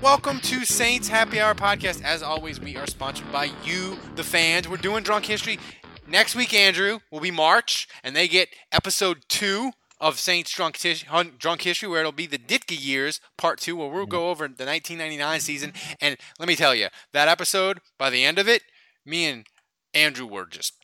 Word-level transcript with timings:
Welcome 0.00 0.38
to 0.42 0.64
Saints 0.64 1.08
Happy 1.08 1.40
Hour 1.40 1.54
podcast. 1.56 2.04
As 2.04 2.22
always, 2.22 2.60
we 2.60 2.76
are 2.76 2.86
sponsored 2.86 3.32
by 3.32 3.50
you, 3.64 3.98
the 4.14 4.22
fans. 4.22 4.68
We're 4.68 4.76
doing 4.76 5.02
Drunk 5.02 5.24
History. 5.26 5.58
Next 6.06 6.36
week, 6.36 6.54
Andrew, 6.54 7.00
will 7.10 7.18
be 7.20 7.32
March, 7.32 7.88
and 8.04 8.14
they 8.14 8.28
get 8.28 8.48
episode 8.70 9.24
two 9.28 9.72
of 10.00 10.20
Saints 10.20 10.52
Drunk, 10.52 10.76
Tish- 10.78 11.04
Drunk 11.38 11.62
History, 11.62 11.88
where 11.88 11.98
it'll 11.98 12.12
be 12.12 12.26
the 12.26 12.38
Ditka 12.38 12.80
years, 12.80 13.20
part 13.36 13.58
two, 13.58 13.74
where 13.74 13.88
we'll 13.88 14.06
go 14.06 14.30
over 14.30 14.46
the 14.46 14.64
1999 14.64 15.40
season. 15.40 15.72
And 16.00 16.16
let 16.38 16.46
me 16.46 16.54
tell 16.54 16.76
you, 16.76 16.86
that 17.12 17.26
episode, 17.26 17.80
by 17.98 18.08
the 18.08 18.24
end 18.24 18.38
of 18.38 18.48
it, 18.48 18.62
me 19.04 19.26
and 19.26 19.46
Andrew 19.94 20.26
were 20.26 20.46
just 20.46 20.74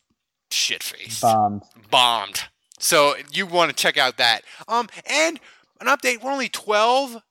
shit 0.51 0.83
faced. 0.83 1.23
Bombed. 1.23 1.63
Bombed. 1.89 2.49
So 2.81 3.15
you 3.33 3.47
want 3.47 3.71
to 3.71 3.77
check 3.77 3.97
out 3.97 4.17
that. 4.17 4.43
Um, 4.67 4.89
and 5.07 5.39
an 5.81 5.87
update: 5.87 6.21
we're 6.21 6.33
only 6.33 6.49
12 6.49 7.23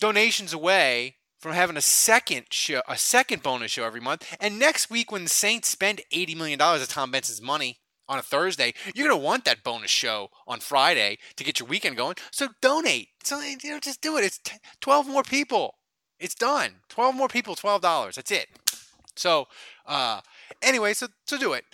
donations 0.00 0.52
away 0.52 1.16
from 1.38 1.52
having 1.52 1.76
a 1.76 1.82
second 1.82 2.46
show, 2.50 2.80
a 2.88 2.96
second 2.96 3.42
bonus 3.42 3.70
show 3.70 3.84
every 3.84 4.00
month. 4.00 4.34
And 4.40 4.58
next 4.58 4.90
week, 4.90 5.12
when 5.12 5.24
the 5.24 5.28
Saints 5.30 5.68
spend 5.68 6.00
eighty 6.10 6.34
million 6.34 6.58
dollars 6.58 6.82
of 6.82 6.88
Tom 6.88 7.10
Benson's 7.10 7.42
money 7.42 7.78
on 8.08 8.18
a 8.18 8.22
Thursday, 8.22 8.74
you're 8.94 9.08
gonna 9.08 9.20
want 9.20 9.44
that 9.44 9.62
bonus 9.62 9.90
show 9.90 10.30
on 10.46 10.60
Friday 10.60 11.18
to 11.36 11.44
get 11.44 11.60
your 11.60 11.68
weekend 11.68 11.96
going. 11.96 12.16
So 12.30 12.48
donate. 12.62 13.08
So 13.22 13.40
you 13.40 13.58
know, 13.70 13.80
just 13.80 14.00
do 14.00 14.16
it. 14.16 14.24
It's 14.24 14.38
t- 14.38 14.56
twelve 14.80 15.06
more 15.06 15.22
people. 15.22 15.74
It's 16.18 16.34
done. 16.34 16.76
Twelve 16.88 17.14
more 17.14 17.28
people. 17.28 17.54
Twelve 17.54 17.82
dollars. 17.82 18.16
That's 18.16 18.30
it. 18.30 18.48
So, 19.16 19.46
uh, 19.86 20.20
anyway, 20.62 20.94
so 20.94 21.08
so 21.26 21.38
do 21.38 21.52
it. 21.52 21.64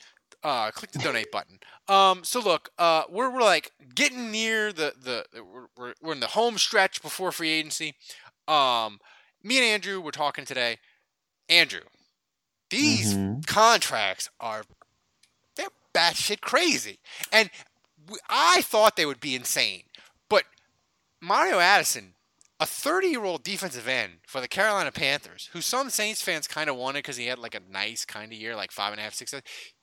Uh, 0.43 0.71
click 0.71 0.91
the 0.91 0.99
donate 0.99 1.31
button. 1.31 1.59
Um, 1.91 2.23
so 2.23 2.39
look, 2.41 2.71
uh, 2.79 3.03
we're, 3.11 3.35
we're 3.35 3.43
like 3.43 3.73
getting 3.97 4.31
near 4.31 4.73
the 4.73 4.95
the 5.03 5.27
we're, 5.77 5.95
we're, 6.01 6.13
in 6.13 6.21
the 6.21 6.29
home 6.29 6.57
stretch 6.57 7.03
before 7.03 7.33
free 7.33 7.51
agency. 7.51 7.95
Um, 8.47 9.01
me 9.43 9.57
and 9.59 9.67
Andrew 9.67 10.01
were 10.01 10.13
talking 10.13 10.45
today. 10.45 10.79
Andrew, 11.49 11.81
these 12.71 13.13
Mhm. 13.13 13.45
contracts 13.45 14.31
are 14.39 14.63
they're 15.57 15.67
batshit 15.93 16.41
crazy, 16.41 17.01
and 17.33 17.51
I 18.29 18.63
thought 18.63 18.95
they 18.95 19.07
would 19.07 19.21
be 19.21 19.35
insane, 19.35 19.83
but 20.29 20.45
Mario 21.21 21.59
Addison, 21.59 22.15
a 22.61 22.67
30 22.67 23.09
year 23.09 23.25
old 23.25 23.43
defensive 23.43 23.89
end 23.89 24.21
for 24.29 24.41
the 24.41 24.47
Carolina 24.47 24.93
Panthers, 24.93 25.51
who 25.53 25.61
some 25.61 25.91
Saints 25.91 26.23
fans 26.23 26.47
kind 26.47 26.71
of 26.71 26.77
wanted 26.77 27.01
because 27.01 27.17
he 27.17 27.27
had 27.27 27.41
like 27.41 27.57
a 27.57 27.61
nice 27.69 28.05
kind 28.05 28.33
of 28.33 28.39
year, 28.39 28.55
like 28.55 28.71
five 28.71 28.93
and 28.93 29.01
a 29.01 29.03
half, 29.03 29.15
six, 29.15 29.35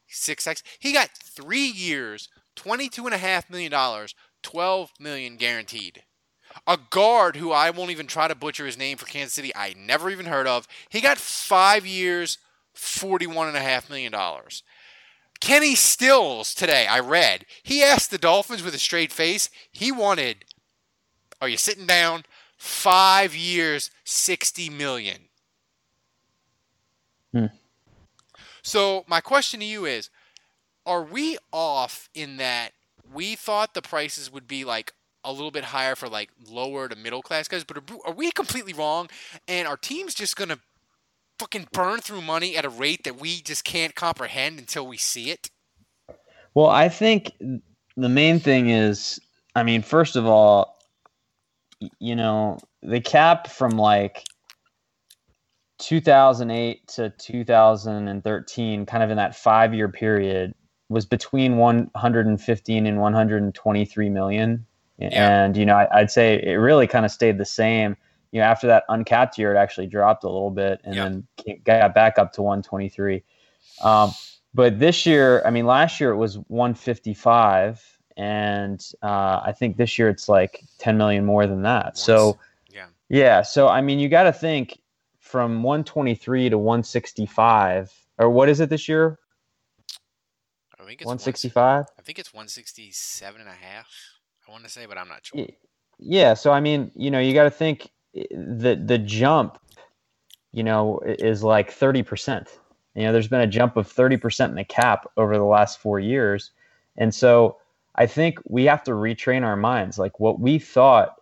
six 0.07 0.47
X. 0.47 0.63
He 0.79 0.93
got 0.93 1.09
three 1.11 1.67
years, 1.67 2.29
twenty-two 2.55 3.05
and 3.05 3.13
a 3.13 3.19
half 3.19 3.49
million 3.49 3.71
dollars, 3.71 4.15
twelve 4.41 4.91
million 4.99 5.37
guaranteed. 5.37 6.03
A 6.65 6.77
guard 6.89 7.35
who 7.35 7.51
I 7.51 7.69
won't 7.69 7.91
even 7.91 8.07
try 8.07 8.27
to 8.27 8.33
butcher 8.33 8.65
his 8.65 8.77
name 8.77 8.97
for 8.97 9.05
Kansas 9.05 9.33
City, 9.33 9.51
I 9.55 9.75
never 9.77 10.09
even 10.09 10.25
heard 10.25 10.47
of. 10.47 10.67
He 10.89 11.01
got 11.01 11.17
five 11.17 11.85
years, 11.85 12.37
forty-one 12.73 13.47
and 13.47 13.57
a 13.57 13.61
half 13.61 13.89
million 13.89 14.11
dollars. 14.11 14.63
Kenny 15.39 15.75
Stills 15.75 16.55
today, 16.55 16.87
I 16.87 16.99
read, 16.99 17.45
he 17.61 17.83
asked 17.83 18.09
the 18.09 18.17
Dolphins 18.17 18.63
with 18.63 18.73
a 18.73 18.79
straight 18.79 19.11
face, 19.11 19.51
he 19.71 19.91
wanted, 19.91 20.45
are 21.39 21.47
you 21.47 21.57
sitting 21.57 21.85
down? 21.85 22.23
Five 22.57 23.35
years, 23.35 23.91
sixty 24.03 24.67
million. 24.67 25.29
Hmm. 27.31 27.45
So 28.67 29.05
my 29.07 29.21
question 29.21 29.61
to 29.61 29.65
you 29.65 29.85
is, 29.85 30.09
are 30.85 31.01
we 31.01 31.37
off 31.53 32.09
in 32.13 32.35
that 32.35 32.71
we 33.13 33.35
thought 33.35 33.73
the 33.73 33.81
prices 33.81 34.29
would 34.29 34.45
be 34.45 34.65
like 34.65 34.91
a 35.23 35.31
little 35.31 35.51
bit 35.51 35.63
higher 35.63 35.95
for 35.95 36.09
like 36.09 36.31
lower 36.49 36.89
to 36.89 36.95
middle 36.97 37.21
class 37.21 37.47
guys, 37.47 37.63
but 37.63 37.77
are, 37.77 37.83
are 38.07 38.13
we 38.13 38.29
completely 38.31 38.73
wrong? 38.73 39.07
And 39.47 39.69
our 39.69 39.77
team's 39.77 40.13
just 40.13 40.35
gonna 40.35 40.59
fucking 41.39 41.69
burn 41.71 42.01
through 42.01 42.23
money 42.23 42.57
at 42.57 42.65
a 42.65 42.69
rate 42.69 43.05
that 43.05 43.17
we 43.17 43.39
just 43.39 43.63
can't 43.63 43.95
comprehend 43.95 44.59
until 44.59 44.85
we 44.85 44.97
see 44.97 45.31
it? 45.31 45.49
Well, 46.53 46.67
I 46.67 46.89
think 46.89 47.31
the 47.39 48.09
main 48.09 48.41
thing 48.41 48.69
is, 48.69 49.17
I 49.55 49.63
mean, 49.63 49.81
first 49.81 50.17
of 50.17 50.25
all, 50.25 50.75
you 51.99 52.17
know, 52.17 52.57
the 52.83 52.99
cap 52.99 53.47
from 53.47 53.77
like 53.77 54.25
2008 55.79 56.87
to 56.87 57.09
2013, 57.11 58.85
kind 58.85 59.03
of 59.03 59.09
in 59.09 59.17
that 59.17 59.35
five 59.35 59.73
year 59.73 59.89
period, 59.89 60.53
was 60.89 61.05
between 61.05 61.57
115 61.57 62.85
and 62.85 62.99
123 63.01 64.09
million. 64.09 64.65
Yeah. 64.97 65.43
And, 65.43 65.55
you 65.57 65.65
know, 65.65 65.75
I, 65.75 65.99
I'd 65.99 66.11
say 66.11 66.41
it 66.41 66.53
really 66.55 66.87
kind 66.87 67.05
of 67.05 67.11
stayed 67.11 67.37
the 67.37 67.45
same. 67.45 67.95
You 68.31 68.41
know, 68.41 68.47
after 68.47 68.67
that 68.67 68.83
uncapped 68.89 69.37
year, 69.37 69.53
it 69.53 69.57
actually 69.57 69.87
dropped 69.87 70.23
a 70.23 70.29
little 70.29 70.51
bit 70.51 70.81
and 70.83 70.95
Yeah. 70.95 71.03
then 71.03 71.27
came, 71.37 71.61
got 71.63 71.93
back 71.93 72.17
up 72.17 72.33
to 72.33 72.41
123. 72.41 73.23
Um, 73.83 74.11
but 74.53 74.79
this 74.79 75.05
year, 75.05 75.43
I 75.45 75.51
mean, 75.51 75.65
last 75.65 75.99
year 75.99 76.11
it 76.11 76.17
was 76.17 76.37
155, 76.47 77.99
and 78.15 78.83
uh, 79.03 79.41
I 79.45 79.53
think 79.55 79.77
this 79.77 79.99
year 79.99 80.09
it's 80.09 80.27
like 80.27 80.63
10 80.79 80.97
million 80.97 81.25
more 81.25 81.45
than 81.45 81.61
that. 81.61 81.97
So, 81.97 82.39
yeah. 82.73 82.87
yeah. 83.09 83.41
So, 83.43 83.67
I 83.67 83.81
mean, 83.81 83.99
you 83.99 84.09
got 84.09 84.23
to 84.23 84.33
think 84.33 84.79
from 85.27 85.61
123 85.63 86.49
to 86.49 86.57
165, 86.57 87.93
or 88.17 88.29
what 88.29 88.49
is 88.49 88.59
it 88.59 88.69
this 88.69 88.87
year? 88.87 89.19
I 90.79 90.85
think 90.85 91.01
it's 91.01 91.07
165? 91.07 91.85
I 91.97 92.01
think 92.01 92.17
it's 92.19 92.33
167 92.33 93.41
and 93.41 93.49
a 93.49 93.53
half. 93.53 93.89
I 94.47 94.51
want 94.51 94.63
to 94.63 94.69
say, 94.69 94.85
but 94.85 94.97
I'm 94.97 95.09
not 95.09 95.25
sure. 95.25 95.45
Yeah. 95.99 96.33
So, 96.33 96.51
I 96.51 96.59
mean, 96.61 96.91
you 96.95 97.11
know, 97.11 97.19
you 97.19 97.33
got 97.33 97.43
to 97.43 97.51
think 97.51 97.89
i- 98.15 98.25
the 98.31 98.75
the 98.75 98.97
jump, 98.97 99.57
you 100.53 100.63
know, 100.63 100.99
is 101.05 101.43
like 101.43 101.71
30%. 101.71 102.47
You 102.95 103.03
know, 103.03 103.11
there's 103.11 103.27
been 103.27 103.41
a 103.41 103.47
jump 103.47 103.75
of 103.77 103.91
30% 103.91 104.49
in 104.49 104.55
the 104.55 104.63
cap 104.63 105.05
over 105.17 105.37
the 105.37 105.43
last 105.43 105.79
four 105.79 105.99
years. 105.99 106.51
And 106.95 107.13
so 107.13 107.57
I 107.95 108.07
think 108.07 108.39
we 108.47 108.63
have 108.65 108.83
to 108.85 108.91
retrain 108.91 109.43
our 109.43 109.57
minds. 109.57 109.99
Like 109.99 110.19
what 110.19 110.39
we 110.39 110.57
thought 110.57 111.16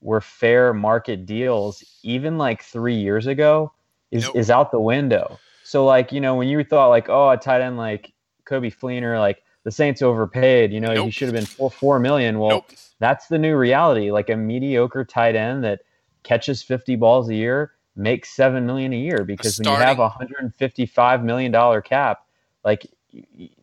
were 0.00 0.20
fair 0.20 0.72
market 0.72 1.26
deals, 1.26 1.84
even 2.02 2.38
like 2.38 2.62
three 2.62 2.96
years 2.96 3.26
ago, 3.26 3.72
is, 4.10 4.24
Nope. 4.24 4.36
is 4.36 4.50
out 4.50 4.70
the 4.70 4.80
window. 4.80 5.38
So, 5.64 5.84
like, 5.84 6.12
you 6.12 6.20
know, 6.20 6.34
when 6.34 6.48
you 6.48 6.62
thought, 6.64 6.88
like, 6.88 7.08
oh, 7.08 7.30
a 7.30 7.36
tight 7.36 7.60
end 7.60 7.76
like 7.76 8.12
Coby 8.46 8.74
Fleener, 8.74 9.18
like 9.18 9.42
the 9.64 9.70
Saints 9.70 10.00
overpaid, 10.00 10.72
you 10.72 10.80
know, 10.80 11.04
he 11.04 11.10
should 11.10 11.28
have 11.28 11.34
been 11.34 11.44
four, 11.46 11.70
four 11.70 11.98
million. 11.98 12.38
Well, 12.38 12.48
Nope. 12.50 12.72
that's 13.00 13.26
the 13.26 13.38
new 13.38 13.56
reality. 13.56 14.10
Like 14.10 14.30
a 14.30 14.36
mediocre 14.36 15.04
tight 15.04 15.36
end 15.36 15.64
that 15.64 15.80
catches 16.22 16.62
50 16.62 16.96
balls 16.96 17.28
a 17.28 17.34
year 17.34 17.72
makes 17.96 18.30
seven 18.30 18.64
million 18.64 18.92
a 18.92 18.96
year 18.96 19.24
because 19.24 19.58
when 19.58 19.68
you 19.68 19.74
have 19.74 19.98
a 19.98 20.02
155 20.02 21.24
million 21.24 21.50
dollar 21.52 21.82
cap, 21.82 22.24
like 22.64 22.86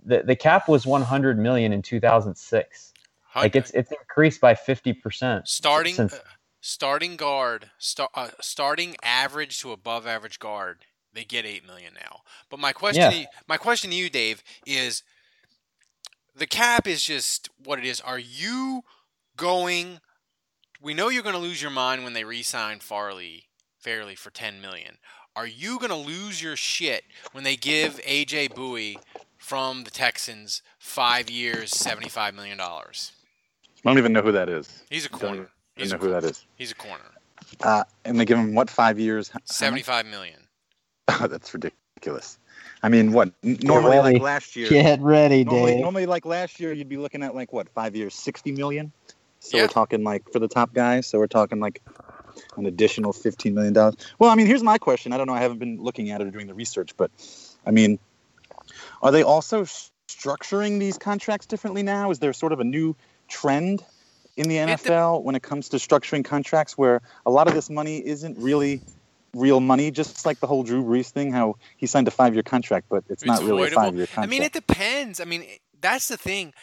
the, 0.05 0.23
the 0.23 0.35
cap 0.35 0.67
was 0.67 0.85
100 0.85 1.39
million 1.39 1.71
in 1.73 1.81
2006. 1.81 2.93
Like 3.35 3.55
it's 3.55 3.71
it's 3.71 3.91
increased 3.91 4.39
by 4.41 4.55
50 4.55 4.93
percent. 4.93 5.47
starting 5.47 5.95
since- 5.95 6.13
uh, 6.13 6.19
starting 6.61 7.15
guard, 7.15 7.69
star, 7.77 8.09
uh, 8.15 8.29
starting 8.41 8.95
average 9.03 9.59
to 9.59 9.71
above 9.71 10.07
average 10.07 10.39
guard, 10.39 10.85
they 11.13 11.23
get 11.23 11.45
eight 11.45 11.65
million 11.65 11.93
now. 11.93 12.21
But 12.49 12.59
my 12.59 12.73
question, 12.73 13.01
Yeah. 13.03 13.09
to 13.11 13.17
you- 13.17 13.27
my 13.47 13.57
question 13.57 13.89
to 13.91 13.95
you, 13.95 14.09
Dave, 14.09 14.43
is 14.65 15.03
the 16.35 16.47
cap 16.47 16.87
is 16.87 17.03
just 17.03 17.49
what 17.63 17.79
it 17.79 17.85
is. 17.85 18.01
Are 18.01 18.19
you 18.19 18.83
going? 19.37 19.99
We 20.81 20.93
know 20.93 21.09
you're 21.09 21.23
going 21.23 21.33
to 21.35 21.39
lose 21.41 21.61
your 21.61 21.71
mind 21.71 22.03
when 22.03 22.13
they 22.13 22.23
re-sign 22.23 22.79
Fairley 22.79 23.47
fairly 23.77 24.15
for 24.15 24.29
ten 24.29 24.61
million. 24.61 24.97
Are 25.35 25.47
you 25.47 25.79
going 25.79 25.89
to 25.89 25.95
lose 25.95 26.41
your 26.41 26.55
shit 26.55 27.03
when 27.33 27.43
they 27.43 27.55
give 27.57 27.99
AJ 28.05 28.49
Bouye 28.49 28.95
from 29.37 29.83
the 29.83 29.91
Texans 29.91 30.61
five 30.79 31.29
years, 31.29 31.71
seventy-five 31.71 32.33
million 32.33 32.57
dollars? 32.57 33.11
I 33.85 33.89
don't 33.89 33.97
even 33.97 34.13
know 34.13 34.21
who 34.21 34.31
that 34.31 34.49
is. 34.49 34.83
He's 34.89 35.05
a 35.05 35.09
Don't 35.09 35.19
corner. 35.19 35.35
even 35.35 35.47
He's 35.75 35.91
know 35.91 35.97
a 35.97 35.99
who 35.99 36.05
corner. 36.07 36.21
that 36.21 36.29
is. 36.31 36.45
He's 36.55 36.71
a 36.71 36.75
corner. 36.75 37.03
Uh, 37.61 37.83
and 38.03 38.19
they 38.19 38.25
give 38.25 38.37
him 38.37 38.55
what 38.55 38.69
five 38.69 38.99
years? 38.99 39.31
Seventy-five 39.45 40.05
million. 40.07 40.39
Oh, 41.21 41.27
that's 41.27 41.53
ridiculous. 41.53 42.39
I 42.81 42.89
mean, 42.89 43.11
what 43.13 43.31
n- 43.43 43.59
normally 43.61 43.97
ready. 43.99 44.13
like 44.15 44.21
last 44.23 44.55
year? 44.55 44.67
Get 44.69 44.99
ready, 45.01 45.43
Normally, 45.43 45.73
Dave. 45.73 45.81
normally, 45.81 46.05
like 46.07 46.25
last 46.25 46.59
year, 46.59 46.73
you'd 46.73 46.89
be 46.89 46.97
looking 46.97 47.21
at 47.21 47.35
like 47.35 47.53
what 47.53 47.69
five 47.69 47.95
years, 47.95 48.15
sixty 48.15 48.51
million. 48.51 48.91
So 49.39 49.55
Yeah. 49.57 49.63
we're 49.63 49.67
talking 49.69 50.03
like 50.03 50.23
for 50.33 50.39
the 50.39 50.47
top 50.47 50.73
guys. 50.73 51.05
So 51.05 51.19
we're 51.19 51.27
talking 51.27 51.59
like 51.59 51.81
an 52.57 52.65
additional 52.65 53.13
fifteen 53.13 53.53
million 53.53 53.73
dollars. 53.73 53.95
Well, 54.17 54.31
I 54.31 54.35
mean, 54.35 54.47
here's 54.47 54.63
my 54.63 54.79
question. 54.79 55.13
I 55.13 55.17
don't 55.17 55.27
know. 55.27 55.35
I 55.35 55.41
haven't 55.41 55.59
been 55.59 55.79
looking 55.81 56.09
at 56.09 56.21
it 56.21 56.27
or 56.27 56.31
doing 56.31 56.47
the 56.47 56.55
research, 56.55 56.97
but 56.97 57.11
I 57.67 57.71
mean, 57.71 57.99
are 59.03 59.11
they 59.11 59.21
also 59.21 59.61
s- 59.61 59.91
structuring 60.09 60.79
these 60.79 60.97
contracts 60.97 61.45
differently 61.45 61.83
now? 61.83 62.09
Is 62.09 62.17
there 62.19 62.33
sort 62.33 62.51
of 62.51 62.59
a 62.59 62.63
new 62.65 62.95
trend 63.27 63.83
in 64.37 64.49
the 64.49 64.57
NFL 64.57 65.23
when 65.23 65.35
it 65.35 65.43
comes 65.43 65.69
to 65.69 65.77
structuring 65.77 66.25
contracts 66.25 66.77
where 66.77 67.01
a 67.25 67.31
lot 67.31 67.47
of 67.47 67.53
this 67.53 67.69
money 67.69 68.05
isn't 68.05 68.37
really 68.37 68.81
real 69.33 69.59
money, 69.59 69.91
just 69.91 70.25
like 70.25 70.39
the 70.39 70.47
whole 70.47 70.63
Drew 70.63 70.83
Brees 70.83 71.09
thing, 71.09 71.31
how 71.31 71.57
he 71.77 71.85
signed 71.85 72.07
a 72.07 72.11
five-year 72.11 72.43
contract, 72.43 72.87
but 72.89 73.03
it's, 73.09 73.25
not 73.25 73.43
really 73.43 73.67
a 73.67 73.71
five-year 73.71 74.07
contract. 74.07 74.17
I 74.17 74.25
mean, 74.25 74.43
it 74.43 74.53
depends. 74.53 75.19
I 75.19 75.25
mean, 75.25 75.45
that's 75.81 76.07
the 76.07 76.17
thing, 76.17 76.53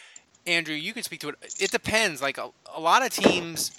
Andrew. 0.47 0.75
You 0.75 0.93
can 0.93 1.03
speak 1.03 1.21
to 1.21 1.31
it. 1.31 1.37
It 1.59 1.71
depends. 1.71 2.21
Like 2.21 2.39
a, 2.39 2.51
a 2.75 2.81
lot 2.81 3.05
of 3.05 3.11
teams, 3.11 3.71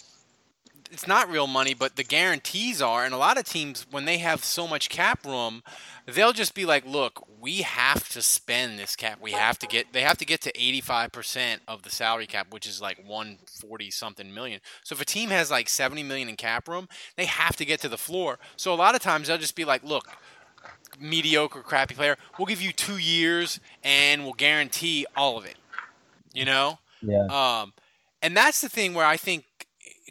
it's 0.91 1.07
not 1.07 1.29
real 1.29 1.47
money, 1.47 1.73
but 1.73 1.95
the 1.95 2.03
guarantees 2.03 2.81
are. 2.81 3.03
And 3.03 3.13
a 3.13 3.17
lot 3.17 3.37
of 3.37 3.45
teams, 3.45 3.85
when 3.89 4.05
they 4.05 4.19
have 4.19 4.43
so 4.43 4.67
much 4.67 4.89
cap 4.89 5.25
room, 5.25 5.63
they'll 6.05 6.33
just 6.33 6.53
be 6.53 6.65
like, 6.65 6.85
"Look, 6.85 7.27
we 7.43 7.61
have 7.63 8.07
to 8.09 8.21
spend 8.21 8.79
this 8.79 8.95
cap. 8.95 9.19
We 9.21 9.33
have 9.33 9.59
to 9.59 9.67
get. 9.67 9.91
They 9.91 9.99
have 10.01 10.17
to 10.17 10.25
get 10.25 10.39
to 10.41 10.51
eighty-five 10.59 11.11
percent 11.11 11.61
of 11.67 11.83
the 11.83 11.89
salary 11.89 12.25
cap, 12.25 12.47
which 12.51 12.65
is 12.65 12.81
like 12.81 13.05
one 13.05 13.37
forty 13.45 13.91
something 13.91 14.33
million. 14.33 14.61
So 14.83 14.93
if 14.95 15.01
a 15.01 15.05
team 15.05 15.29
has 15.29 15.51
like 15.51 15.67
seventy 15.67 16.03
million 16.03 16.29
in 16.29 16.37
cap 16.37 16.69
room, 16.69 16.87
they 17.17 17.25
have 17.25 17.57
to 17.57 17.65
get 17.65 17.81
to 17.81 17.89
the 17.89 17.97
floor. 17.97 18.39
So 18.55 18.73
a 18.73 18.75
lot 18.75 18.95
of 18.95 19.01
times 19.01 19.27
they'll 19.27 19.37
just 19.37 19.55
be 19.55 19.65
like, 19.65 19.83
"Look." 19.83 20.07
mediocre, 20.99 21.61
crappy 21.63 21.95
player. 21.95 22.15
We'll 22.37 22.45
give 22.45 22.61
you 22.61 22.71
two 22.71 22.97
years 22.97 23.59
and 23.83 24.23
we'll 24.23 24.33
guarantee 24.35 25.07
all 25.17 25.39
of 25.39 25.45
it. 25.45 25.55
You 26.33 26.45
know, 26.45 26.77
Yeah. 27.01 27.25
um, 27.25 27.73
and 28.21 28.37
that's 28.37 28.61
the 28.61 28.69
thing 28.69 28.93
where 28.93 29.05
I 29.05 29.17
think 29.17 29.45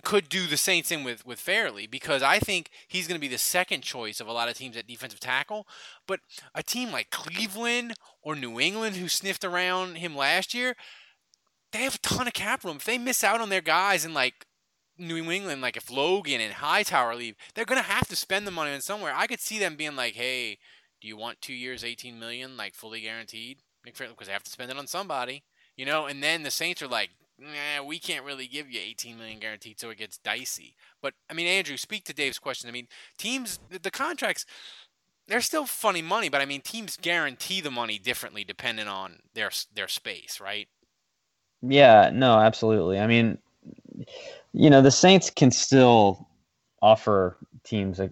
could 0.02 0.28
do 0.28 0.46
the 0.46 0.56
same 0.56 0.82
thing 0.82 1.04
with 1.04 1.25
with 1.25 1.38
Fairley 1.38 1.87
because 1.87 2.22
I 2.22 2.38
think 2.38 2.70
he's 2.88 3.06
going 3.06 3.19
to 3.19 3.20
be 3.20 3.28
the 3.28 3.38
second 3.38 3.82
choice 3.82 4.20
of 4.20 4.26
a 4.26 4.32
lot 4.32 4.49
of 4.49 4.56
teams 4.56 4.76
at 4.76 4.87
defensive 4.87 5.20
tackle. 5.20 5.66
But 6.06 6.20
a 6.54 6.62
team 6.62 6.90
like 6.90 7.10
Cleveland 7.10 7.94
or 8.22 8.34
New 8.34 8.60
England 8.60 8.96
who 8.96 9.08
sniffed 9.08 9.44
around 9.44 9.96
him 9.96 10.16
last 10.16 10.54
year, 10.54 10.75
they 11.72 11.81
have 11.81 11.94
a 11.94 11.99
ton 11.99 12.26
of 12.26 12.32
cap 12.32 12.64
room. 12.64 12.76
If 12.76 12.84
they 12.84 12.99
miss 12.99 13.22
out 13.22 13.40
on 13.40 13.49
their 13.49 13.60
guys 13.60 14.04
in 14.04 14.12
like 14.12 14.46
New 14.99 15.31
England, 15.31 15.62
like 15.62 15.76
if 15.76 15.90
Logan 15.90 16.40
and 16.40 16.54
Hightower 16.54 17.14
leave, 17.14 17.37
they're 17.54 17.64
gonna 17.64 17.82
have 17.82 18.08
to 18.08 18.16
spend 18.16 18.46
the 18.46 18.50
money 18.50 18.72
on 18.75 18.81
somewhere. 18.81 19.14
I 19.14 19.26
could 19.26 19.40
see 19.40 19.58
them 19.58 19.76
being 19.76 19.96
like, 19.96 20.14
"Hey, 20.14 20.58
do 21.00 21.08
you 21.08 21.16
want 21.16 21.40
two 21.40 21.54
years, 21.54 21.84
eighteen 21.84 22.19
million, 22.19 22.56
like 22.56 22.75
fully 22.75 23.00
guaranteed?" 23.00 23.58
Because 23.84 24.26
they 24.26 24.32
have 24.32 24.44
to 24.44 24.50
spend 24.50 24.70
it 24.70 24.76
on 24.76 24.87
somebody, 24.87 25.44
you 25.76 25.84
know. 25.84 26.06
And 26.06 26.22
then 26.22 26.44
the 26.44 26.52
Saints 26.52 26.82
are 26.82 26.88
like, 26.88 27.10
"Nah, 27.43 27.85
we 27.85 27.99
can't 27.99 28.25
really 28.25 28.47
give 28.47 28.71
you 28.71 28.81
eighteen 28.81 29.19
million 29.19 29.39
guaranteed," 29.39 29.81
so 29.81 29.91
it 29.91 29.99
gets 29.99 30.19
dicey. 30.19 30.77
But 31.00 31.15
I 31.31 31.35
mean, 31.35 31.47
Andrew, 31.47 31.77
speak 31.77 32.05
to 32.05 32.15
Dave's 32.15 32.39
question. 32.39 32.69
I 32.69 32.73
mean, 32.73 32.89
teams, 33.19 33.59
the, 33.71 33.91
contracts, 33.91 34.47
they're 35.29 35.41
still 35.41 35.67
funny 35.67 36.03
money, 36.03 36.29
but 36.29 36.41
I 36.41 36.44
mean, 36.47 36.61
teams 36.61 36.97
guarantee 36.97 37.61
the 37.61 37.71
money 37.71 37.99
differently 37.99 38.44
depending 38.44 38.89
on 38.89 39.21
their 39.35 39.50
their 39.75 39.89
space, 39.89 40.41
right? 40.41 40.69
Yeah, 41.62 42.11
no, 42.12 42.39
absolutely. 42.39 42.99
I 42.99 43.06
mean, 43.06 43.39
you 44.53 44.69
know, 44.71 44.83
the 44.83 44.91
Saints 44.91 45.31
can 45.31 45.50
still 45.50 46.29
offer 46.81 47.37
teams, 47.65 48.00
uh, 48.00 48.09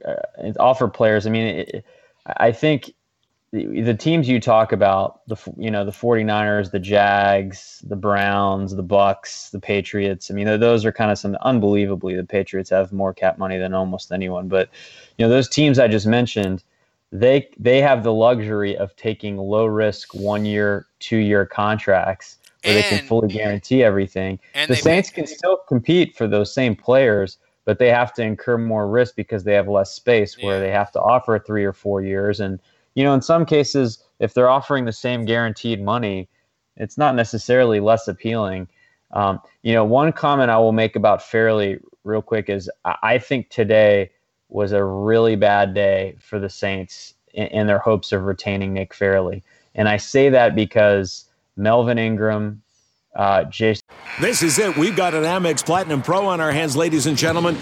offer 0.59 0.89
players. 0.89 1.27
I 1.27 1.31
mean, 1.31 1.47
it, 1.47 1.85
I 2.27 2.53
think 2.53 2.93
the, 3.53 3.83
the 3.83 3.95
teams 3.95 4.29
you 4.29 4.39
talk 4.41 4.73
about, 4.73 5.27
the 5.27 5.37
you 5.57 5.71
know, 5.71 5.85
the 5.85 5.91
49ers, 5.91 6.71
the 6.71 6.79
Jags, 6.79 7.83
the 7.87 7.97
Browns, 7.97 8.77
the 8.77 8.83
Bucks, 8.83 9.51
the 9.51 9.59
Patriots. 9.59 10.31
I 10.31 10.35
mean, 10.35 10.47
those 10.61 10.85
are 10.85 10.93
kind 10.93 11.11
of 11.11 11.19
some 11.19 11.37
unbelievably. 11.43 12.15
The 12.15 12.25
Patriots 12.25 12.71
have 12.71 12.93
more 12.93 13.13
cap 13.13 13.39
money 13.39 13.59
than 13.59 13.75
almost 13.75 14.13
anyone, 14.13 14.49
but 14.49 14.69
you 15.19 15.25
know, 15.25 15.29
those 15.29 15.49
teams 15.49 15.79
I 15.79 15.89
just 15.89 16.07
mentioned, 16.07 16.63
they 17.11 17.49
they 17.59 17.81
have 17.81 18.05
the 18.05 18.13
luxury 18.13 18.77
of 18.77 18.95
taking 18.95 19.37
low 19.37 19.67
risk 19.67 20.15
one 20.15 20.45
year, 20.45 20.87
two 21.01 21.17
year 21.19 21.45
contracts 21.45 22.37
where 22.63 22.75
they 22.75 22.83
can 22.83 23.07
fully 23.07 23.29
guarantee 23.29 23.83
everything. 23.83 24.39
And 24.55 24.71
the 24.71 24.77
Saints 24.77 25.11
can 25.11 25.27
still 25.27 25.57
compete 25.67 26.15
for 26.15 26.29
those 26.29 26.53
same 26.53 26.77
players, 26.77 27.39
but 27.65 27.79
they 27.79 27.89
have 27.89 28.13
to 28.15 28.23
incur 28.23 28.59
more 28.59 28.87
risk 28.87 29.17
because 29.17 29.43
they 29.43 29.55
have 29.55 29.67
less 29.67 29.93
space 29.93 30.37
where 30.39 30.57
Yeah. 30.57 30.61
they 30.61 30.71
have 30.71 30.93
to 30.93 31.01
offer 31.01 31.39
three 31.39 31.65
or 31.65 31.73
four 31.73 32.03
years. 32.03 32.39
And, 32.39 32.61
you 32.95 33.05
know, 33.05 33.15
in 33.15 33.23
some 33.23 33.47
cases, 33.47 34.03
if 34.19 34.35
they're 34.35 34.51
offering 34.51 34.85
the 34.85 34.93
same 34.93 35.25
guaranteed 35.25 35.83
money, 35.83 36.29
it's 36.77 36.99
not 36.99 37.15
necessarily 37.15 37.81
less 37.81 38.09
appealing. 38.09 38.69
Um, 39.13 39.41
you 39.63 39.73
know, 39.73 39.85
one 39.85 40.13
comment 40.13 40.51
I 40.51 40.59
will 40.59 40.73
make 40.73 40.97
about 40.97 41.23
Fairley 41.23 41.79
real 42.05 42.23
quick 42.23 42.49
is 42.49 42.71
I, 42.85 43.19
think 43.19 43.51
today 43.51 44.11
was 44.49 44.73
a 44.73 44.83
really 44.83 45.37
bad 45.37 45.75
day 45.75 46.17
for 46.21 46.39
the 46.39 46.49
Saints 46.49 47.15
in, 47.35 47.47
in 47.49 47.67
their 47.67 47.79
hopes 47.79 48.13
of 48.13 48.25
retaining 48.25 48.73
Nick 48.73 48.95
Fairley. 48.95 49.43
And 49.75 49.89
I 49.89 49.97
say 49.97 50.29
that 50.31 50.55
because 50.55 51.27
Melvin 51.57 51.99
Ingram, 51.99 52.63
uh, 53.15 53.45
Jason. 53.45 53.83
This 54.21 54.43
is 54.43 54.59
it. 54.59 54.77
We've 54.77 54.97
got 54.97 55.15
an 55.15 55.25
Amex 55.25 55.65
Platinum 55.65 56.03
Pro 56.03 56.27
on 56.27 56.41
our 56.41 56.53
hands, 56.53 56.77
ladies 56.77 57.07
and 57.07 57.17
gentlemen. 57.17 57.57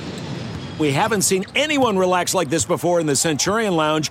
We 0.78 0.92
haven't 0.92 1.22
seen 1.22 1.44
anyone 1.54 1.98
relax 1.98 2.34
like 2.34 2.50
this 2.50 2.64
before 2.64 3.00
in 3.00 3.06
the 3.06 3.16
Centurion 3.16 3.75
Lounge. 3.75 4.11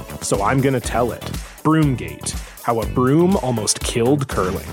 so 0.21 0.41
I'm 0.43 0.61
going 0.61 0.73
to 0.73 0.79
tell 0.79 1.11
it. 1.11 1.21
Broomgate 1.63 2.31
How 2.63 2.79
a 2.81 2.85
Broom 2.87 3.35
Almost 3.37 3.79
Killed 3.81 4.27
Curling. 4.27 4.67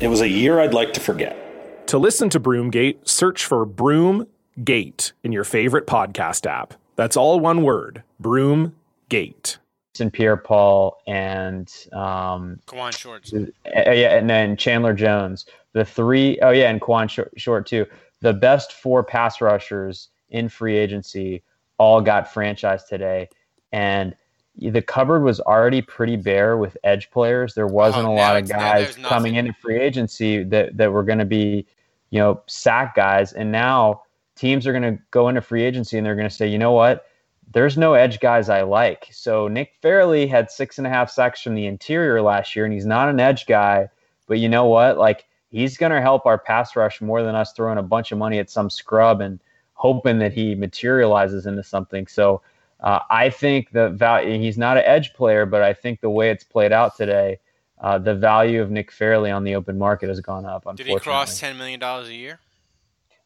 It 0.00 0.08
was 0.08 0.20
a 0.20 0.28
year 0.28 0.60
I'd 0.60 0.74
like 0.74 0.92
to 0.94 1.00
forget. 1.00 1.86
To 1.88 1.98
listen 1.98 2.30
to 2.30 2.40
Broomgate, 2.40 3.08
search 3.08 3.44
for 3.44 3.66
Broomgate 3.66 5.12
in 5.24 5.32
your 5.32 5.44
favorite 5.44 5.86
podcast 5.86 6.46
app. 6.46 6.74
That's 6.96 7.16
all 7.16 7.40
one 7.40 7.62
word 7.62 8.02
Broomgate. 8.22 9.58
Jason 9.94 10.10
Pierre-Paul 10.10 10.98
and 11.06 11.68
um, 11.92 12.60
Kawann 12.66 12.96
Shorts. 12.96 13.32
uh, 13.34 13.46
yeah, 13.64 14.16
and 14.16 14.30
then 14.30 14.56
Chandler 14.56 14.94
Jones. 14.94 15.46
The 15.72 15.84
three, 15.84 16.38
oh 16.42 16.50
yeah, 16.50 16.70
and 16.70 16.80
Quan 16.80 17.08
Short, 17.08 17.32
Short 17.36 17.66
too. 17.66 17.86
The 18.20 18.32
best 18.32 18.72
four 18.72 19.02
pass 19.02 19.40
rushers 19.40 20.08
in 20.30 20.48
free 20.48 20.76
agency 20.76 21.42
all 21.78 22.00
got 22.00 22.32
franchised 22.32 22.86
today, 22.88 23.28
and 23.72 24.14
the 24.60 24.82
cupboard 24.82 25.22
was 25.22 25.40
already 25.40 25.80
pretty 25.80 26.16
bare 26.16 26.56
with 26.58 26.76
edge 26.84 27.10
players. 27.10 27.54
There 27.54 27.66
wasn't 27.66 28.06
Oh, 28.06 28.12
a 28.12 28.14
lot 28.14 28.36
of 28.36 28.48
guys 28.48 28.96
coming 28.96 29.36
into 29.36 29.52
free 29.54 29.78
agency 29.80 30.42
that 30.44 30.76
that 30.76 30.92
were 30.92 31.02
going 31.02 31.18
to 31.18 31.24
be, 31.24 31.66
you 32.10 32.18
know, 32.18 32.42
sack 32.46 32.94
guys, 32.94 33.32
and 33.32 33.50
now 33.50 34.02
teams 34.36 34.66
are 34.66 34.72
going 34.72 34.82
to 34.96 35.02
go 35.10 35.28
into 35.28 35.40
free 35.40 35.62
agency 35.62 35.96
and 35.98 36.06
they're 36.06 36.16
going 36.16 36.28
to 36.28 36.34
say, 36.34 36.46
you 36.46 36.58
know 36.58 36.72
what? 36.72 37.06
There's 37.52 37.76
no 37.76 37.94
edge 37.94 38.20
guys 38.20 38.48
I 38.48 38.62
like. 38.62 39.08
So 39.10 39.48
Nick 39.48 39.72
Fairley 39.82 40.26
had 40.26 40.50
six 40.50 40.78
and 40.78 40.86
a 40.86 40.90
half 40.90 41.10
sacks 41.10 41.42
from 41.42 41.54
the 41.54 41.66
interior 41.66 42.22
last 42.22 42.54
year, 42.54 42.64
and 42.64 42.72
he's 42.74 42.86
not 42.86 43.08
an 43.08 43.18
edge 43.20 43.46
guy. 43.46 43.88
But 44.26 44.38
you 44.38 44.48
know 44.48 44.66
what? 44.66 44.98
Like 44.98 45.26
he's 45.50 45.76
going 45.76 45.92
to 45.92 46.00
help 46.00 46.26
our 46.26 46.38
pass 46.38 46.76
rush 46.76 47.00
more 47.00 47.22
than 47.22 47.34
us 47.34 47.52
throwing 47.52 47.78
a 47.78 47.82
bunch 47.82 48.12
of 48.12 48.18
money 48.18 48.38
at 48.38 48.50
some 48.50 48.70
scrub 48.70 49.20
and 49.20 49.40
hoping 49.74 50.18
that 50.18 50.32
he 50.32 50.54
materializes 50.54 51.46
into 51.46 51.62
something. 51.62 52.06
So 52.06 52.40
uh, 52.82 53.00
I 53.10 53.30
think 53.30 53.72
the 53.72 53.90
value. 53.90 54.38
He's 54.38 54.58
not 54.58 54.76
an 54.76 54.84
edge 54.86 55.12
player, 55.14 55.46
but 55.46 55.62
I 55.62 55.72
think 55.74 56.00
the 56.00 56.10
way 56.10 56.30
it's 56.30 56.44
played 56.44 56.72
out 56.72 56.96
today, 56.96 57.38
uh, 57.80 57.98
the 57.98 58.14
value 58.14 58.62
of 58.62 58.70
Nick 58.70 58.90
Fairley 58.90 59.30
on 59.30 59.44
the 59.44 59.54
open 59.54 59.78
market 59.78 60.08
has 60.08 60.20
gone 60.20 60.46
up. 60.46 60.66
Did 60.76 60.86
he 60.86 60.98
cross 60.98 61.38
ten 61.38 61.58
million 61.58 61.80
dollars 61.80 62.08
a 62.08 62.14
year? 62.14 62.40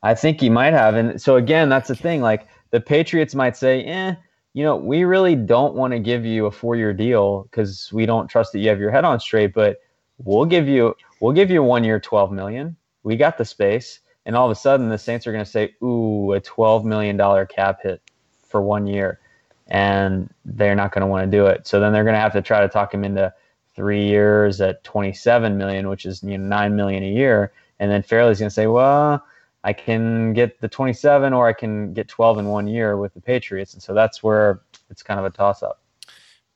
I 0.02 0.14
think 0.14 0.40
he 0.40 0.50
might 0.50 0.74
have. 0.74 0.96
And 0.96 1.20
so 1.20 1.36
again, 1.36 1.68
that's 1.68 1.88
the 1.88 1.96
thing. 1.96 2.20
Like 2.20 2.46
the 2.70 2.80
Patriots 2.80 3.34
might 3.34 3.56
say, 3.56 3.82
eh, 3.84 4.14
you 4.52 4.62
know, 4.62 4.76
we 4.76 5.04
really 5.04 5.34
don't 5.34 5.74
want 5.74 5.92
to 5.92 5.98
give 5.98 6.26
you 6.26 6.44
a 6.46 6.50
four-year 6.50 6.92
deal 6.92 7.44
because 7.44 7.90
we 7.92 8.04
don't 8.04 8.28
trust 8.28 8.52
that 8.52 8.58
you 8.58 8.68
have 8.68 8.78
your 8.78 8.90
head 8.90 9.04
on 9.04 9.18
straight. 9.18 9.54
But 9.54 9.80
we'll 10.18 10.44
give 10.44 10.68
you, 10.68 10.94
we'll 11.20 11.32
give 11.32 11.50
you 11.50 11.62
one 11.62 11.84
year, 11.84 11.98
twelve 11.98 12.32
million. 12.32 12.76
We 13.02 13.16
got 13.16 13.38
the 13.38 13.44
space. 13.44 14.00
And 14.26 14.36
all 14.36 14.46
of 14.46 14.52
a 14.52 14.54
sudden, 14.54 14.88
the 14.88 14.98
Saints 14.98 15.26
are 15.26 15.32
going 15.32 15.44
to 15.44 15.50
say, 15.50 15.74
ooh, 15.82 16.32
a 16.32 16.40
twelve 16.40 16.84
million 16.84 17.16
dollar 17.16 17.46
cap 17.46 17.80
hit 17.82 18.02
for 18.48 18.62
one 18.62 18.86
year, 18.86 19.20
and 19.68 20.32
they're 20.44 20.74
not 20.74 20.92
going 20.92 21.00
to 21.00 21.06
want 21.06 21.30
to 21.30 21.36
do 21.36 21.46
it. 21.46 21.66
So 21.66 21.80
then 21.80 21.92
they're 21.92 22.04
going 22.04 22.14
to 22.14 22.20
have 22.20 22.32
to 22.32 22.42
try 22.42 22.60
to 22.60 22.68
talk 22.68 22.92
him 22.92 23.04
into 23.04 23.32
three 23.74 24.04
years 24.04 24.60
at 24.60 24.84
twenty-seven 24.84 25.56
million, 25.56 25.88
which 25.88 26.06
is 26.06 26.22
you 26.22 26.38
know 26.38 26.46
nine 26.46 26.76
million 26.76 27.02
a 27.02 27.10
year. 27.10 27.52
And 27.80 27.90
then 27.90 28.02
Fairley's 28.02 28.38
going 28.38 28.50
to 28.50 28.54
say, 28.54 28.66
well. 28.66 29.24
I 29.66 29.72
can 29.72 30.34
get 30.34 30.60
the 30.60 30.68
27 30.68 31.32
or 31.32 31.48
I 31.48 31.54
can 31.54 31.94
get 31.94 32.06
12 32.06 32.40
in 32.40 32.48
one 32.48 32.68
year 32.68 32.98
with 32.98 33.14
the 33.14 33.20
Patriots. 33.22 33.72
And 33.72 33.82
so 33.82 33.94
that's 33.94 34.22
where 34.22 34.60
it's 34.90 35.02
kind 35.02 35.18
of 35.18 35.24
a 35.24 35.30
toss 35.30 35.62
up. 35.62 35.80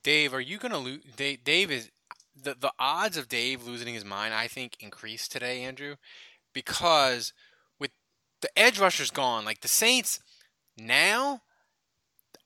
Dave, 0.03 0.33
are 0.35 0.41
you 0.41 0.59
gonna 0.59 0.79
lose? 0.79 1.03
Dave, 1.17 1.43
Dave 1.45 1.71
is 1.71 1.91
the 2.41 2.55
the 2.59 2.73
odds 2.79 3.17
of 3.17 3.29
Dave 3.29 3.67
losing 3.67 3.95
his 3.95 4.05
mind. 4.05 4.33
I 4.33 4.47
think 4.47 4.77
increased 4.81 5.33
today, 5.33 5.62
Andrew, 5.62 5.97
because 6.53 7.33
with 7.79 7.91
the 8.41 8.49
edge 8.57 8.79
rushers 8.79 9.11
gone, 9.11 9.45
like 9.45 9.61
the 9.61 9.69
Saints 9.69 10.21
now. 10.77 11.43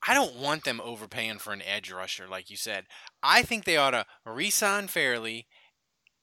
I 0.06 0.14
don't 0.14 0.37
want 0.37 0.64
them 0.64 0.80
overpaying 0.82 1.38
for 1.38 1.52
an 1.52 1.62
edge 1.62 1.92
rusher, 1.92 2.26
like 2.28 2.50
you 2.50 2.56
said. 2.56 2.87
I 3.23 3.42
think 3.42 3.64
they 3.64 3.76
ought 3.76 3.92
to 3.92 4.04
re-sign 4.26 4.88
Fairley 4.88 5.47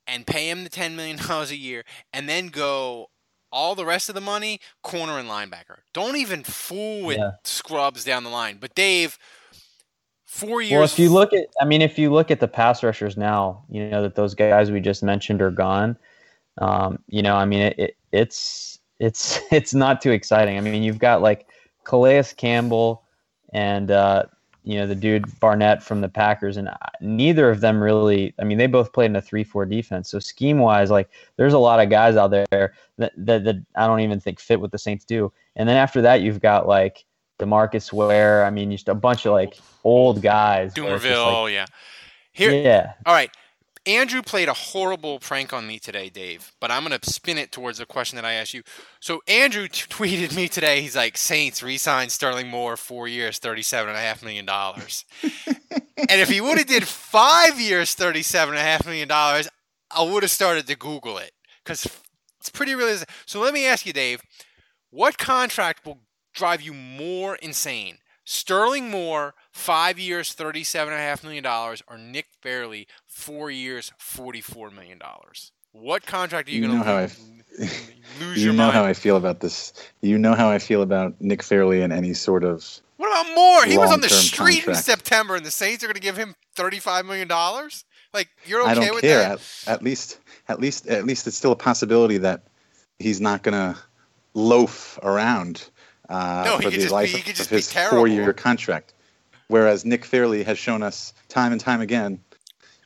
and 0.05 0.27
pay 0.27 0.49
him 0.49 0.63
the 0.63 0.69
ten 0.69 0.95
million 0.95 1.17
dollars 1.27 1.51
a 1.51 1.55
year, 1.57 1.83
and 2.13 2.27
then 2.27 2.47
go 2.47 3.07
all 3.51 3.75
the 3.75 3.85
rest 3.85 4.09
of 4.09 4.15
the 4.15 4.21
money 4.21 4.59
corner 4.83 5.17
and 5.17 5.27
linebacker. 5.27 5.79
Don't 5.93 6.17
even 6.17 6.43
fool 6.43 7.05
with 7.05 7.17
Yeah. 7.17 7.31
scrubs 7.43 8.03
down 8.03 8.23
the 8.23 8.29
line. 8.29 8.57
But 8.59 8.75
Dave, 8.75 9.17
four 10.25 10.61
years. 10.61 10.73
Well, 10.73 10.83
if 10.83 10.99
you 10.99 11.09
look 11.09 11.33
at, 11.33 11.47
I 11.59 11.65
mean, 11.65 11.81
if 11.81 11.97
you 11.97 12.11
look 12.11 12.29
at 12.31 12.39
the 12.39 12.47
pass 12.47 12.83
rushers 12.83 13.17
now, 13.17 13.63
you 13.69 13.89
know 13.89 14.01
that 14.03 14.15
those 14.15 14.35
guys 14.35 14.71
we 14.71 14.79
just 14.79 15.03
mentioned 15.03 15.41
are 15.41 15.51
gone. 15.51 15.97
Um, 16.59 16.99
you 17.07 17.21
know, 17.23 17.35
I 17.35 17.45
mean, 17.45 17.61
it, 17.61 17.79
it, 17.79 17.97
it's 18.11 18.79
it's 18.99 19.39
it's 19.51 19.73
not 19.73 20.01
too 20.01 20.11
exciting. 20.11 20.57
I 20.57 20.61
mean, 20.61 20.83
you've 20.83 20.99
got 20.99 21.21
like 21.21 21.47
Calais 21.85 22.25
Campbell 22.37 23.03
and 23.53 23.91
uh, 23.91 24.23
you 24.63 24.77
know 24.77 24.85
the 24.85 24.95
dude 24.95 25.39
Barnett 25.39 25.81
from 25.81 26.01
the 26.01 26.09
Packers, 26.09 26.57
and 26.57 26.69
neither 27.01 27.49
of 27.49 27.61
them 27.61 27.81
really. 27.81 28.33
I 28.39 28.43
mean, 28.43 28.57
they 28.57 28.67
both 28.67 28.93
played 28.93 29.07
in 29.07 29.15
a 29.15 29.21
three-four 29.21 29.65
defense. 29.65 30.09
So 30.09 30.19
scheme-wise, 30.19 30.91
like 30.91 31.09
there's 31.37 31.53
a 31.53 31.59
lot 31.59 31.79
of 31.79 31.89
guys 31.89 32.15
out 32.15 32.31
there 32.31 32.73
that, 32.97 33.11
that 33.17 33.43
that 33.43 33.55
I 33.75 33.87
don't 33.87 34.01
even 34.01 34.19
think 34.19 34.39
fit 34.39 34.59
what 34.59 34.71
the 34.71 34.77
Saints 34.77 35.05
do. 35.05 35.31
And 35.55 35.67
then 35.67 35.77
after 35.77 36.01
that, 36.01 36.21
you've 36.21 36.41
got 36.41 36.67
like 36.67 37.05
Demarcus 37.39 37.91
Ware. 37.91 38.45
I 38.45 38.49
mean, 38.49 38.71
just 38.71 38.89
a 38.89 38.95
bunch 38.95 39.25
of 39.25 39.33
like 39.33 39.57
old 39.83 40.21
guys. 40.21 40.73
Dumervil, 40.73 41.43
like- 41.43 41.53
yeah. 41.53 41.65
Here, 42.31 42.51
yeah. 42.51 42.93
All 43.05 43.13
right. 43.13 43.31
Andrew 43.89 44.21
played 44.21 44.47
a 44.47 44.53
horrible 44.53 45.17
prank 45.17 45.51
on 45.51 45.65
me 45.65 45.79
today, 45.79 46.09
Dave, 46.09 46.51
but 46.59 46.69
I'm 46.69 46.85
going 46.85 46.99
to 46.99 47.09
spin 47.09 47.39
it 47.39 47.51
towards 47.51 47.79
the 47.79 47.87
question 47.87 48.17
that 48.17 48.25
I 48.25 48.33
asked 48.33 48.53
you. 48.53 48.61
So 48.99 49.23
Andrew 49.27 49.67
t- 49.67 49.85
tweeted 49.89 50.35
me 50.35 50.47
today. 50.47 50.81
He's 50.81 50.95
like, 50.95 51.17
Saints 51.17 51.63
re-signed 51.63 52.11
Sterling 52.11 52.49
Moore 52.49 52.77
four 52.77 53.07
years, 53.07 53.39
thirty-seven 53.39 53.89
and 53.89 53.97
a 53.97 54.01
half 54.01 54.21
million 54.21 54.45
dollars. 54.45 55.05
and 55.23 56.21
if 56.21 56.29
he 56.29 56.39
would 56.39 56.59
have 56.59 56.67
did 56.67 56.87
five 56.87 57.59
years, 57.59 57.95
thirty-seven 57.95 58.53
and 58.53 58.61
a 58.61 58.63
half 58.63 58.85
million 58.85 59.07
dollars, 59.07 59.49
I 59.89 60.03
would 60.03 60.21
have 60.21 60.31
started 60.31 60.67
to 60.67 60.77
Google 60.77 61.17
it 61.17 61.31
because 61.63 61.87
it's 62.39 62.49
pretty 62.49 62.75
realistic. 62.75 63.09
So 63.25 63.39
let 63.39 63.55
me 63.55 63.65
ask 63.65 63.87
you, 63.87 63.93
Dave, 63.93 64.21
what 64.91 65.17
contract 65.17 65.83
will 65.83 66.01
drive 66.35 66.61
you 66.61 66.75
more 66.75 67.37
insane? 67.37 67.97
Sterling 68.23 68.91
Moore, 68.91 69.33
five 69.51 69.99
years, 69.99 70.33
thirty-seven 70.33 70.93
and 70.93 71.01
a 71.01 71.03
half 71.05 71.23
million 71.23 71.43
dollars, 71.43 71.81
or 71.87 71.97
Nick 71.97 72.27
Fairley, 72.41 72.87
four 73.07 73.49
years, 73.51 73.91
forty-four 73.97 74.71
million 74.71 74.97
dollars. 74.97 75.51
What 75.71 76.05
contract 76.05 76.49
are 76.49 76.51
you, 76.51 76.61
You 76.61 76.67
going 76.67 76.77
know 76.79 76.83
how 76.83 76.97
I, 76.97 77.05
to 77.07 77.13
f- 77.63 77.91
lose 78.19 78.37
you 78.43 78.51
know 78.53 78.63
mind? 78.63 78.73
how 78.73 78.83
I 78.83 78.93
feel 78.93 79.17
about 79.17 79.39
this. 79.39 79.71
You 80.01 80.17
know 80.17 80.33
how 80.33 80.49
I 80.49 80.57
feel 80.59 80.81
about 80.81 81.19
Nick 81.21 81.43
Fairley 81.43 81.81
and 81.81 81.93
any 81.93 82.13
sort 82.13 82.43
of 82.43 82.65
What 82.97 83.07
about 83.07 83.35
Moore? 83.35 83.65
He 83.65 83.77
was 83.77 83.91
on 83.91 84.01
the 84.01 84.09
street 84.09 84.67
in. 84.67 84.75
September, 84.75 85.35
and 85.35 85.45
the 85.45 85.51
Saints 85.51 85.83
are 85.83 85.87
going 85.87 85.95
to 85.95 86.01
give 86.01 86.17
him 86.17 86.35
thirty-five 86.55 87.05
million 87.05 87.27
dollars. 87.27 87.85
Like 88.13 88.29
you're 88.45 88.61
okay 88.63 88.71
I 88.71 88.73
don't 88.73 88.93
with 88.95 89.01
care. 89.03 89.19
that? 89.19 89.41
At, 89.67 89.73
at 89.75 89.83
least, 89.83 90.19
at 90.47 90.59
least, 90.59 90.87
at 90.87 91.05
least, 91.05 91.27
it's 91.27 91.37
still 91.37 91.51
a 91.51 91.55
possibility 91.55 92.17
that 92.17 92.43
he's 92.97 93.21
not 93.21 93.43
gonna 93.43 93.77
loaf 94.33 94.97
around 95.03 95.69
uh, 96.09 96.43
No, 96.45 96.57
for 96.59 96.69
the 96.71 96.87
life 96.89 97.11
be- 97.11 97.17
he 97.17 97.21
could 97.23 97.31
of 97.33 97.37
just 97.37 97.49
be 97.51 97.55
his 97.57 97.71
four-year 97.71 98.33
contract. 98.33 98.93
Whereas 99.49 99.83
Nick 99.83 100.05
Fairley 100.05 100.43
has 100.43 100.57
shown 100.57 100.81
us 100.83 101.13
time 101.27 101.51
and 101.51 101.59
time 101.59 101.81
again 101.81 102.21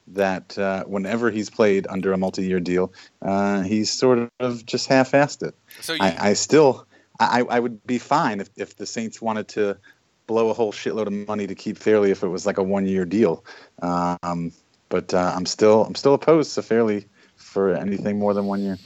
that 0.07 0.57
uh, 0.57 0.83
whenever 0.85 1.29
he's 1.29 1.49
played 1.49 1.85
under 1.87 2.13
a 2.13 2.17
multi-year 2.17 2.59
deal, 2.59 2.91
uh, 3.21 3.61
he's 3.61 3.91
sort 3.91 4.29
of 4.39 4.65
just 4.65 4.87
half-assed 4.87 5.43
it. 5.43 5.55
So 5.81 5.93
you, 5.93 5.99
I, 6.01 6.29
I 6.29 6.33
still, 6.33 6.87
I, 7.19 7.41
I 7.49 7.59
would 7.59 7.85
be 7.85 7.99
fine 7.99 8.39
if, 8.39 8.49
if 8.55 8.77
the 8.77 8.85
Saints 8.85 9.21
wanted 9.21 9.49
to 9.49 9.77
blow 10.25 10.49
a 10.49 10.53
whole 10.53 10.71
shitload 10.71 11.07
of 11.07 11.13
money 11.27 11.47
to 11.47 11.55
keep 11.55 11.77
Fairley 11.77 12.11
if 12.11 12.23
it 12.23 12.29
was 12.29 12.45
like 12.45 12.57
a 12.57 12.63
one-year 12.63 13.05
deal. 13.05 13.43
Um, 13.81 14.51
but 14.89 15.13
uh, 15.13 15.33
I'm 15.35 15.45
still, 15.45 15.83
I'm 15.83 15.95
still 15.95 16.13
opposed 16.13 16.55
to 16.55 16.61
Fairley 16.61 17.05
for 17.35 17.75
anything 17.75 18.19
more 18.19 18.33
than 18.33 18.45
one 18.45 18.61
year. 18.61 18.77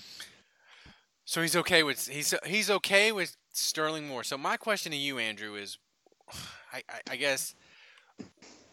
so 1.25 1.41
he's 1.41 1.55
okay 1.55 1.83
with 1.83 2.07
he's 2.07 2.33
he's 2.45 2.69
okay 2.69 3.11
with 3.11 3.37
Sterling 3.51 4.07
Moore. 4.07 4.23
So 4.23 4.37
my 4.37 4.57
question 4.57 4.91
to 4.91 4.97
you, 4.97 5.19
Andrew, 5.19 5.55
is, 5.55 5.77
I, 6.73 6.81
I, 6.89 6.99
I 7.11 7.15
guess, 7.15 7.55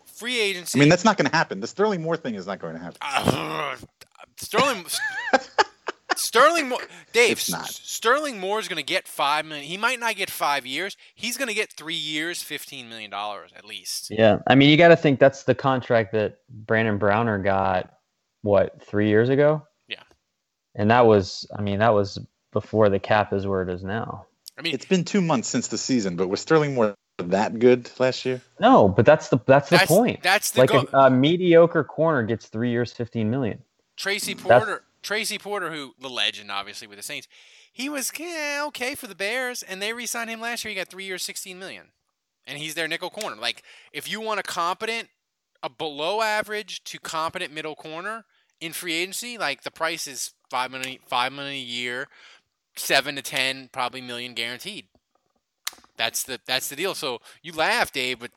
free 0.07 0.41
agency. 0.41 0.79
I 0.79 0.81
mean, 0.81 0.89
that's 0.89 1.05
not 1.05 1.17
going 1.17 1.31
to 1.31 1.37
happen. 1.37 1.61
The 1.61 1.67
Sterling 1.67 2.03
Moore 2.03 2.17
thing 2.17 2.35
is 2.35 2.47
not 2.47 2.59
going 2.61 2.75
to 2.75 2.81
happen. 2.81 2.99
Uh, 3.01 3.77
Sterling 4.37 4.85
Sterling 6.17 6.69
Moore 6.69 6.81
Dave 7.13 7.33
It's 7.33 7.51
not. 7.51 7.67
Sterling 7.67 8.39
Moore 8.39 8.59
is 8.59 8.69
going 8.69 8.79
to 8.79 8.83
get 8.83 9.09
5 9.09 9.45
million. 9.45 9.67
He 9.67 9.77
might 9.77 10.01
not 10.01 10.17
get 10.17 10.31
5 10.31 10.67
years. 10.67 10.97
He's 11.15 11.37
going 11.37 11.49
to 11.49 11.55
get 11.55 11.73
3 11.73 11.95
years, 11.95 12.43
15 12.43 12.89
million 12.89 13.11
dollars 13.11 13.53
at 13.57 13.65
least. 13.65 14.11
Yeah, 14.11 14.39
I 14.47 14.55
mean, 14.55 14.71
you 14.71 14.77
got 14.77 14.89
to 14.89 14.97
think 14.97 15.19
that's 15.19 15.45
the 15.45 15.55
contract 15.55 16.13
that 16.13 16.39
Brandon 16.49 16.99
Browner 16.99 17.39
got. 17.39 17.91
What 18.43 18.83
three 18.83 19.09
years 19.09 19.31
ago? 19.31 19.63
Yeah. 19.89 20.03
And 20.75 20.91
that 20.91 21.07
was, 21.07 21.51
I 21.57 21.63
mean, 21.63 21.79
that 21.79 21.95
was 21.95 22.19
before 22.53 22.91
the 22.91 22.99
cap 22.99 23.33
is 23.33 23.47
where 23.47 23.63
it 23.63 23.71
is 23.71 23.83
now. 23.83 24.27
I 24.59 24.61
mean, 24.63 24.75
it's 24.75 24.85
been 24.85 25.05
two 25.05 25.23
months 25.23 25.49
since 25.49 25.69
the 25.69 25.79
season, 25.79 26.17
but 26.17 26.29
with 26.29 26.41
Sterling 26.41 26.75
Moore 26.75 26.95
that 27.19 27.59
good 27.59 27.91
last 27.99 28.25
year? 28.25 28.41
No, 28.61 28.89
but 28.89 29.07
that's 29.07 29.29
the 29.29 29.39
that's 29.47 29.69
the 29.71 29.77
That's- 29.77 29.89
point. 29.89 30.23
that's 30.23 30.51
the 30.53 30.61
like 30.61 30.71
go- 30.71 30.89
a, 30.93 31.07
a 31.07 31.11
mediocre 31.11 31.85
corner 31.85 32.23
gets 32.23 32.47
three 32.47 32.71
years, 32.71 32.93
fifteen 32.93 33.31
million. 33.31 33.63
Tracy 33.97 34.35
That's- 34.35 34.65
Porter, 34.65 34.85
Tracy 35.03 35.39
Porter, 35.39 35.71
who 35.71 35.95
the 36.01 36.09
legend, 36.11 36.51
obviously 36.51 36.89
with 36.89 36.97
the 36.99 37.03
Saints, 37.05 37.29
he 37.73 37.89
was 37.89 38.11
yeah, 38.19 38.65
okay 38.69 38.95
for 38.95 39.07
the 39.07 39.15
Bears, 39.15 39.63
and 39.63 39.81
they 39.81 39.93
re-signed 39.93 40.31
him 40.31 40.41
last 40.41 40.65
year. 40.65 40.71
He 40.71 40.77
got 40.77 40.89
three 40.89 41.05
years, 41.05 41.23
sixteen 41.23 41.59
million, 41.59 41.89
and 42.47 42.59
he's 42.59 42.75
their 42.75 42.89
nickel 42.89 43.11
corner. 43.11 43.37
Like 43.37 43.63
if 43.93 44.11
you 44.11 44.21
want 44.21 44.41
a 44.41 44.45
competent, 44.45 45.09
a 45.63 45.71
below 45.71 46.21
average 46.21 46.83
to 46.85 46.99
competent 46.99 47.53
middle 47.53 47.75
corner 47.77 48.25
in 48.61 48.73
free 48.73 48.95
agency, 48.95 49.39
like 49.39 49.63
the 49.63 49.71
price 49.71 50.07
is 50.07 50.33
five 50.51 50.71
million, 50.71 50.99
five 51.07 51.33
million 51.33 51.55
a 51.55 51.59
year, 51.59 52.09
seven 52.77 53.15
to 53.17 53.23
ten 53.23 53.69
probably 53.73 54.01
million 54.01 54.35
guaranteed. 54.35 54.87
That's 55.97 56.23
the 56.23 56.41
that's 56.47 56.69
the 56.69 56.77
deal. 56.77 56.95
So 56.95 57.21
you 57.43 57.53
laugh, 57.53 57.93
Dave, 57.93 58.21
but 58.21 58.31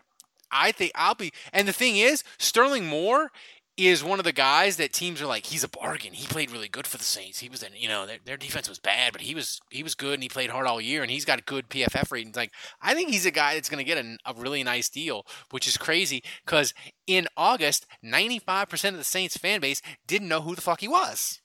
I 0.52 0.72
think 0.72 0.92
I'll 0.96 1.16
be. 1.16 1.34
And 1.52 1.68
the 1.68 1.74
thing 1.74 1.98
is, 1.98 2.24
Sterling 2.38 2.86
Moore 2.86 3.32
is 3.78 4.04
one 4.04 4.18
of 4.18 4.26
the 4.26 4.34
guys 4.34 4.78
that 4.78 4.92
teams 4.92 5.22
are 5.22 5.28
like, 5.28 5.46
he's 5.46 5.64
a 5.64 5.68
bargain. 5.68 6.14
He 6.14 6.26
played 6.26 6.50
really 6.50 6.68
good 6.68 6.88
for 6.88 6.98
the 6.98 7.04
Saints. 7.04 7.40
He 7.40 7.48
was, 7.48 7.62
in, 7.62 7.74
you 7.78 7.88
know, 7.88 8.08
their, 8.08 8.18
their 8.26 8.38
defense 8.38 8.68
was 8.68 8.80
bad, 8.80 9.14
but 9.14 9.22
he 9.22 9.36
was 9.36 9.62
he 9.70 9.84
was 9.84 9.94
good 9.94 10.16
and 10.16 10.24
he 10.24 10.30
played 10.30 10.50
hard 10.50 10.66
all 10.66 10.82
year 10.82 11.04
and 11.04 11.12
he's 11.12 11.26
got 11.26 11.40
a 11.40 11.44
good 11.44 11.70
PFF 11.70 12.12
ratings. 12.12 12.36
Like, 12.36 12.52
I 12.82 12.96
think 12.96 13.10
he's 13.10 13.28
a 13.28 13.32
guy 13.32 13.54
that's 13.54 13.70
going 13.70 13.84
to 13.84 13.84
get 13.84 14.04
a, 14.04 14.18
a 14.26 14.34
really 14.34 14.64
nice 14.64 14.90
deal, 14.90 15.26
which 15.52 15.68
is 15.68 15.78
crazy 15.78 16.24
because 16.44 16.74
in 17.06 17.28
August, 17.38 17.86
95% 18.04 18.90
of 18.90 18.98
the 18.98 19.04
Saints 19.04 19.38
fan 19.38 19.62
base 19.62 19.82
didn't 20.08 20.28
know 20.28 20.42
who 20.42 20.56
the 20.56 20.62
fuck 20.62 20.82
he 20.82 20.88
was. 20.88 21.40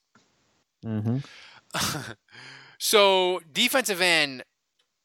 Mm-hmm. 0.85 1.19
so 2.79 3.41
defensive 3.53 4.01
end 4.01 4.43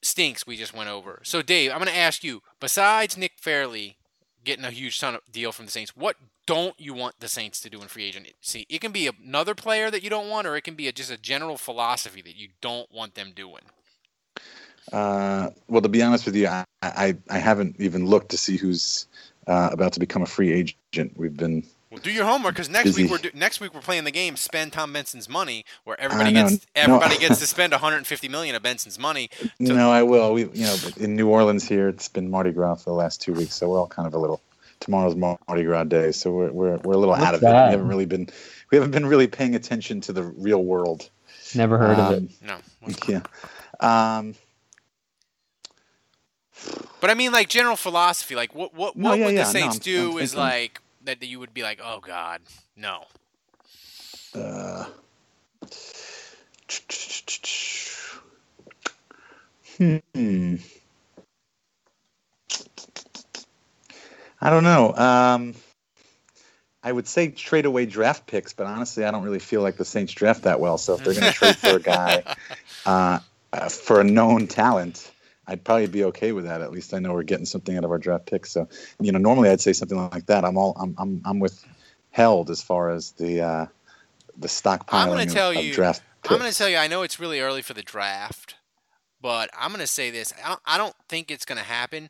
stinks. 0.01 0.45
We 0.45 0.57
just 0.57 0.73
went 0.73 0.89
over. 0.89 1.21
So 1.23 1.41
Dave, 1.41 1.71
I'm 1.71 1.79
going 1.79 1.89
to 1.89 1.95
ask 1.95 2.23
you. 2.23 2.41
Besides 2.59 3.17
Nick 3.17 3.33
Fairley 3.37 3.97
getting 4.43 4.65
a 4.65 4.71
huge 4.71 4.99
ton 4.99 5.15
of 5.15 5.21
deal 5.31 5.51
from 5.51 5.65
the 5.65 5.71
Saints, 5.71 5.95
what 5.95 6.15
don't 6.45 6.79
you 6.79 6.93
want 6.93 7.19
the 7.19 7.27
Saints 7.27 7.59
to 7.61 7.69
do 7.69 7.81
in 7.81 7.87
free 7.87 8.05
agency? 8.05 8.65
It 8.69 8.81
can 8.81 8.91
be 8.91 9.07
another 9.07 9.53
player 9.53 9.91
that 9.91 10.03
you 10.03 10.09
don't 10.09 10.29
want, 10.29 10.47
or 10.47 10.55
it 10.55 10.63
can 10.63 10.75
be 10.75 10.87
a, 10.87 10.91
just 10.91 11.11
a 11.11 11.17
general 11.17 11.57
philosophy 11.57 12.21
that 12.21 12.35
you 12.35 12.49
don't 12.61 12.91
want 12.91 13.15
them 13.15 13.33
doing. 13.35 13.63
Uh, 14.91 15.49
well, 15.67 15.81
to 15.81 15.89
be 15.89 16.01
honest 16.01 16.25
with 16.25 16.35
you, 16.35 16.47
I, 16.47 16.63
I, 16.81 17.17
I 17.29 17.37
haven't 17.37 17.75
even 17.79 18.05
looked 18.05 18.29
to 18.29 18.37
see 18.37 18.55
who's 18.55 19.07
uh, 19.47 19.69
about 19.71 19.93
to 19.93 19.99
become 19.99 20.21
a 20.21 20.27
free 20.27 20.53
agent. 20.53 21.11
We've 21.17 21.35
been 21.35 21.65
well, 21.97 22.03
do 22.03 22.11
your 22.11 22.25
homework 22.25 22.53
because 22.55 22.69
next 22.69 22.85
Busy. 22.85 23.03
week 23.03 23.11
we're 23.11 23.17
do, 23.17 23.29
next 23.33 23.59
week 23.59 23.73
we're 23.73 23.81
playing 23.81 24.03
the 24.03 24.11
game. 24.11 24.35
Spend 24.35 24.73
Tom 24.73 24.93
Benson's 24.93 25.27
money, 25.27 25.65
where 25.83 25.99
everybody 25.99 26.31
gets 26.31 26.65
everybody 26.75 27.15
No. 27.15 27.19
gets 27.27 27.39
to 27.39 27.47
spend 27.55 27.71
150 27.73 28.27
million 28.29 28.55
of 28.55 28.61
Benson's 28.63 28.97
money. 28.99 29.29
To, 29.39 29.49
No, 29.59 29.91
I 29.91 30.03
will. 30.03 30.33
We, 30.33 30.43
you 30.53 30.65
know, 30.65 30.75
in 30.97 31.15
New 31.15 31.27
Orleans 31.29 31.67
here, 31.67 31.87
it's 31.89 32.07
been 32.07 32.29
Mardi 32.29 32.51
Gras 32.51 32.75
for 32.75 32.89
the 32.91 32.95
last 32.95 33.21
two 33.21 33.33
weeks, 33.33 33.53
so 33.55 33.69
we're 33.69 33.79
all 33.79 33.87
kind 33.87 34.07
of 34.07 34.13
a 34.13 34.17
little. 34.19 34.41
Tomorrow's 34.79 35.15
Mardi 35.15 35.63
Gras 35.63 35.85
day, 35.85 36.11
so 36.11 36.31
we're 36.31 36.51
we're, 36.51 36.77
we're 36.77 36.93
a 36.93 36.97
little 36.97 37.09
What's 37.15 37.23
out 37.23 37.33
of 37.33 37.41
it. 37.41 37.47
We 37.47 37.51
haven't 37.51 37.87
really 37.87 38.05
been 38.05 38.29
we 38.71 38.77
haven't 38.77 38.91
been 38.91 39.07
really 39.07 39.25
paying 39.27 39.55
attention 39.55 40.01
to 40.01 40.13
the 40.13 40.23
real 40.23 40.63
world. 40.63 41.09
Never 41.55 41.77
heard 41.79 41.97
of 41.97 42.13
Um, 42.13 42.13
it. 42.13 42.31
No. 42.43 42.57
Yeah. 43.07 43.21
Um, 43.79 44.35
But 46.99 47.09
I 47.09 47.13
mean, 47.13 47.31
like 47.31 47.47
general 47.49 47.75
philosophy, 47.75 48.35
like 48.35 48.53
what 48.55 48.73
what 48.75 48.95
No, 48.95 49.09
what 49.09 49.19
yeah, 49.19 49.25
would 49.25 49.33
yeah, 49.35 49.43
the 49.45 49.53
no, 49.53 49.59
Saints 49.59 49.75
I'm- 49.77 49.81
do 49.83 50.11
I'm 50.11 50.23
is 50.23 50.31
thinking- 50.33 50.39
like 50.49 50.81
that, 51.07 51.23
you 51.23 51.39
would 51.39 51.53
be 51.53 51.63
like, 51.63 51.79
oh 51.83 51.99
God, 51.99 52.41
no. 52.75 53.03
uh, 54.35 54.85
hmm. 59.77 60.55
I 64.39 64.49
don't 64.49 64.63
know. 64.63 64.93
Um, 64.93 65.55
I 66.83 66.91
would 66.91 67.07
say 67.07 67.29
trade 67.29 67.65
away 67.65 67.85
draft 67.85 68.27
picks, 68.27 68.53
but 68.53 68.67
honestly, 68.67 69.03
I 69.03 69.11
don't 69.11 69.23
really 69.23 69.39
feel 69.39 69.61
like 69.61 69.77
the 69.77 69.85
Saints 69.85 70.13
draft 70.13 70.43
that 70.43 70.59
well. 70.59 70.77
So 70.77 70.93
if 70.93 71.03
they're 71.03 71.13
going 71.13 71.25
to 71.25 71.37
trade 71.37 71.57
for 71.57 71.77
a 71.77 71.81
guy 71.81 72.23
uh, 72.85 73.19
uh, 73.51 73.69
for 73.69 73.99
a 73.99 74.03
known 74.03 74.47
talent, 74.47 75.11
I'd 75.47 75.63
probably 75.63 75.87
be 75.87 76.03
okay 76.05 76.31
with 76.33 76.45
that. 76.45 76.61
At 76.61 76.71
least 76.71 76.93
I 76.93 76.99
know 76.99 77.13
we're 77.13 77.23
getting 77.23 77.45
something 77.45 77.77
out 77.77 77.83
of 77.85 77.91
our 77.91 77.97
draft 77.97 78.25
picks. 78.25 78.51
So 78.51 78.67
you 78.99 79.11
know, 79.11 79.19
normally 79.19 79.49
I'd 79.49 79.61
say 79.61 79.73
something 79.73 79.97
like 79.97 80.25
that. 80.25 80.43
I'm 80.43 80.57
all 80.57 80.75
I'm 80.79 80.95
I'm, 80.97 81.21
I'm 81.25 81.39
with 81.39 81.65
held 82.11 82.49
as 82.49 82.61
far 82.61 82.89
as 82.89 83.11
the 83.11 83.41
uh, 83.41 83.65
the 84.37 84.47
stockpiling 84.47 84.93
I'm 84.93 85.09
gonna 85.09 85.25
tell 85.25 85.51
of 85.51 85.63
you. 85.63 85.73
draft 85.73 86.01
picks. 86.01 86.07
I'm 86.31 86.39
going 86.39 86.51
to 86.51 86.57
tell 86.57 86.69
you. 86.69 86.77
I 86.77 86.87
know 86.87 87.03
it's 87.03 87.19
really 87.19 87.39
early 87.39 87.61
for 87.61 87.73
the 87.73 87.81
draft, 87.81 88.55
but 89.21 89.49
I'm 89.57 89.69
going 89.69 89.79
to 89.79 89.87
say 89.87 90.09
this. 90.09 90.33
I 90.43 90.49
don't, 90.49 90.61
I 90.65 90.77
don't 90.77 90.95
think 91.07 91.31
it's 91.31 91.45
going 91.45 91.57
to 91.57 91.63
happen. 91.63 92.09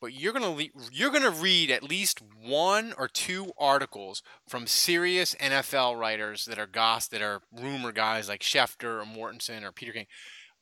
But 0.00 0.12
you're 0.12 0.34
going 0.34 0.42
to 0.42 0.50
le- 0.50 0.90
you're 0.92 1.10
going 1.10 1.22
to 1.22 1.30
read 1.30 1.70
at 1.70 1.82
least 1.82 2.20
one 2.42 2.92
or 2.98 3.08
two 3.08 3.52
articles 3.56 4.22
from 4.46 4.66
serious 4.66 5.34
NFL 5.36 5.98
writers 5.98 6.44
that 6.44 6.58
are 6.58 6.66
goss 6.66 7.08
that 7.08 7.22
are 7.22 7.40
rumor 7.50 7.90
guys 7.90 8.28
like 8.28 8.42
Schefter 8.42 9.00
or 9.00 9.04
Mortensen 9.06 9.62
or 9.62 9.72
Peter 9.72 9.92
King 9.92 10.06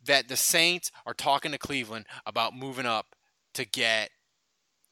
that 0.06 0.28
the 0.28 0.36
Saints 0.36 0.90
are 1.06 1.14
talking 1.14 1.52
to 1.52 1.58
Cleveland 1.58 2.06
about 2.26 2.56
moving 2.56 2.86
up 2.86 3.14
to 3.54 3.64
get 3.64 4.10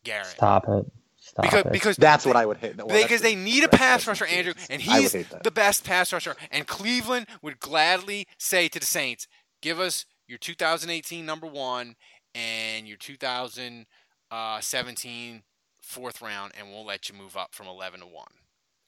Garrett. 0.05 0.27
Stop 0.27 0.69
it. 0.69 0.87
Stop 1.23 1.45
Because 1.45 1.67
it. 1.67 1.73
because 1.73 1.97
That's 1.97 2.25
what 2.25 2.37
I 2.37 2.47
would 2.47 2.57
hate. 2.57 2.77
Well, 2.77 3.03
because 3.03 3.21
they 3.21 3.35
need 3.35 3.63
a 3.63 3.69
pass 3.69 4.07
rusher, 4.07 4.25
Andrew, 4.27 4.55
and 4.71 4.81
he's 4.81 5.13
the 5.13 5.51
best 5.51 5.85
pass 5.85 6.13
rusher. 6.13 6.35
And 6.51 6.67
Cleveland 6.67 7.27
would 7.43 7.61
gladly 7.61 8.27
say 8.39 8.69
to 8.69 8.81
the 8.81 8.87
Saints, 8.87 9.29
"Give 9.61 9.79
us 9.79 10.07
your 10.27 10.39
2018 10.39 11.27
number 11.27 11.47
one 11.47 11.97
and 12.35 12.89
your 12.89 12.97
2017 12.97 15.37
uh, 15.37 15.41
fourth 15.81 16.23
round, 16.23 16.53
and 16.59 16.71
we'll 16.71 16.87
let 16.87 17.09
you 17.09 17.15
move 17.15 17.37
up 17.37 17.55
from 17.55 17.67
11 17.67 18.01
to 18.01 18.07
one." 18.07 18.33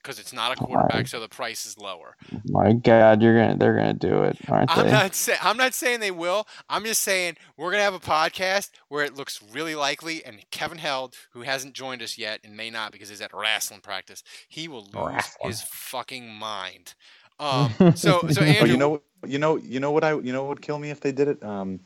Because 0.02 0.18
it's 0.18 0.32
not 0.32 0.52
a 0.52 0.56
quarterback, 0.56 1.06
so 1.06 1.20
the 1.20 1.28
price 1.28 1.64
is 1.64 1.78
lower. 1.78 2.16
My 2.48 2.72
God, 2.72 3.22
you're 3.22 3.38
gonna 3.38 3.56
they're 3.56 3.76
gonna 3.76 3.94
do 3.94 4.24
it, 4.24 4.36
aren't 4.48 4.76
I'm 4.76 4.86
they? 4.86 4.90
not 4.92 5.14
saying 5.14 5.38
I'm 5.42 5.56
not 5.56 5.74
saying 5.74 6.00
they 6.00 6.10
will. 6.10 6.46
I'm 6.68 6.84
just 6.84 7.02
saying 7.02 7.36
we're 7.56 7.70
gonna 7.70 7.84
have 7.84 7.94
a 7.94 8.00
podcast 8.00 8.70
where 8.88 9.04
it 9.04 9.14
looks 9.14 9.40
really 9.52 9.74
likely, 9.76 10.24
and 10.24 10.38
Kevin 10.50 10.78
Held, 10.78 11.14
who 11.30 11.42
hasn't 11.42 11.74
joined 11.74 12.02
us 12.02 12.18
yet 12.18 12.40
and 12.42 12.56
may 12.56 12.68
not 12.70 12.90
because 12.92 13.10
he's 13.10 13.20
at 13.20 13.32
wrestling 13.32 13.80
practice, 13.80 14.24
he 14.48 14.66
will 14.68 14.84
lose 14.92 14.94
Wrestling. 14.94 15.50
his 15.50 15.62
fucking 15.62 16.28
mind. 16.32 16.94
Um, 17.40 17.72
so 17.96 18.20
so 18.30 18.42
Oh, 18.42 18.44
Andrew, 18.44 18.68
you 18.68 18.76
know, 18.76 19.02
you 19.26 19.38
know, 19.38 19.56
you 19.56 19.80
know 19.80 19.90
what 19.90 20.04
I, 20.04 20.12
you 20.12 20.32
know 20.32 20.42
what 20.42 20.48
would 20.50 20.62
kill 20.62 20.78
me 20.78 20.90
if 20.90 21.00
they 21.00 21.10
did 21.10 21.26
it? 21.26 21.42
Um, 21.42 21.80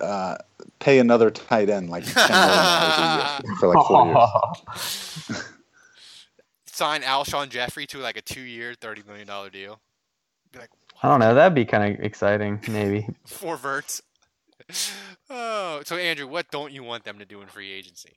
uh, 0.00 0.36
pay 0.80 0.98
another 0.98 1.30
tight 1.30 1.68
end 1.70 1.88
like 1.90 2.04
ten 2.04 2.28
million 2.30 2.48
dollars 2.48 2.98
a 2.98 3.42
year 3.46 3.56
for 3.60 3.68
like 3.68 3.86
four 3.86 4.06
years. 5.28 5.44
sign 6.80 7.02
Alshon 7.02 7.50
Jeffery 7.50 7.86
to 7.88 7.98
like 7.98 8.16
a 8.16 8.22
two-year, 8.22 8.72
thirty 8.72 9.02
million 9.06 9.26
dollar 9.26 9.50
deal. 9.50 9.78
Be 10.50 10.60
like 10.60 10.70
I 11.02 11.08
don't 11.08 11.20
know. 11.20 11.34
That'd 11.34 11.54
be 11.54 11.66
kind 11.66 11.94
of 11.94 12.02
exciting, 12.02 12.58
maybe. 12.68 13.06
four 13.26 13.58
verts. 13.58 14.02
Oh, 15.28 15.82
so 15.84 15.96
Andrew, 15.96 16.26
what 16.26 16.50
don't 16.50 16.72
you 16.72 16.82
want 16.82 17.04
them 17.04 17.18
to 17.18 17.26
do 17.26 17.42
in 17.42 17.48
free 17.48 17.70
agency? 17.70 18.16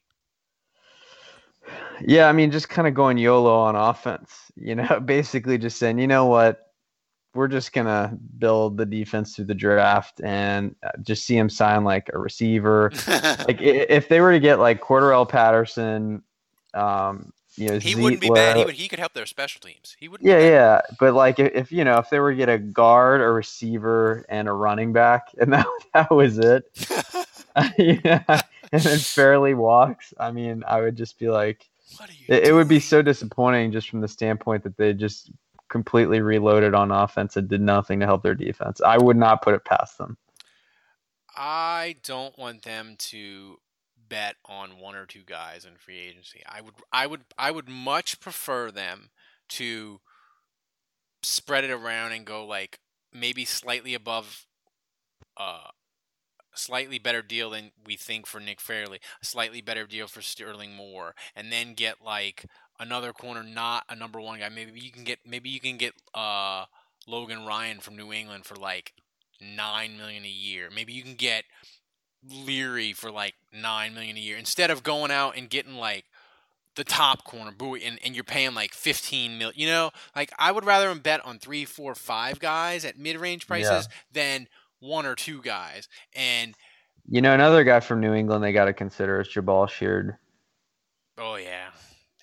Yeah, 2.06 2.30
I 2.30 2.32
mean, 2.32 2.52
just 2.52 2.69
kind 2.69 2.88
of 2.88 2.93
going 2.93 3.17
YOLO 3.17 3.54
on 3.54 3.76
offense. 3.76 4.34
You 4.56 4.76
know, 4.76 4.99
basically 5.06 5.58
just 5.58 5.78
saying, 5.78 5.99
you 5.99 6.08
know 6.08 6.28
what, 6.28 6.67
we're 7.36 7.49
just 7.49 7.73
gonna 7.73 8.17
build 8.38 8.78
the 8.78 8.86
defense 8.86 9.36
through 9.36 9.45
the 9.45 9.56
draft 9.56 10.21
and 10.23 10.73
uh, 10.84 10.91
just 11.02 11.26
see 11.26 11.36
him 11.36 11.49
sign 11.49 11.84
like 11.84 12.10
a 12.13 12.17
receiver. 12.17 12.91
like 13.08 13.62
if 13.62 14.08
they 14.08 14.21
were 14.21 14.32
to 14.32 14.39
get 14.39 14.60
like 14.60 14.82
Cordarrelle 14.82 15.28
Patterson, 15.28 16.23
um, 16.73 17.34
you 17.55 17.69
know, 17.69 17.79
He 17.79 17.95
wouldn't 17.95 18.21
be 18.21 18.29
bad. 18.29 18.57
He 18.57 18.65
would. 18.65 18.75
He 18.75 18.87
could 18.87 18.99
help 18.99 19.13
their 19.13 19.25
special 19.25 19.61
teams. 19.61 19.95
He 19.99 20.07
wouldn't. 20.07 20.27
Yeah, 20.27 20.39
yeah, 20.39 20.81
but 20.99 21.13
like 21.13 21.39
if, 21.39 21.53
if 21.53 21.71
you 21.71 21.83
know 21.83 21.97
if 21.97 22.09
they 22.09 22.19
were 22.19 22.31
to 22.31 22.37
get 22.37 22.49
a 22.49 22.57
guard, 22.57 23.21
a 23.21 23.29
receiver, 23.29 24.25
and 24.29 24.47
a 24.47 24.53
running 24.53 24.93
back, 24.93 25.27
and 25.39 25.53
that 25.53 25.67
that 25.93 26.11
was 26.11 26.39
it, 26.39 26.65
yeah, 27.77 28.23
and 28.71 28.81
then 28.81 28.97
fairly 28.97 29.53
walks. 29.53 30.13
I 30.19 30.31
mean, 30.31 30.63
I 30.67 30.81
would 30.81 30.95
just 30.95 31.19
be 31.19 31.29
like, 31.29 31.69
it, 32.27 32.47
it 32.47 32.53
would 32.53 32.67
be 32.67 32.79
so 32.79 33.01
disappointing 33.01 33.71
just 33.71 33.89
from 33.89 34.01
the 34.01 34.07
standpoint 34.07 34.63
that 34.63 34.77
they 34.77 34.93
just 34.93 35.31
completely 35.69 36.21
reloaded 36.21 36.73
on 36.73 36.91
offense 36.91 37.37
and 37.37 37.47
did 37.47 37.61
nothing 37.61 37.99
to 37.99 38.05
help 38.05 38.23
their 38.23 38.35
defense. 38.35 38.81
I 38.81 38.97
would 38.97 39.17
not 39.17 39.41
put 39.43 39.53
it 39.53 39.65
past 39.65 39.97
them. 39.97 40.17
I 41.35 41.95
don't 42.03 42.37
want 42.37 42.63
them 42.63 42.95
to 42.97 43.57
bet 44.13 44.36
on 44.45 44.78
one 44.78 44.93
or 44.93 45.08
two 45.08 45.23
guys 45.26 45.65
in 45.65 45.76
free 45.76 45.97
agency. 45.97 46.43
I 46.47 46.62
would 46.62 46.76
I 46.91 47.08
would 47.08 47.21
I 47.36 47.49
would 47.49 47.67
much 47.67 48.19
prefer 48.19 48.69
them 48.69 49.10
to 49.49 50.02
spread 51.23 51.63
it 51.63 51.71
around 51.71 52.12
and 52.12 52.23
go 52.23 52.45
like 52.45 52.80
maybe 53.12 53.43
slightly 53.43 53.95
above 53.95 54.45
uh 55.36 55.69
slightly 56.54 56.99
better 56.99 57.23
deal 57.23 57.49
than 57.49 57.71
we 57.88 57.95
think 57.95 58.28
for 58.28 58.39
Nick 58.39 58.62
Fairley, 58.62 58.99
a 59.19 59.26
slightly 59.26 59.62
better 59.62 59.88
deal 59.88 60.06
for 60.06 60.21
Sterling 60.21 60.76
Moore, 60.76 61.15
and 61.36 61.52
then 61.52 61.73
get 61.73 61.95
like 62.06 62.45
another 62.80 63.13
corner, 63.13 63.41
not 63.41 63.84
a 63.89 63.95
number 63.95 64.21
one 64.21 64.38
guy. 64.38 64.49
Maybe 64.49 64.80
you 64.80 64.91
can 64.91 65.06
get 65.06 65.17
maybe 65.26 65.49
you 65.49 65.60
can 65.60 65.78
get 65.78 65.93
uh 66.13 66.65
Logan 67.08 67.47
Ryan 67.47 67.80
from 67.80 67.95
New 67.95 68.13
England 68.13 68.45
for 68.45 68.58
like 68.58 68.93
nine 69.41 69.97
million 69.97 70.23
a 70.23 70.28
year. 70.28 70.69
Maybe 70.71 70.93
you 70.93 71.02
can 71.02 71.15
get 71.15 71.45
Leary 72.29 72.93
for 72.93 73.12
like 73.12 73.36
nine 73.53 73.93
million 73.93 74.17
a 74.17 74.19
year 74.19 74.38
instead 74.38 74.69
of 74.71 74.83
going 74.83 75.12
out 75.12 75.36
and 75.38 75.49
getting 75.49 75.75
like 75.75 76.05
the 76.75 76.83
top 76.83 77.23
corner 77.23 77.51
Bouye 77.51 77.86
and, 77.86 77.99
and 78.03 78.15
you're 78.15 78.23
paying 78.23 78.55
like 78.55 78.73
15 78.73 79.38
mil 79.38 79.51
you 79.53 79.67
know 79.67 79.91
like 80.15 80.31
i 80.39 80.51
would 80.51 80.65
rather 80.65 80.88
them 80.89 80.99
bet 80.99 81.23
on 81.25 81.38
three 81.38 81.65
four 81.65 81.93
five 81.93 82.39
guys 82.39 82.83
at 82.86 82.97
mid-range 82.97 83.45
prices 83.47 83.88
than 84.12 84.47
one 84.79 85.05
or 85.05 85.13
two 85.15 85.41
guys 85.41 85.88
and 86.15 86.55
You 87.07 87.21
know, 87.21 87.33
another 87.33 87.63
guy 87.63 87.79
from 87.81 87.99
New 87.99 88.13
England 88.13 88.43
they 88.43 88.53
got 88.53 88.65
to 88.65 88.73
consider 88.73 89.19
is 89.21 89.27
Jabaal 89.27 89.69
Sheard. 89.69 90.15
oh 91.17 91.36
yeah 91.36 91.69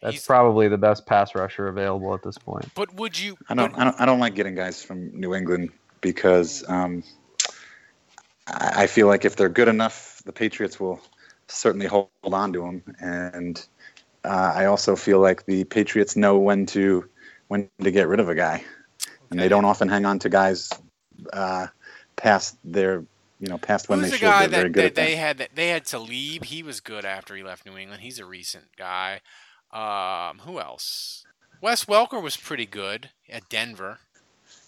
That's 0.03 0.27
probably 0.27 0.67
the 0.69 0.79
best 0.79 1.07
pass 1.07 1.35
rusher 1.35 1.69
available 1.69 2.13
at 2.15 2.23
this 2.23 2.39
point. 2.39 2.67
but 2.75 2.93
would 2.95 3.19
you 3.19 3.37
I 3.49 3.55
don't, 3.55 3.79
I 3.79 3.85
don't, 3.85 4.01
I 4.01 4.07
don't 4.07 4.19
like 4.19 4.35
getting 4.35 4.55
guys 4.55 4.83
from 4.83 5.11
New 5.19 5.35
England 5.35 5.71
because 6.01 6.65
um, 6.69 7.05
I, 8.51 8.85
I 8.85 8.87
feel 8.87 9.07
like 9.07 9.25
if 9.25 9.37
they're 9.37 9.49
good 9.49 9.69
enough, 9.69 10.23
the 10.25 10.33
Patriots 10.33 10.81
will 10.81 11.01
certainly 11.49 11.87
hold 11.87 12.11
on 12.25 12.53
to 12.53 12.65
him. 12.65 12.83
And 13.01 13.65
uh, 14.25 14.53
I 14.55 14.67
also 14.67 14.97
feel 14.97 15.21
like 15.21 15.47
the 15.47 15.65
Patriots 15.65 16.17
know 16.17 16.39
when 16.39 16.67
to 16.67 17.09
when 17.49 17.69
to 17.83 17.91
get 17.91 18.09
rid 18.09 18.21
of 18.21 18.29
a 18.29 18.35
guy, 18.35 18.65
and 19.31 19.41
they 19.41 19.49
don't 19.49 19.65
often 19.65 19.89
hang 19.89 20.05
on 20.07 20.19
to 20.21 20.29
guys 20.29 20.71
uh, 21.33 21.67
past 22.17 22.57
their 22.65 23.05
you 23.41 23.49
know 23.49 23.59
past 23.59 23.89
when 23.89 24.01
Who's 24.01 24.05
they 24.05 24.11
the 24.11 24.19
should. 24.19 24.27
guy 24.27 24.41
They're 24.41 24.49
very 24.49 24.69
that, 24.69 24.73
good 24.73 24.85
that 24.85 24.87
at 24.87 24.95
that. 24.97 25.03
they 25.03 25.17
had? 25.17 25.39
That 25.39 25.51
they 25.55 25.69
had 25.69 25.85
Talib. 25.85 26.45
He 26.45 26.63
was 26.63 26.81
good 26.81 27.05
after 27.05 27.37
he 27.37 27.43
left 27.43 27.67
New 27.67 27.77
England. 27.77 28.03
He's 28.03 28.19
a 28.19 28.25
recent 28.27 28.77
guy. 28.77 29.21
Um, 29.73 30.41
who 30.41 30.61
else? 30.61 31.27
Wes 31.61 31.85
Welker 31.87 32.23
was 32.23 32.37
pretty 32.37 32.67
good 32.67 33.11
at 33.29 33.49
Denver. 33.49 33.99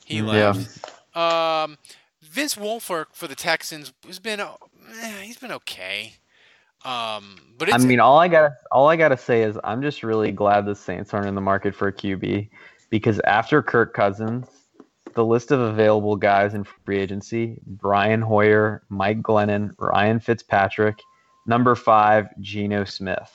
He 0.05 0.21
Yeah. 0.21 0.23
left. 0.23 0.68
Um, 1.14 1.79
Vince 2.23 2.55
Wilfork 2.55 3.07
for 3.13 3.27
the 3.27 3.35
Texans 3.35 3.93
has 4.07 4.19
been 4.19 4.41
uh, 4.41 4.55
eh, 5.01 5.21
he's 5.23 5.39
been 5.39 5.53
okay. 5.53 6.15
Um, 6.85 7.37
but 7.59 7.73
I 7.73 7.79
mean, 7.79 8.01
all 8.01 8.19
I 8.19 8.29
got 8.29 8.53
all 8.73 8.89
I 8.89 8.97
gotta 8.97 9.17
say 9.17 9.43
is 9.43 9.57
I'm 9.63 9.83
just 9.83 10.03
really 10.03 10.33
glad 10.33 10.67
the 10.67 10.75
Saints 10.75 11.13
aren't 11.15 11.27
in 11.27 11.35
the 11.35 11.41
market 11.41 11.75
for 11.75 11.89
a 11.89 11.93
QB 11.93 12.49
because 12.91 13.21
after 13.21 13.63
Kirk 13.63 13.95
Cousins, 13.95 14.47
the 15.15 15.25
list 15.25 15.51
of 15.53 15.61
available 15.61 16.17
guys 16.17 16.55
in 16.55 16.65
free 16.65 16.99
agency: 16.99 17.61
Brian 17.67 18.21
Hoyer, 18.21 18.83
Mike 18.89 19.23
Glennon, 19.23 19.75
Ryan 19.79 20.19
Fitzpatrick, 20.19 20.99
number 21.47 21.75
five, 21.75 22.27
Geno 22.41 22.85
Smith. 22.85 23.31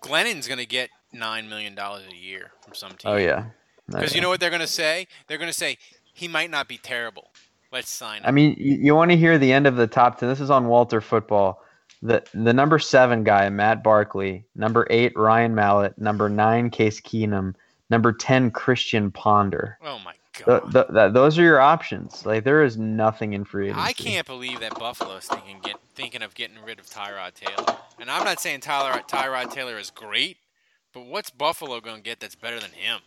Glennon's 0.00 0.46
going 0.46 0.58
to 0.58 0.66
get 0.66 0.90
nine 1.12 1.48
million 1.48 1.74
dollars 1.74 2.02
a 2.10 2.16
year 2.16 2.50
from 2.62 2.74
some 2.74 2.90
team. 2.92 3.12
Oh 3.12 3.16
yeah, 3.16 3.46
Oh, 3.92 3.98
Because 3.98 4.14
you 4.14 4.20
know 4.20 4.28
what 4.28 4.40
they're 4.40 4.50
going 4.50 4.60
to 4.60 4.66
say? 4.66 5.06
They're 5.26 5.38
going 5.38 5.50
to 5.50 5.56
say 5.56 5.78
he 6.12 6.28
might 6.28 6.50
not 6.50 6.68
be 6.68 6.76
terrible. 6.76 7.31
Let's 7.72 7.90
sign 7.90 8.18
him. 8.18 8.24
I 8.26 8.30
mean, 8.30 8.54
you, 8.58 8.76
you 8.76 8.94
want 8.94 9.10
to 9.10 9.16
hear 9.16 9.38
the 9.38 9.52
end 9.52 9.66
of 9.66 9.76
the 9.76 9.86
top 9.86 10.18
ten? 10.18 10.28
This 10.28 10.40
is 10.40 10.50
on 10.50 10.66
Walter 10.68 11.00
Football. 11.00 11.62
The 12.02 12.22
the 12.34 12.52
number 12.52 12.78
seven 12.78 13.24
guy, 13.24 13.48
Matt 13.48 13.82
Barkley. 13.82 14.44
Number 14.54 14.86
eight, 14.90 15.16
Ryan 15.16 15.54
Mallett. 15.54 15.96
Number 15.98 16.28
nine, 16.28 16.68
Case 16.70 17.00
Keenum. 17.00 17.54
Number 17.90 18.12
ten, 18.12 18.50
Christian 18.50 19.10
Ponder. 19.10 19.78
oh 19.84 19.98
my 20.00 20.14
god! 20.44 20.72
th- 20.72 20.86
th- 20.88 21.12
those 21.12 21.38
are 21.38 21.42
your 21.42 21.60
options. 21.60 22.26
Like 22.26 22.44
there 22.44 22.62
is 22.64 22.76
nothing 22.76 23.34
in 23.34 23.44
free 23.44 23.66
agency. 23.68 23.82
I 23.82 23.92
can't 23.92 24.26
believe 24.26 24.60
that 24.60 24.78
Buffalo's 24.78 25.26
thinking 25.26 25.58
get 25.62 25.76
thinking 25.94 26.22
of 26.22 26.34
getting 26.34 26.56
rid 26.64 26.78
of 26.78 26.86
Tyrod 26.86 27.34
Taylor. 27.34 27.76
And 28.00 28.10
I'm 28.10 28.24
not 28.24 28.40
saying 28.40 28.60
Tyler 28.60 29.00
Tyrod 29.06 29.52
Taylor 29.52 29.78
is 29.78 29.90
great, 29.90 30.38
but 30.92 31.06
what's 31.06 31.30
Buffalo 31.30 31.80
going 31.80 31.96
to 31.96 32.02
get 32.02 32.18
that's 32.20 32.34
better 32.34 32.58
than 32.58 32.70
him? 32.70 33.00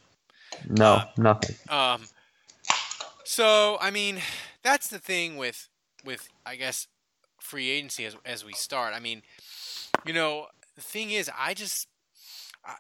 No, 0.70 1.02
nothing. 1.18 1.56
Um, 1.70 2.04
so 3.24 3.78
I 3.82 3.92
mean, 3.92 4.20
that's 4.66 4.88
the 4.88 5.00
thing 5.00 5.38
with 5.38 5.70
with 6.04 6.28
I 6.46 6.56
guess 6.58 6.88
free 7.40 7.70
agency 7.70 8.06
as 8.06 8.18
as 8.26 8.44
we 8.44 8.54
start. 8.54 8.94
I 8.94 9.00
mean, 9.00 9.22
you 10.06 10.14
know, 10.14 10.48
the 10.76 10.82
thing 10.82 11.12
is, 11.12 11.30
I 11.40 11.54
just 11.54 11.88
I, 12.66 12.76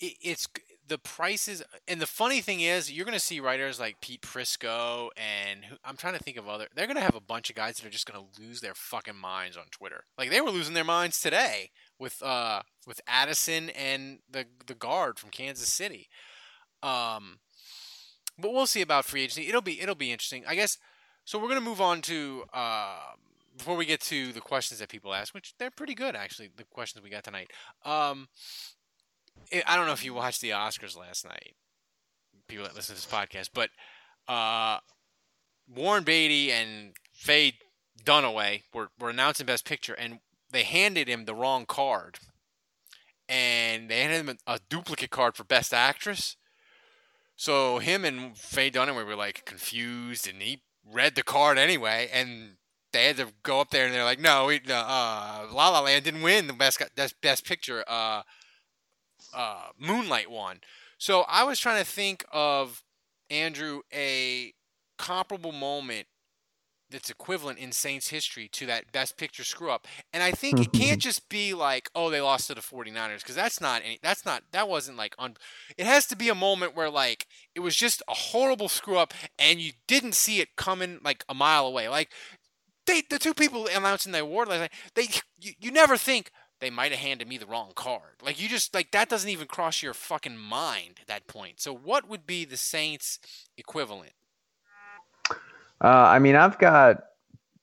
it, 0.00 0.14
it's 0.20 0.48
the 0.88 0.98
prices, 0.98 1.62
and 1.86 2.00
the 2.00 2.06
funny 2.06 2.40
thing 2.40 2.60
is, 2.60 2.90
you're 2.92 3.04
going 3.04 3.18
to 3.18 3.24
see 3.24 3.40
writers 3.40 3.80
like 3.80 4.00
Pete 4.00 4.22
Prisco 4.22 5.08
and 5.16 5.64
who, 5.64 5.76
I'm 5.84 5.96
trying 5.96 6.16
to 6.16 6.22
think 6.22 6.36
of 6.36 6.48
other. 6.48 6.68
They're 6.74 6.86
going 6.86 6.96
to 6.96 7.02
have 7.02 7.16
a 7.16 7.20
bunch 7.20 7.50
of 7.50 7.56
guys 7.56 7.76
that 7.76 7.86
are 7.86 7.90
just 7.90 8.10
going 8.10 8.24
to 8.24 8.40
lose 8.40 8.60
their 8.60 8.74
fucking 8.74 9.16
minds 9.16 9.56
on 9.56 9.64
Twitter. 9.70 10.04
Like 10.16 10.30
they 10.30 10.40
were 10.40 10.50
losing 10.50 10.74
their 10.74 10.84
minds 10.84 11.20
today 11.20 11.70
with 11.98 12.22
uh 12.22 12.62
with 12.86 13.00
Addison 13.06 13.70
and 13.70 14.20
the 14.30 14.46
the 14.66 14.74
guard 14.74 15.18
from 15.18 15.30
Kansas 15.30 15.68
City. 15.68 16.08
Um, 16.82 17.38
but 18.38 18.52
we'll 18.52 18.66
see 18.66 18.82
about 18.82 19.04
free 19.04 19.22
agency. 19.22 19.48
It'll 19.48 19.60
be 19.60 19.80
it'll 19.80 19.94
be 19.94 20.12
interesting, 20.12 20.44
I 20.46 20.54
guess. 20.54 20.78
So 21.24 21.38
we're 21.38 21.48
gonna 21.48 21.60
move 21.60 21.80
on 21.80 22.00
to 22.02 22.44
uh, 22.52 22.98
before 23.56 23.76
we 23.76 23.86
get 23.86 24.00
to 24.02 24.32
the 24.32 24.40
questions 24.40 24.80
that 24.80 24.88
people 24.88 25.14
ask, 25.14 25.34
which 25.34 25.54
they're 25.58 25.70
pretty 25.70 25.94
good 25.94 26.14
actually. 26.14 26.50
The 26.56 26.64
questions 26.64 27.02
we 27.02 27.10
got 27.10 27.24
tonight. 27.24 27.50
Um, 27.84 28.28
I 29.52 29.62
I 29.66 29.76
don't 29.76 29.86
know 29.86 29.92
if 29.92 30.04
you 30.04 30.14
watched 30.14 30.40
the 30.40 30.50
Oscars 30.50 30.96
last 30.96 31.24
night, 31.24 31.54
people 32.48 32.64
that 32.64 32.74
listen 32.74 32.94
to 32.94 33.00
this 33.00 33.10
podcast, 33.10 33.50
but 33.52 33.70
uh, 34.28 34.78
Warren 35.74 36.04
Beatty 36.04 36.52
and 36.52 36.92
Faye 37.12 37.54
Dunaway 38.04 38.62
were, 38.72 38.90
were 38.98 39.10
announcing 39.10 39.46
Best 39.46 39.64
Picture, 39.64 39.94
and 39.94 40.20
they 40.50 40.62
handed 40.62 41.08
him 41.08 41.24
the 41.24 41.34
wrong 41.34 41.66
card, 41.66 42.18
and 43.28 43.88
they 43.88 44.00
handed 44.00 44.20
him 44.20 44.38
a, 44.46 44.54
a 44.54 44.60
duplicate 44.68 45.10
card 45.10 45.36
for 45.36 45.44
Best 45.44 45.74
Actress. 45.74 46.36
So 47.36 47.78
him 47.78 48.04
and 48.04 48.36
Faye 48.36 48.70
Dunaway 48.70 49.06
were 49.06 49.14
like 49.14 49.44
confused, 49.44 50.26
and 50.26 50.40
he 50.40 50.62
read 50.90 51.14
the 51.14 51.22
card 51.22 51.58
anyway, 51.58 52.08
and 52.12 52.56
they 52.92 53.06
had 53.06 53.18
to 53.18 53.28
go 53.42 53.60
up 53.60 53.70
there 53.70 53.84
and 53.84 53.94
they're 53.94 54.04
like, 54.04 54.18
"No, 54.18 54.46
we, 54.46 54.56
uh, 54.56 55.46
La 55.50 55.68
La 55.68 55.80
Land 55.80 56.04
didn't 56.04 56.22
win 56.22 56.46
the 56.46 56.54
best 56.54 56.82
best, 56.94 57.20
best 57.20 57.44
picture. 57.44 57.84
Uh, 57.86 58.22
uh, 59.34 59.68
Moonlight 59.78 60.30
won." 60.30 60.60
So 60.98 61.22
I 61.22 61.44
was 61.44 61.60
trying 61.60 61.84
to 61.84 61.90
think 61.90 62.24
of 62.32 62.82
Andrew 63.28 63.82
a 63.92 64.54
comparable 64.96 65.52
moment 65.52 66.06
that's 66.90 67.10
equivalent 67.10 67.58
in 67.58 67.72
Saints 67.72 68.08
history 68.08 68.48
to 68.52 68.66
that 68.66 68.92
best 68.92 69.16
picture 69.16 69.44
screw 69.44 69.70
up. 69.70 69.86
And 70.12 70.22
I 70.22 70.30
think 70.30 70.60
it 70.60 70.72
can't 70.72 70.92
mm-hmm. 70.92 70.98
just 70.98 71.28
be 71.28 71.54
like, 71.54 71.90
oh, 71.94 72.10
they 72.10 72.20
lost 72.20 72.46
to 72.48 72.54
the 72.54 72.60
49ers 72.60 73.18
because 73.18 73.34
that's 73.34 73.60
not 73.60 73.82
any 73.84 73.98
that's 74.02 74.24
not 74.24 74.42
that 74.52 74.68
wasn't 74.68 74.96
like 74.96 75.14
un 75.18 75.36
it 75.76 75.86
has 75.86 76.06
to 76.06 76.16
be 76.16 76.28
a 76.28 76.34
moment 76.34 76.76
where 76.76 76.90
like 76.90 77.26
it 77.54 77.60
was 77.60 77.76
just 77.76 78.02
a 78.08 78.14
horrible 78.14 78.68
screw 78.68 78.96
up 78.96 79.12
and 79.38 79.60
you 79.60 79.72
didn't 79.86 80.14
see 80.14 80.40
it 80.40 80.56
coming 80.56 81.00
like 81.02 81.24
a 81.28 81.34
mile 81.34 81.66
away. 81.66 81.88
Like 81.88 82.10
they 82.86 83.02
the 83.08 83.18
two 83.18 83.34
people 83.34 83.68
announcing 83.74 84.12
the 84.12 84.20
award 84.20 84.48
last 84.48 84.60
night, 84.60 84.72
they 84.94 85.08
you, 85.40 85.52
you 85.58 85.70
never 85.70 85.96
think 85.96 86.30
they 86.60 86.70
might 86.70 86.92
have 86.92 87.00
handed 87.00 87.28
me 87.28 87.36
the 87.36 87.46
wrong 87.46 87.72
card. 87.74 88.22
Like 88.22 88.40
you 88.40 88.48
just 88.48 88.74
like 88.74 88.92
that 88.92 89.08
doesn't 89.08 89.28
even 89.28 89.46
cross 89.46 89.82
your 89.82 89.94
fucking 89.94 90.36
mind 90.36 91.00
at 91.00 91.08
that 91.08 91.26
point. 91.26 91.60
So 91.60 91.74
what 91.74 92.08
would 92.08 92.26
be 92.26 92.44
the 92.44 92.56
Saints 92.56 93.18
equivalent? 93.56 94.12
Uh, 95.82 95.88
I 95.88 96.18
mean, 96.18 96.36
I've 96.36 96.58
got 96.58 96.98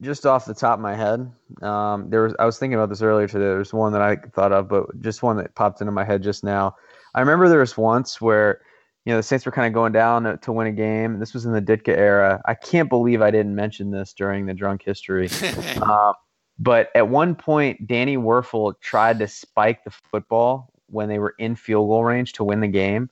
just 0.02 0.26
off 0.26 0.46
the 0.46 0.54
top 0.54 0.76
of 0.76 0.82
my 0.82 0.96
head. 0.96 1.32
Um, 1.62 2.10
there 2.10 2.24
was 2.24 2.36
I 2.38 2.46
was 2.46 2.60
thinking 2.60 2.76
about 2.76 2.90
this 2.90 3.02
earlier 3.02 3.28
today. 3.28 3.46
There's 3.46 3.74
one 3.74 3.94
that 3.94 4.02
I 4.02 4.18
thought 4.18 4.52
of, 4.52 4.68
but 4.68 5.02
just 5.02 5.24
one 5.24 5.38
that 5.38 5.56
popped 5.56 5.82
into 5.82 5.92
my 5.92 6.04
head 6.04 6.22
just 6.22 6.44
now. 6.44 6.76
I 7.16 7.20
remember 7.20 7.50
there 7.50 7.60
was 7.60 7.78
once 7.78 8.22
where 8.22 8.62
you 9.06 9.12
know 9.12 9.18
the 9.18 9.24
Saints 9.24 9.46
were 9.46 9.52
kind 9.52 9.68
of 9.68 9.74
going 9.74 9.94
down 9.94 10.40
to, 10.40 10.52
win 10.52 10.68
a 10.68 10.72
game. 10.72 11.20
This 11.20 11.34
was 11.34 11.46
in 11.46 11.54
the 11.54 11.62
Ditka 11.62 11.96
era. 11.96 12.42
I 12.46 12.54
can't 12.54 12.90
believe 12.90 13.22
I 13.22 13.32
didn't 13.32 13.56
mention 13.56 13.92
this 13.92 14.14
during 14.14 14.46
the 14.46 14.54
drunk 14.54 14.84
history. 14.84 15.30
uh, 15.82 16.14
but 16.60 16.90
at 16.96 17.10
one 17.10 17.36
point, 17.36 17.88
Danny 17.88 18.18
Wuerffel 18.18 18.80
tried 18.82 19.20
to 19.20 19.28
spike 19.28 19.84
the 19.84 19.92
football 19.92 20.72
when 20.88 21.10
they 21.10 21.20
were 21.20 21.34
in 21.40 21.56
field 21.56 21.88
goal 21.88 22.04
range 22.04 22.34
to 22.34 22.44
win 22.44 22.60
the 22.60 22.68
game, 22.68 23.10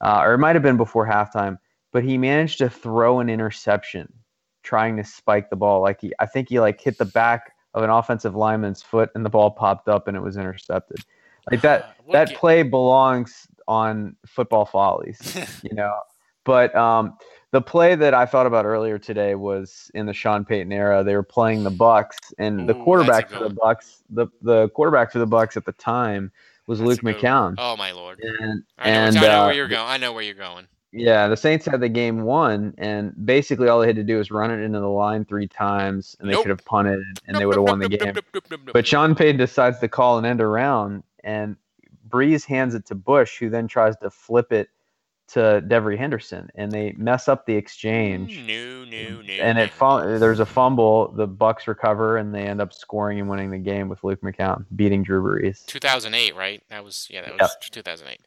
uh, 0.00 0.20
or 0.22 0.34
it 0.34 0.38
might 0.38 0.54
have 0.54 0.62
been 0.62 0.76
before 0.76 1.06
halftime. 1.06 1.58
But 1.92 2.04
he 2.04 2.18
managed 2.18 2.58
to 2.58 2.68
throw 2.68 3.20
an 3.20 3.28
interception 3.28 4.12
trying 4.64 4.96
to 4.96 5.04
spike 5.04 5.50
the 5.50 5.56
ball. 5.56 5.80
Like 5.80 6.00
he, 6.00 6.12
I 6.18 6.26
think 6.26 6.48
he 6.48 6.58
like 6.58 6.80
hit 6.80 6.98
the 6.98 7.04
back 7.04 7.54
of 7.74 7.84
an 7.84 7.90
offensive 7.90 8.34
lineman's 8.34 8.82
foot, 8.82 9.10
and 9.14 9.24
the 9.24 9.30
ball 9.30 9.52
popped 9.52 9.88
up 9.88 10.08
and 10.08 10.16
it 10.16 10.20
was 10.20 10.36
intercepted. 10.36 10.98
Like 11.50 11.60
that. 11.60 11.96
that 12.12 12.34
play 12.34 12.62
belongs 12.62 13.46
on 13.68 14.16
football 14.26 14.64
follies, 14.64 15.36
you 15.62 15.74
know. 15.74 15.94
But 16.44 16.74
um, 16.74 17.16
the 17.52 17.62
play 17.62 17.94
that 17.94 18.14
I 18.14 18.26
thought 18.26 18.46
about 18.46 18.64
earlier 18.64 18.98
today 18.98 19.34
was 19.34 19.90
in 19.94 20.06
the 20.06 20.12
Sean 20.12 20.44
Payton 20.44 20.72
era. 20.72 21.04
They 21.04 21.14
were 21.14 21.22
playing 21.22 21.64
the 21.64 21.70
Bucks, 21.70 22.18
and 22.38 22.68
the 22.68 22.74
quarterback 22.74 23.30
for 23.30 23.48
the 23.48 23.54
Bucks, 23.54 24.02
the 24.10 24.26
the 24.42 24.68
quarterback 24.70 25.12
for 25.12 25.18
the 25.18 25.26
Bucks 25.26 25.56
at 25.56 25.64
the 25.64 25.72
time 25.72 26.32
was 26.66 26.80
Luke 26.80 27.00
McCown. 27.00 27.54
Oh 27.58 27.76
my 27.76 27.92
lord! 27.92 28.20
And 28.20 28.64
I 28.78 28.90
know, 28.90 28.96
and 28.96 29.18
I 29.18 29.20
know 29.20 29.42
uh, 29.42 29.46
where 29.46 29.54
you're 29.54 29.68
going. 29.68 29.86
I 29.86 29.96
know 29.96 30.12
where 30.12 30.22
you're 30.22 30.34
going. 30.34 30.66
Yeah, 30.96 31.26
the 31.26 31.36
Saints 31.36 31.66
had 31.66 31.80
the 31.80 31.88
game 31.88 32.22
won, 32.22 32.72
and 32.78 33.12
basically 33.26 33.68
all 33.68 33.80
they 33.80 33.86
had 33.88 33.96
to 33.96 34.04
do 34.04 34.18
was 34.18 34.30
run 34.30 34.52
it 34.52 34.62
into 34.62 34.78
the 34.78 34.88
line 34.88 35.24
three 35.24 35.48
times, 35.48 36.14
and 36.20 36.28
they 36.28 36.34
Nope. 36.34 36.44
could 36.44 36.50
have 36.50 36.64
punted, 36.64 37.02
and 37.26 37.36
they 37.36 37.46
would 37.46 37.56
have 37.56 37.64
won 37.64 37.80
the 37.80 37.88
game. 37.88 38.14
But 38.72 38.86
Sean 38.86 39.14
Payton 39.16 39.36
decides 39.38 39.80
to 39.80 39.88
call 39.88 40.18
an 40.18 40.24
end 40.24 40.40
around, 40.40 41.02
and 41.24 41.56
Brees 42.08 42.44
hands 42.44 42.76
it 42.76 42.86
to 42.86 42.94
Bush, 42.94 43.38
who 43.38 43.50
then 43.50 43.66
tries 43.66 43.96
to 43.96 44.10
flip 44.10 44.52
it 44.52 44.68
to 45.26 45.62
Devery 45.66 45.96
Henderson, 45.98 46.48
and 46.54 46.70
they 46.70 46.92
mess 46.96 47.26
up 47.28 47.44
the 47.46 47.54
exchange. 47.56 48.38
No, 48.46 48.84
no, 48.84 49.20
no. 49.22 49.32
And 49.32 49.58
it 49.58 49.70
fum- 49.72 50.20
there's 50.20 50.38
a 50.38 50.46
fumble. 50.46 51.08
The 51.12 51.26
Bucks 51.26 51.66
recover, 51.66 52.18
and 52.18 52.32
they 52.32 52.42
end 52.42 52.60
up 52.60 52.72
scoring 52.72 53.18
and 53.18 53.28
winning 53.28 53.50
the 53.50 53.58
game 53.58 53.88
with 53.88 54.04
Luke 54.04 54.20
McCown 54.20 54.64
beating 54.76 55.02
Drew 55.02 55.22
Brees. 55.22 55.64
2008, 55.66 56.36
right? 56.36 56.62
That 56.68 56.84
was 56.84 57.08
yeah, 57.10 57.22
that 57.22 57.32
was 57.32 57.40
Yep. 57.40 57.60
2008. 57.72 58.20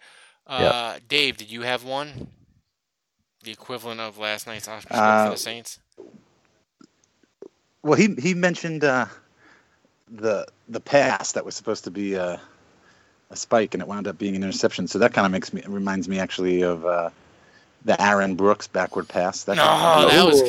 Yep. 0.49 0.73
Uh, 0.73 0.99
Dave, 1.08 1.38
did 1.38 1.49
you 1.51 1.62
have 1.62 1.84
one? 1.86 2.27
The 3.47 3.53
equivalent 3.53 4.01
of 4.01 4.17
last 4.17 4.45
night's 4.45 4.67
Oscar 4.67 4.93
Uh, 4.93 5.23
for 5.27 5.31
the 5.31 5.38
Saints? 5.38 5.79
Well, 7.81 7.97
he 7.97 8.13
he 8.21 8.33
mentioned 8.33 8.83
uh, 8.83 9.05
the 10.12 10.45
the 10.67 10.81
pass 10.81 11.31
that 11.31 11.45
was 11.45 11.55
supposed 11.55 11.86
to 11.86 11.91
be 11.91 12.15
a, 12.15 12.41
a 13.29 13.36
spike, 13.38 13.73
and 13.73 13.81
it 13.81 13.88
wound 13.88 14.05
up 14.05 14.17
being 14.17 14.36
an 14.36 14.43
interception. 14.43 14.86
So 14.86 14.99
that 14.99 15.13
kind 15.13 15.25
of 15.25 15.31
makes 15.31 15.53
me 15.53 15.62
reminds 15.65 16.10
me 16.10 16.19
actually 16.19 16.62
of 16.62 16.86
uh, 16.86 17.10
the 17.86 17.95
Aaron 18.01 18.36
Brooks 18.36 18.67
backward 18.67 19.07
pass. 19.07 19.45
That 19.45 19.55
No, 19.55 19.63
could- 19.63 20.12
that 20.12 20.25
was 20.25 20.41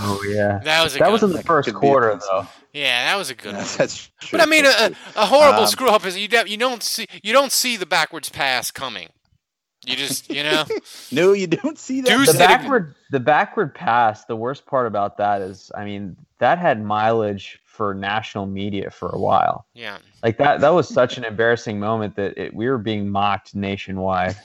Oh 0.00 0.22
yeah. 0.26 0.60
that 0.64 0.82
was 0.82 0.96
a 0.96 0.98
That 1.00 1.12
was 1.12 1.22
in 1.22 1.32
the 1.32 1.42
first 1.42 1.66
could 1.68 1.78
be 1.78 1.86
a 1.86 1.90
quarter 1.90 2.18
though. 2.30 2.46
Yeah, 2.72 3.04
that 3.10 3.18
was 3.18 3.28
a 3.28 3.34
good 3.34 3.52
Yeah, 3.52 3.58
one. 3.66 3.68
that's 3.76 4.10
true. 4.20 4.38
But 4.38 4.40
I 4.40 4.46
mean, 4.46 4.64
a, 4.64 4.92
a, 5.14 5.26
horrible 5.26 5.64
Um, 5.64 5.66
screw 5.66 5.90
up 5.90 6.06
is 6.06 6.16
you 6.16 6.26
you 6.46 6.56
don't 6.56 6.82
see 6.82 7.06
you 7.22 7.34
don't 7.34 7.52
see 7.52 7.76
the 7.76 7.84
backwards 7.84 8.30
pass 8.30 8.70
coming. 8.70 9.10
You 9.86 9.96
just 9.96 10.30
you 10.30 10.42
know 10.42 10.64
No, 11.12 11.32
you 11.32 11.46
don't 11.46 11.78
see 11.78 12.00
that. 12.00 12.08
Deuce 12.08 12.32
The 12.32 12.38
backward 12.38 12.94
the 13.10 13.20
backward 13.20 13.74
pass, 13.74 14.24
the 14.24 14.36
worst 14.36 14.66
part 14.66 14.86
about 14.86 15.16
that 15.18 15.42
is 15.42 15.70
I 15.74 15.84
mean, 15.84 16.16
that 16.38 16.58
had 16.58 16.82
mileage 16.82 17.60
for 17.64 17.94
national 17.94 18.46
media 18.46 18.90
for 18.90 19.08
a 19.10 19.18
while. 19.18 19.66
yeah. 19.74 19.98
Like 20.22 20.38
that 20.38 20.60
that 20.60 20.70
was 20.70 20.88
such 20.88 21.18
an 21.18 21.24
embarrassing 21.24 21.78
moment 21.78 22.16
that 22.16 22.36
it, 22.36 22.54
we 22.54 22.68
were 22.68 22.78
being 22.78 23.08
mocked 23.08 23.54
nationwide. 23.54 24.36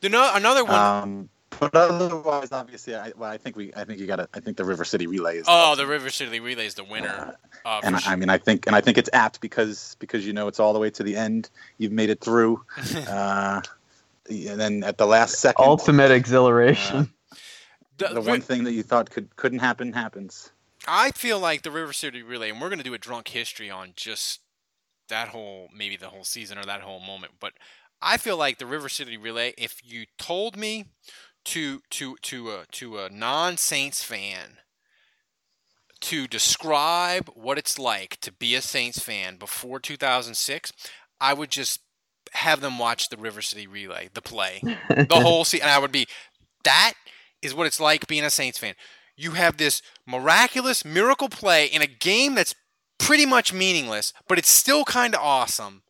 You 0.00 0.08
know 0.08 0.30
another 0.34 0.64
one. 0.64 0.74
Um, 0.74 1.28
but 1.58 1.74
otherwise, 1.74 2.52
obviously, 2.52 2.94
I, 2.94 3.12
well, 3.16 3.30
I 3.30 3.36
think 3.36 3.54
we, 3.54 3.70
I 3.76 3.84
think 3.84 3.98
you 3.98 4.06
got 4.06 4.16
to, 4.16 4.28
I 4.32 4.40
think 4.40 4.56
the 4.56 4.64
River 4.64 4.84
City 4.84 5.06
relay 5.06 5.38
is. 5.38 5.46
oh, 5.46 5.76
the 5.76 5.86
River 5.86 6.08
City 6.08 6.40
Relay 6.40 6.64
is 6.64 6.74
the 6.74 6.84
winner. 6.84 7.36
Uh, 7.66 7.80
and 7.82 7.96
I, 7.96 7.98
sure. 7.98 8.12
I 8.12 8.16
mean, 8.16 8.30
I 8.30 8.38
think, 8.38 8.66
and 8.66 8.74
I 8.74 8.80
think 8.80 8.96
it's 8.96 9.10
apt 9.12 9.42
because 9.42 9.96
because 9.98 10.26
you 10.26 10.32
know 10.32 10.48
it's 10.48 10.58
all 10.58 10.72
the 10.72 10.78
way 10.78 10.88
to 10.90 11.02
the 11.02 11.16
end. 11.16 11.50
You've 11.76 11.92
made 11.92 12.08
it 12.08 12.20
through. 12.20 12.64
uh, 13.08 13.60
and 14.30 14.60
then 14.60 14.84
at 14.84 14.98
the 14.98 15.06
last 15.06 15.34
second, 15.40 15.64
Ultimate 15.64 16.10
uh, 16.10 16.14
exhilaration. 16.14 17.12
The- 17.98 18.08
the 18.14 18.20
one 18.20 18.40
thing 18.40 18.64
that 18.64 18.72
you 18.72 18.82
thought 18.82 19.10
could 19.10 19.36
couldn't 19.36 19.58
happen 19.58 19.92
happens. 19.92 20.50
I 20.88 21.10
feel 21.10 21.38
like 21.38 21.62
the 21.62 21.70
River 21.70 21.92
City 21.92 22.22
Relay, 22.22 22.50
and 22.50 22.60
we're 22.60 22.70
going 22.70 22.78
to 22.78 22.84
do 22.84 22.94
a 22.94 22.98
drunk 22.98 23.28
history 23.28 23.70
on 23.70 23.92
just 23.94 24.40
that 25.08 25.28
whole, 25.28 25.68
maybe 25.76 25.96
the 25.96 26.08
whole 26.08 26.24
season 26.24 26.56
or 26.56 26.64
that 26.64 26.80
whole 26.80 27.00
moment. 27.00 27.34
But 27.38 27.52
I 28.00 28.16
feel 28.16 28.38
like 28.38 28.58
the 28.58 28.66
River 28.66 28.88
City 28.88 29.18
Relay, 29.18 29.52
if 29.58 29.80
you 29.84 30.06
told 30.16 30.56
me 30.56 30.86
to 31.44 31.82
to 31.90 32.16
to 32.22 32.50
a 32.50 32.64
to 32.72 32.98
a 32.98 33.10
non 33.10 33.56
Saints 33.58 34.02
fan 34.02 34.58
to 36.00 36.26
describe 36.26 37.28
what 37.34 37.58
it's 37.58 37.78
like 37.78 38.18
to 38.20 38.32
be 38.32 38.54
a 38.54 38.62
Saints 38.62 39.00
fan 39.00 39.36
before 39.36 39.78
2006, 39.78 40.72
I 41.20 41.34
would 41.34 41.50
just 41.50 41.80
have 42.32 42.60
them 42.60 42.78
watch 42.78 43.08
the 43.08 43.16
River 43.16 43.42
City 43.42 43.66
Relay, 43.66 44.08
the 44.14 44.22
play, 44.22 44.60
the 44.88 45.06
whole 45.20 45.44
season, 45.44 45.66
and 45.66 45.74
I 45.74 45.78
would 45.78 45.92
be 45.92 46.06
that 46.64 46.94
is 47.42 47.54
what 47.54 47.66
it's 47.66 47.80
like 47.80 48.06
being 48.06 48.24
a 48.24 48.30
Saints 48.30 48.58
fan. 48.58 48.74
You 49.16 49.32
have 49.32 49.56
this 49.56 49.82
miraculous 50.06 50.84
miracle 50.84 51.28
play 51.28 51.66
in 51.66 51.82
a 51.82 51.86
game 51.86 52.34
that's 52.34 52.54
pretty 52.98 53.26
much 53.26 53.52
meaningless, 53.52 54.12
but 54.28 54.38
it's 54.38 54.50
still 54.50 54.84
kind 54.84 55.14
of 55.14 55.20
awesome. 55.22 55.82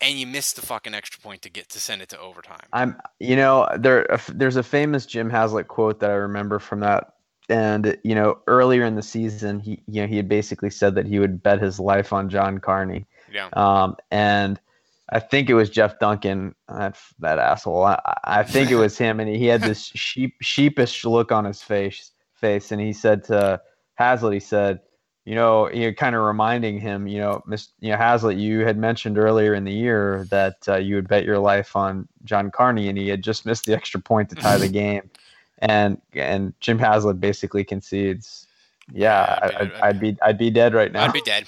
And 0.00 0.18
you 0.18 0.26
miss 0.28 0.52
the 0.52 0.62
fucking 0.62 0.94
extra 0.94 1.20
point 1.20 1.42
to 1.42 1.50
get 1.50 1.68
to 1.70 1.80
send 1.80 2.02
it 2.02 2.08
to 2.10 2.20
overtime. 2.20 2.60
I'm, 2.72 2.96
you 3.18 3.34
know, 3.34 3.68
there 3.76 4.06
there's 4.28 4.54
a 4.54 4.62
famous 4.62 5.06
Jim 5.06 5.28
Haslett 5.28 5.66
quote 5.66 5.98
that 6.00 6.10
I 6.10 6.14
remember 6.14 6.60
from 6.60 6.80
that, 6.80 7.14
and 7.48 7.96
you 8.04 8.14
know, 8.14 8.38
earlier 8.46 8.84
in 8.84 8.94
the 8.94 9.02
season, 9.02 9.58
he, 9.58 9.82
you 9.88 10.00
know, 10.02 10.06
he 10.06 10.16
had 10.16 10.28
basically 10.28 10.70
said 10.70 10.94
that 10.94 11.06
he 11.06 11.18
would 11.18 11.42
bet 11.42 11.60
his 11.60 11.80
life 11.80 12.12
on 12.12 12.28
John 12.28 12.58
Carney, 12.58 13.06
Yeah. 13.32 13.48
um, 13.54 13.96
and 14.12 14.60
I 15.10 15.20
think 15.20 15.48
it 15.48 15.54
was 15.54 15.70
Jeff 15.70 15.98
Duncan, 15.98 16.54
that 16.68 16.98
that 17.20 17.38
asshole. 17.38 17.84
I, 17.84 17.98
I 18.24 18.42
think 18.42 18.70
it 18.70 18.76
was 18.76 18.98
him, 18.98 19.20
and 19.20 19.28
he 19.28 19.46
had 19.46 19.62
this 19.62 19.84
sheep 19.94 20.34
sheepish 20.42 21.04
look 21.04 21.32
on 21.32 21.44
his 21.44 21.62
face, 21.62 22.12
face, 22.34 22.70
and 22.72 22.80
he 22.80 22.92
said 22.92 23.24
to 23.24 23.60
Haslett, 23.94 24.34
he 24.34 24.40
said, 24.40 24.80
you 25.24 25.34
know, 25.34 25.70
you're 25.70 25.94
kind 25.94 26.14
of 26.14 26.22
reminding 26.22 26.78
him, 26.78 27.06
you 27.06 27.18
know, 27.18 27.42
Miss, 27.46 27.68
you 27.80 27.90
know, 27.90 27.96
Haslett, 27.96 28.36
you 28.36 28.60
had 28.60 28.78
mentioned 28.78 29.18
earlier 29.18 29.54
in 29.54 29.64
the 29.64 29.72
year 29.72 30.26
that 30.30 30.56
uh, 30.68 30.76
you 30.76 30.94
would 30.94 31.08
bet 31.08 31.24
your 31.24 31.38
life 31.38 31.74
on 31.74 32.08
John 32.24 32.50
Carney, 32.50 32.88
and 32.88 32.98
he 32.98 33.08
had 33.08 33.22
just 33.22 33.46
missed 33.46 33.64
the 33.64 33.74
extra 33.74 34.00
point 34.00 34.28
to 34.30 34.36
tie 34.36 34.58
the 34.58 34.68
game, 34.70 35.10
and 35.58 36.00
and 36.12 36.52
Jim 36.60 36.78
Haslett 36.78 37.18
basically 37.18 37.64
concedes, 37.64 38.46
yeah, 38.92 39.38
I, 39.42 39.46
I'd, 39.60 39.72
I'd 39.72 40.00
be 40.00 40.16
I'd 40.22 40.38
be 40.38 40.50
dead 40.50 40.74
right 40.74 40.92
now. 40.92 41.04
I'd 41.04 41.12
be 41.12 41.22
dead. 41.22 41.46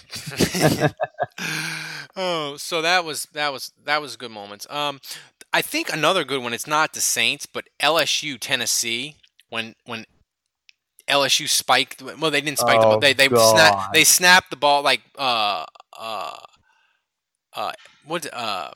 oh, 2.16 2.56
so 2.56 2.82
that 2.82 3.04
was 3.04 3.24
that 3.32 3.52
was 3.52 3.72
that 3.84 4.00
was 4.00 4.16
good 4.16 4.30
moments. 4.30 4.66
Um, 4.70 5.00
I 5.52 5.62
think 5.62 5.92
another 5.92 6.24
good 6.24 6.42
one. 6.42 6.52
It's 6.52 6.66
not 6.66 6.92
the 6.92 7.00
Saints, 7.00 7.46
but 7.46 7.68
LSU 7.80 8.38
Tennessee 8.38 9.16
when 9.48 9.74
when 9.84 10.04
LSU 11.08 11.48
spiked. 11.48 12.02
Well, 12.02 12.30
they 12.30 12.40
didn't 12.40 12.58
spike 12.58 12.80
the 12.80 12.86
Oh, 12.86 12.90
ball. 12.90 13.00
They 13.00 13.12
they 13.12 13.28
snap, 13.28 13.74
they 13.92 14.04
snapped 14.04 14.50
the 14.50 14.56
ball 14.56 14.82
like 14.82 15.02
uh 15.18 15.64
uh 15.98 16.36
uh 17.54 17.72
what 18.04 18.32
uh 18.32 18.70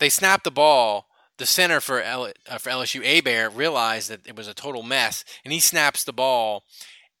they 0.00 0.08
snapped 0.08 0.44
the 0.44 0.50
ball. 0.50 1.06
The 1.38 1.46
center 1.46 1.80
for 1.80 2.00
L, 2.00 2.32
uh, 2.48 2.58
for 2.58 2.70
LSU, 2.70 3.04
Hebert, 3.04 3.54
realized 3.54 4.08
that 4.08 4.26
it 4.26 4.36
was 4.36 4.48
a 4.48 4.54
total 4.54 4.82
mess, 4.82 5.22
and 5.44 5.52
he 5.52 5.60
snaps 5.60 6.02
the 6.02 6.12
ball 6.12 6.64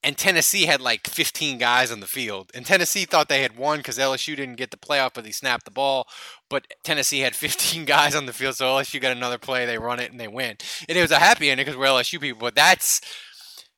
and 0.06 0.16
Tennessee 0.16 0.66
had 0.66 0.80
like 0.80 1.08
15 1.08 1.58
guys 1.58 1.90
on 1.90 1.98
the 1.98 2.06
field. 2.06 2.52
And 2.54 2.64
Tennessee 2.64 3.04
thought 3.04 3.28
they 3.28 3.42
had 3.42 3.56
won 3.58 3.78
because 3.78 3.98
LSU 3.98 4.36
didn't 4.36 4.54
get 4.54 4.70
the 4.70 4.76
playoff, 4.76 5.10
but 5.14 5.24
they 5.24 5.32
snapped 5.32 5.64
the 5.64 5.72
ball. 5.72 6.06
But 6.48 6.68
Tennessee 6.84 7.18
had 7.18 7.34
15 7.36 7.84
guys 7.84 8.14
on 8.14 8.26
the 8.26 8.32
field, 8.32 8.54
so 8.54 8.66
LSU 8.66 9.00
got 9.00 9.10
another 9.16 9.36
play. 9.36 9.66
They 9.66 9.78
run 9.78 9.98
it 9.98 10.12
and 10.12 10.20
they 10.20 10.28
win. 10.28 10.58
And 10.88 10.96
it 10.96 11.02
was 11.02 11.10
a 11.10 11.18
happy 11.18 11.50
ending 11.50 11.66
because 11.66 11.76
we're 11.76 11.86
LSU 11.86 12.20
people. 12.20 12.38
But 12.38 12.54
that's, 12.54 13.00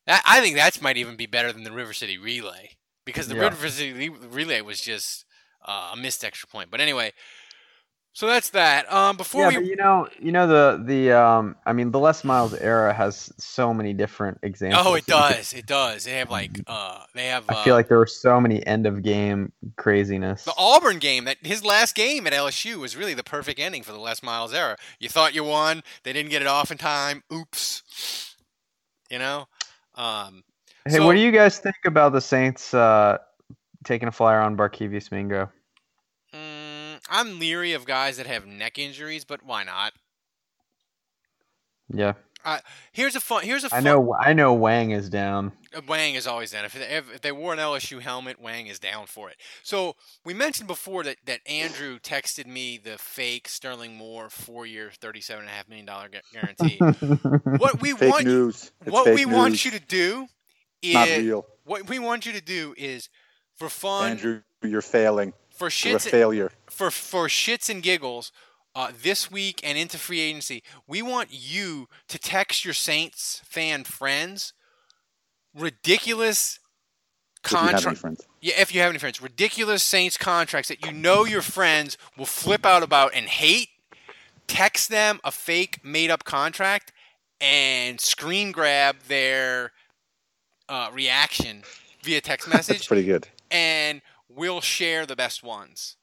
that, 0.06 0.22
I 0.26 0.42
think 0.42 0.56
that 0.56 0.82
might 0.82 0.98
even 0.98 1.16
be 1.16 1.24
better 1.24 1.50
than 1.50 1.64
the 1.64 1.72
River 1.72 1.94
City 1.94 2.18
Relay 2.18 2.76
because 3.06 3.28
the 3.28 3.34
Yeah. 3.34 3.44
River 3.44 3.68
City 3.70 4.10
Relay 4.10 4.60
was 4.60 4.82
just 4.82 5.24
uh, 5.66 5.92
a 5.94 5.96
missed 5.96 6.24
extra 6.24 6.46
point. 6.46 6.70
But 6.70 6.82
anyway, 6.82 7.14
so 8.12 8.26
that's 8.26 8.50
that. 8.50 8.92
Um, 8.92 9.16
before 9.16 9.50
yeah, 9.52 9.58
we 9.58 9.68
you 9.68 9.76
know, 9.76 10.08
you 10.20 10.32
know 10.32 10.46
the 10.46 10.82
the 10.84 11.12
um, 11.12 11.54
I 11.64 11.72
mean, 11.72 11.90
the 11.92 11.98
Les 12.00 12.24
Miles 12.24 12.54
era 12.54 12.92
has 12.92 13.32
so 13.38 13.72
many 13.72 13.92
different 13.92 14.38
examples. 14.42 14.84
Oh, 14.86 14.94
it 14.94 15.06
that 15.06 15.14
you 15.14 15.28
could- 15.28 15.36
does. 15.36 15.52
It 15.52 15.66
does. 15.66 16.04
They 16.04 16.12
have 16.18 16.30
like 16.30 16.50
uh, 16.66 17.04
they 17.14 17.26
have. 17.26 17.44
I 17.48 17.54
uh, 17.54 17.64
feel 17.64 17.74
like 17.74 17.88
there 17.88 17.98
were 17.98 18.06
so 18.06 18.40
many 18.40 18.66
end 18.66 18.86
of 18.86 19.02
game 19.02 19.52
craziness. 19.76 20.44
The 20.44 20.54
Auburn 20.58 20.98
game, 20.98 21.24
that 21.26 21.36
his 21.42 21.64
last 21.64 21.94
game 21.94 22.26
at 22.26 22.32
LSU 22.32 22.76
was 22.76 22.96
really 22.96 23.14
the 23.14 23.22
perfect 23.24 23.60
ending 23.60 23.82
for 23.82 23.92
the 23.92 24.00
Les 24.00 24.22
Miles 24.22 24.52
era. 24.52 24.76
You 24.98 25.08
thought 25.08 25.34
you 25.34 25.44
won, 25.44 25.82
they 26.02 26.12
didn't 26.12 26.30
get 26.30 26.42
it 26.42 26.48
off 26.48 26.70
in 26.72 26.78
time. 26.78 27.22
Oops. 27.32 28.34
You 29.10 29.18
know. 29.18 29.46
Um, 29.94 30.42
Hey, 30.86 30.96
so- 30.96 31.06
what 31.06 31.12
do 31.14 31.20
you 31.20 31.30
guys 31.32 31.58
think 31.58 31.76
about 31.84 32.12
the 32.12 32.20
Saints 32.20 32.72
uh, 32.72 33.18
taking 33.84 34.08
a 34.08 34.12
flyer 34.12 34.40
on 34.40 34.56
Barkevius 34.56 35.12
Mingo? 35.12 35.50
I'm 37.08 37.38
leery 37.38 37.72
of 37.72 37.86
guys 37.86 38.16
that 38.18 38.26
have 38.26 38.46
neck 38.46 38.78
injuries, 38.78 39.24
but 39.24 39.42
why 39.44 39.64
not? 39.64 39.92
Yeah, 41.92 42.14
Uh, 42.44 42.58
here's 42.92 43.14
a 43.16 43.20
fun. 43.20 43.42
Here's 43.44 43.64
a 43.64 43.68
fun. 43.70 43.78
I 43.78 43.80
know. 43.80 44.14
I 44.14 44.32
know 44.32 44.52
Wang 44.54 44.90
is 44.90 45.08
down. 45.08 45.52
Uh, 45.74 45.80
Wang 45.86 46.14
is 46.14 46.26
always 46.26 46.50
down. 46.52 46.64
If 46.64 46.72
they, 46.74 46.80
if 46.96 47.14
if 47.14 47.20
they 47.20 47.32
wore 47.32 47.52
an 47.52 47.58
LSU 47.58 48.00
helmet, 48.00 48.40
Wang 48.40 48.66
is 48.66 48.78
down 48.78 49.06
for 49.06 49.28
it. 49.30 49.36
So 49.62 49.94
we 50.24 50.34
mentioned 50.34 50.68
before 50.68 51.02
that, 51.04 51.16
that 51.26 51.40
Andrew 51.46 51.98
texted 51.98 52.46
me 52.46 52.78
the 52.78 52.98
fake 52.98 53.48
Sterling 53.48 53.96
Moore 53.96 54.30
four 54.30 54.66
year, 54.66 54.90
thirty-seven 55.00 55.42
and 55.42 55.50
a 55.50 55.52
half 55.52 55.68
million 55.68 55.86
dollar 55.86 56.08
guarantee. 56.32 56.84
what 57.58 57.80
we 57.80 57.92
Fake 57.94 58.10
want, 58.12 58.24
news. 58.24 58.70
It's 58.84 58.90
what 58.92 59.04
fake 59.04 59.16
we 59.16 59.24
want 59.26 59.64
you 59.64 59.70
to 59.72 59.80
do 59.80 60.26
is 60.82 60.94
Not 60.94 61.08
real. 61.08 61.46
what 61.64 61.88
we 61.88 61.98
want 61.98 62.26
you 62.26 62.32
to 62.32 62.40
do 62.42 62.74
is 62.76 63.08
for 63.56 63.68
fun, 63.68 64.10
Andrew, 64.10 64.42
you're 64.62 64.80
failing. 64.82 65.32
For 65.58 65.64
You're 65.66 65.96
a 65.96 65.98
shits, 66.00 66.08
failure. 66.10 66.52
for 66.70 66.90
for 66.90 67.26
shits 67.28 67.68
and 67.68 67.82
giggles. 67.82 68.32
Uh, 68.74 68.92
this 69.02 69.28
week 69.30 69.60
and 69.64 69.76
into 69.76 69.98
free 69.98 70.20
agency, 70.20 70.62
we 70.86 71.02
want 71.02 71.28
you 71.32 71.88
to 72.06 72.16
text 72.18 72.64
your 72.64 72.74
Saints 72.74 73.40
fan 73.44 73.82
friends 73.82 74.52
ridiculous 75.54 76.60
If 77.44 77.50
you 77.52 77.58
have 77.58 77.64
any 77.68 77.72
contract. 77.72 77.98
friends. 77.98 78.26
Yeah, 78.40 78.54
if 78.60 78.72
you 78.74 78.80
have 78.80 78.90
any 78.90 78.98
friends, 78.98 79.20
ridiculous 79.20 79.82
Saints 79.82 80.16
contracts 80.16 80.68
that 80.68 80.84
you 80.84 80.92
know 80.92 81.24
your 81.24 81.42
friends 81.42 81.96
will 82.16 82.26
flip 82.26 82.64
out 82.64 82.82
about 82.82 83.12
and 83.14 83.26
hate. 83.26 83.68
Text 84.46 84.88
them 84.90 85.18
a 85.24 85.32
fake 85.32 85.80
made 85.84 86.10
up 86.10 86.24
contract 86.24 86.92
and 87.40 88.00
screen 88.00 88.52
grab 88.52 88.96
their 89.08 89.72
uh, 90.68 90.90
reaction 90.92 91.62
via 92.02 92.20
text 92.20 92.48
That's 92.50 92.68
message, 92.68 92.86
pretty 92.88 93.04
good. 93.04 93.26
and 93.50 94.00
we'll 94.28 94.60
share 94.60 95.06
the 95.06 95.16
best 95.16 95.42
ones. 95.42 95.96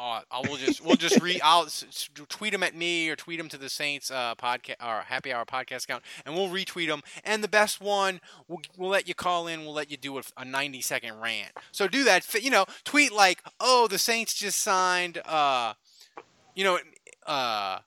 Uh, 0.00 0.20
I 0.30 0.48
will 0.48 0.56
just 0.56 0.80
we'll 0.80 0.94
just 0.94 1.20
re 1.20 1.40
I'll 1.42 1.64
s- 1.64 2.08
tweet 2.28 2.52
them 2.52 2.62
at 2.62 2.72
me 2.76 3.10
or 3.10 3.16
tweet 3.16 3.38
them 3.38 3.48
to 3.48 3.58
the 3.58 3.68
Saints 3.68 4.12
uh, 4.12 4.36
podcast 4.36 4.76
or 4.80 5.02
Happy 5.02 5.32
Hour 5.32 5.44
podcast 5.44 5.84
account, 5.84 6.04
and 6.24 6.36
we'll 6.36 6.48
retweet 6.48 6.86
them. 6.86 7.02
And 7.24 7.42
the 7.42 7.48
best 7.48 7.80
one, 7.80 8.20
we'll, 8.46 8.60
we'll 8.76 8.90
let 8.90 9.08
you 9.08 9.14
call 9.14 9.48
in. 9.48 9.62
We'll 9.64 9.74
let 9.74 9.90
you 9.90 9.96
do 9.96 10.16
a, 10.18 10.22
a 10.36 10.44
ninety 10.44 10.80
second 10.82 11.20
rant. 11.20 11.50
So 11.72 11.88
do 11.88 12.04
that. 12.04 12.32
You 12.40 12.50
know, 12.50 12.66
tweet 12.84 13.12
like, 13.12 13.42
"Oh, 13.58 13.88
the 13.88 13.98
Saints 13.98 14.34
just 14.34 14.60
signed." 14.60 15.18
Uh, 15.24 15.74
you 16.54 16.62
know, 16.62 16.78
uh, 17.26 17.80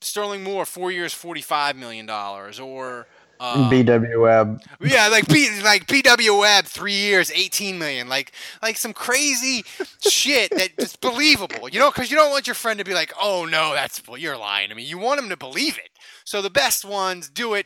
Sterling 0.00 0.42
Moore, 0.42 0.64
four 0.66 0.90
years, 0.90 1.12
forty 1.12 1.42
five 1.42 1.76
million 1.76 2.06
dollars, 2.06 2.58
or 2.58 3.06
Uh, 3.42 3.70
BW 3.70 4.20
Webb. 4.20 4.62
yeah, 4.82 5.08
like 5.08 5.26
P, 5.26 5.48
like 5.62 5.86
PW 5.86 6.40
Webb, 6.40 6.66
three 6.66 6.92
years, 6.92 7.30
eighteen 7.30 7.78
million, 7.78 8.06
like 8.06 8.32
like 8.62 8.76
some 8.76 8.92
crazy 8.92 9.64
shit 10.06 10.50
that 10.50 10.72
is 10.76 10.94
believable. 10.96 11.66
You 11.70 11.78
know, 11.78 11.90
because 11.90 12.10
you 12.10 12.18
don't 12.18 12.30
want 12.30 12.46
your 12.46 12.54
friend 12.54 12.78
to 12.78 12.84
be 12.84 12.92
like, 12.92 13.14
"Oh 13.18 13.46
no, 13.46 13.72
that's 13.72 14.06
well, 14.06 14.18
you're 14.18 14.36
lying." 14.36 14.70
I 14.70 14.74
mean, 14.74 14.86
you 14.86 14.98
want 14.98 15.20
him 15.20 15.30
to 15.30 15.38
believe 15.38 15.78
it. 15.78 15.88
So 16.24 16.42
the 16.42 16.50
best 16.50 16.84
ones 16.84 17.30
do 17.30 17.54
it. 17.54 17.64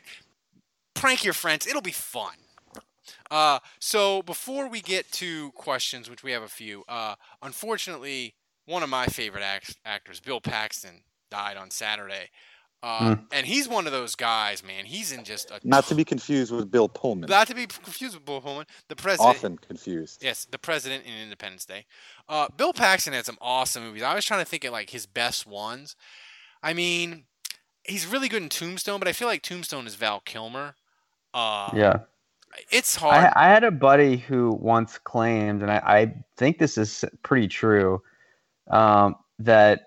Prank 0.94 1.24
your 1.24 1.34
friends; 1.34 1.66
it'll 1.66 1.82
be 1.82 1.90
fun. 1.90 2.34
Uh, 3.28 3.58
so 3.80 4.22
before 4.22 4.68
we 4.68 4.80
get 4.80 5.10
to 5.10 5.50
questions, 5.52 6.08
which 6.08 6.22
we 6.22 6.30
have 6.30 6.44
a 6.44 6.48
few, 6.48 6.84
uh, 6.88 7.16
unfortunately, 7.42 8.36
one 8.66 8.84
of 8.84 8.88
my 8.88 9.06
favorite 9.06 9.42
act- 9.42 9.76
actors, 9.84 10.20
Bill 10.20 10.40
Paxton, 10.40 11.02
died 11.32 11.56
on 11.56 11.70
Saturday. 11.70 12.30
Uh, 12.84 13.14
Hmm. 13.14 13.22
And 13.32 13.46
he's 13.46 13.66
one 13.66 13.86
of 13.86 13.92
those 13.92 14.14
guys, 14.14 14.62
man. 14.62 14.84
He's 14.84 15.10
in 15.10 15.24
just 15.24 15.50
a 15.50 15.58
Not 15.64 15.86
to 15.86 15.94
be 15.94 16.04
confused 16.04 16.52
with 16.52 16.70
Bill 16.70 16.86
Pullman. 16.88 17.30
not 17.30 17.46
to 17.46 17.54
be 17.54 17.66
confused 17.66 18.14
with 18.14 18.26
Bill 18.26 18.42
Pullman, 18.42 18.66
the 18.88 18.96
president. 18.96 19.30
Often 19.36 19.58
confused. 19.58 20.22
Yes, 20.22 20.44
the 20.44 20.58
president 20.58 21.04
in 21.06 21.12
Independence 21.14 21.64
Day. 21.64 21.86
Uh, 22.28 22.48
Bill 22.54 22.74
Paxton 22.74 23.14
had 23.14 23.24
some 23.24 23.38
awesome 23.40 23.84
movies. 23.84 24.02
I 24.02 24.14
was 24.14 24.24
trying 24.26 24.40
to 24.44 24.44
think 24.50 24.64
of 24.64 24.72
like 24.72 24.90
his 24.90 25.06
best 25.06 25.46
ones. 25.46 25.96
I 26.62 26.74
mean, 26.74 27.24
he's 27.84 28.06
really 28.06 28.28
good 28.28 28.42
in 28.42 28.50
Tombstone, 28.50 28.98
but 28.98 29.08
I 29.08 29.12
feel 29.12 29.28
like 29.28 29.40
Tombstone 29.42 29.86
is 29.86 29.94
Val 29.94 30.20
Kilmer. 30.20 30.74
Uh, 31.32 31.70
Yeah. 31.74 32.00
it's 32.70 32.96
hard. 32.96 33.32
I, 33.34 33.46
I 33.46 33.48
had 33.48 33.64
a 33.64 33.70
buddy 33.70 34.18
who 34.18 34.50
once 34.60 34.98
claimed, 34.98 35.62
and 35.62 35.70
I, 35.70 35.78
I 35.86 36.14
think 36.36 36.58
this 36.58 36.76
is 36.76 37.02
pretty 37.22 37.48
true, 37.48 38.02
um, 38.70 39.16
that 39.38 39.86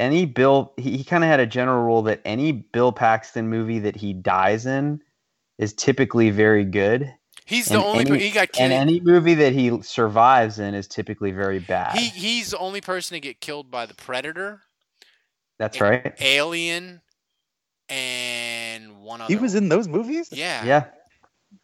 any 0.00 0.24
Bill, 0.26 0.72
he, 0.76 0.96
he 0.96 1.04
kind 1.04 1.22
of 1.22 1.30
had 1.30 1.40
a 1.40 1.46
general 1.46 1.84
rule 1.84 2.02
that 2.02 2.20
any 2.24 2.52
Bill 2.52 2.90
Paxton 2.92 3.48
movie 3.48 3.78
that 3.80 3.96
he 3.96 4.12
dies 4.12 4.66
in 4.66 5.00
is 5.58 5.72
typically 5.74 6.30
very 6.30 6.64
good. 6.64 7.12
He's 7.44 7.66
the 7.66 7.82
only 7.82 8.06
any- 8.06 8.18
he 8.18 8.30
got 8.30 8.52
killed. 8.52 8.70
and 8.70 8.72
any 8.72 9.00
movie 9.00 9.34
that 9.34 9.52
he 9.52 9.82
survives 9.82 10.58
in 10.58 10.74
is 10.74 10.86
typically 10.88 11.32
very 11.32 11.58
bad. 11.58 11.96
he 11.96 12.08
he's 12.08 12.50
the 12.52 12.58
only 12.58 12.80
person 12.80 13.14
to 13.14 13.20
get 13.20 13.40
killed 13.40 13.70
by 13.70 13.86
the 13.86 13.94
Predator, 13.94 14.62
That's 15.58 15.80
right. 15.80 16.14
Alien, 16.20 17.02
and 17.88 19.02
one 19.02 19.20
other. 19.20 19.32
He 19.32 19.36
was 19.36 19.54
in 19.54 19.68
those 19.68 19.88
movies? 19.88 20.28
Yeah. 20.32 20.64
Yeah, 20.64 20.84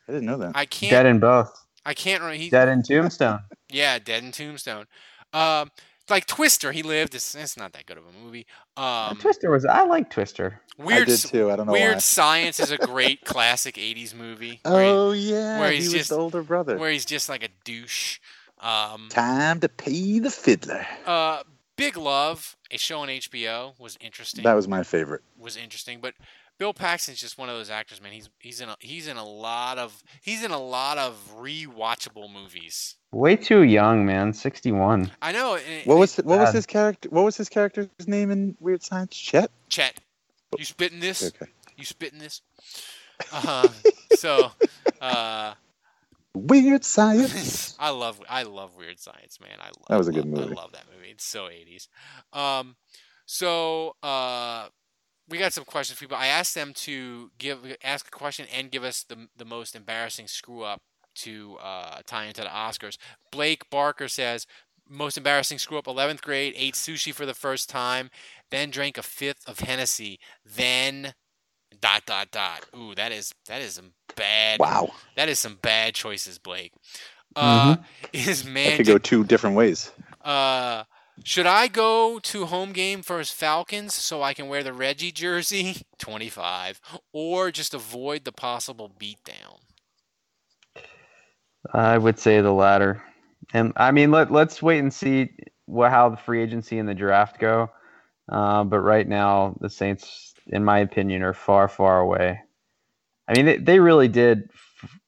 I 0.08 0.12
didn't 0.12 0.26
know 0.26 0.38
that. 0.38 0.52
I 0.54 0.66
can't. 0.66 0.90
dead 0.90 1.06
in 1.06 1.20
both. 1.20 1.52
I 1.84 1.94
can't 1.94 2.20
remember. 2.20 2.42
He, 2.42 2.50
Dead 2.50 2.68
in 2.68 2.82
Tombstone. 2.82 3.40
Yeah, 3.70 4.00
Dead 4.00 4.24
in 4.24 4.32
Tombstone. 4.32 4.86
Um, 5.32 5.70
like 6.10 6.26
Twister, 6.26 6.72
he 6.72 6.82
lived. 6.82 7.14
It's, 7.14 7.34
it's 7.34 7.56
not 7.56 7.72
that 7.72 7.86
good 7.86 7.98
of 7.98 8.04
a 8.04 8.24
movie. 8.24 8.46
Um, 8.76 9.16
Twister 9.18 9.50
was. 9.50 9.64
I 9.64 9.84
like 9.84 10.10
Twister. 10.10 10.60
Weird, 10.78 11.06
did 11.08 11.18
too, 11.20 11.50
I 11.50 11.56
don't 11.56 11.66
know 11.66 11.72
Weird 11.72 11.94
why. 11.94 11.98
Science 12.00 12.60
is 12.60 12.70
a 12.70 12.78
great 12.78 13.24
classic 13.24 13.76
'80s 13.76 14.14
movie. 14.14 14.60
where 14.64 14.82
he- 14.84 14.90
Oh 14.90 15.12
yeah, 15.12 15.60
where 15.60 15.70
he's 15.72 15.84
was 15.86 15.92
just 15.94 16.10
the 16.10 16.16
older 16.16 16.42
brother. 16.42 16.76
where 16.78 16.90
he's 16.90 17.04
just 17.06 17.28
like 17.28 17.42
a 17.42 17.48
douche. 17.64 18.18
Um, 18.60 19.08
Time 19.10 19.60
to 19.60 19.68
pay 19.68 20.18
the 20.18 20.30
fiddler. 20.30 20.86
uh, 21.06 21.42
Big 21.76 21.96
Love, 21.98 22.56
a 22.70 22.78
show 22.78 23.00
on 23.00 23.08
HBO, 23.08 23.78
was 23.78 23.98
interesting. 24.00 24.44
That 24.44 24.54
was 24.54 24.66
my 24.66 24.82
favorite. 24.82 25.22
was 25.38 25.56
interesting, 25.58 26.00
but 26.00 26.14
Bill 26.58 26.72
Paxton's 26.72 27.20
just 27.20 27.36
one 27.36 27.48
of 27.50 27.56
those 27.56 27.68
actors, 27.70 28.00
man. 28.00 28.12
He's 28.12 28.30
he's 28.38 28.60
in 28.60 28.68
a, 28.70 28.76
he's 28.80 29.08
in 29.08 29.16
a 29.16 29.24
lot 29.24 29.78
of 29.78 30.02
he's 30.22 30.42
in 30.42 30.50
a 30.50 30.58
lot 30.58 30.96
of 30.98 31.14
rewatchable 31.38 32.32
movies. 32.32 32.96
Way 33.12 33.36
too 33.36 33.62
young, 33.62 34.06
man. 34.06 34.32
Sixty-one. 34.32 35.10
I 35.20 35.32
know. 35.32 35.56
and- 35.56 35.86
What 35.86 35.98
was 35.98 36.16
what 36.16 36.38
was 36.38 36.52
his 36.54 36.66
character? 36.66 37.08
What 37.10 37.24
was 37.24 37.36
his 37.36 37.48
character's 37.48 37.88
name 38.06 38.30
in 38.30 38.56
Weird 38.60 38.82
Science? 38.82 39.16
Chet. 39.16 39.50
Chet, 39.68 40.00
you 40.58 40.64
spitting 40.64 41.00
this? 41.00 41.22
Okay. 41.34 41.50
You 41.76 41.84
spitting 41.84 42.18
this? 42.18 42.40
Uh, 43.32 43.68
so, 44.14 44.50
uh, 45.00 45.54
Weird 46.34 46.84
Science. 46.84 47.76
I 47.80 47.90
love 47.90 48.20
I 48.28 48.44
love 48.44 48.76
Weird 48.76 48.98
Science, 48.98 49.38
man. 49.40 49.58
I 49.60 49.66
love, 49.66 49.86
That 49.88 49.98
was 49.98 50.08
a 50.08 50.12
good 50.12 50.24
love- 50.26 50.44
movie. 50.48 50.56
I 50.58 50.62
love 50.62 50.72
that 50.72 50.84
movie. 50.94 51.10
It's 51.10 51.24
so 51.24 51.44
80s. 51.48 51.88
Um, 52.38 52.76
so 53.26 53.96
uh, 54.02 54.68
we 55.28 55.38
got 55.38 55.52
some 55.52 55.64
questions 55.64 55.98
for 55.98 56.04
people. 56.04 56.16
I 56.16 56.26
asked 56.28 56.54
them 56.54 56.72
to 56.74 57.30
give 57.38 57.58
ask 57.82 58.06
a 58.08 58.10
question 58.10 58.46
and 58.54 58.70
give 58.70 58.84
us 58.84 59.02
the 59.02 59.28
the 59.36 59.44
most 59.44 59.74
embarrassing 59.76 60.28
screw 60.28 60.62
up 60.62 60.80
to 61.16 61.56
uh, 61.62 62.00
tie 62.06 62.26
into 62.26 62.42
the 62.42 62.48
Oscars. 62.48 62.96
Blake 63.32 63.68
Barker 63.70 64.08
says 64.08 64.46
most 64.88 65.16
embarrassing 65.16 65.58
screw 65.58 65.78
up 65.78 65.86
11th 65.86 66.22
grade 66.22 66.54
ate 66.56 66.74
sushi 66.74 67.12
for 67.12 67.26
the 67.26 67.34
first 67.34 67.68
time 67.68 68.08
then 68.50 68.70
drank 68.70 68.96
a 68.96 69.02
fifth 69.02 69.48
of 69.48 69.58
hennessy 69.60 70.18
then 70.44 71.12
dot 71.80 72.02
dot 72.06 72.30
dot 72.30 72.64
ooh 72.76 72.94
that 72.94 73.10
is 73.10 73.32
that 73.48 73.60
is 73.60 73.74
some 73.74 73.92
bad 74.14 74.60
Wow. 74.60 74.90
that 75.16 75.28
is 75.28 75.38
some 75.40 75.58
bad 75.60 75.94
choices 75.94 76.38
blake 76.38 76.72
uh 77.34 77.76
is 78.12 78.44
That 78.44 78.50
man 78.50 78.76
could 78.76 78.86
go 78.86 78.98
two 78.98 79.24
different 79.24 79.56
ways. 79.56 79.90
uh, 80.24 80.84
should 81.24 81.46
I 81.46 81.68
go 81.68 82.18
to 82.18 82.46
home 82.46 82.72
game 82.72 83.02
versus 83.02 83.34
Falcons 83.34 83.94
so 83.94 84.22
I 84.22 84.34
can 84.34 84.48
wear 84.48 84.62
the 84.62 84.72
Reggie 84.72 85.12
jersey? 85.12 85.82
25. 85.98 86.80
Or 87.12 87.50
just 87.50 87.74
avoid 87.74 88.24
the 88.24 88.32
possible 88.32 88.90
beatdown? 88.98 89.60
I 91.72 91.98
would 91.98 92.18
say 92.18 92.40
the 92.40 92.52
latter. 92.52 93.02
And 93.52 93.72
I 93.76 93.90
mean, 93.90 94.10
let 94.10 94.30
let's 94.30 94.62
wait 94.62 94.80
and 94.80 94.92
see 94.92 95.30
what 95.66 95.90
how 95.90 96.08
the 96.08 96.16
free 96.16 96.42
agency 96.42 96.78
and 96.78 96.88
the 96.88 96.94
draft 96.94 97.38
go. 97.38 97.70
Uh, 98.30 98.64
but 98.64 98.80
right 98.80 99.06
now, 99.06 99.56
the 99.60 99.70
Saints, 99.70 100.34
in 100.48 100.64
my 100.64 100.80
opinion, 100.80 101.22
are 101.22 101.32
far, 101.32 101.68
far 101.68 102.00
away. 102.00 102.40
I 103.28 103.34
mean, 103.34 103.46
they, 103.46 103.56
they 103.58 103.80
really 103.80 104.08
did. 104.08 104.50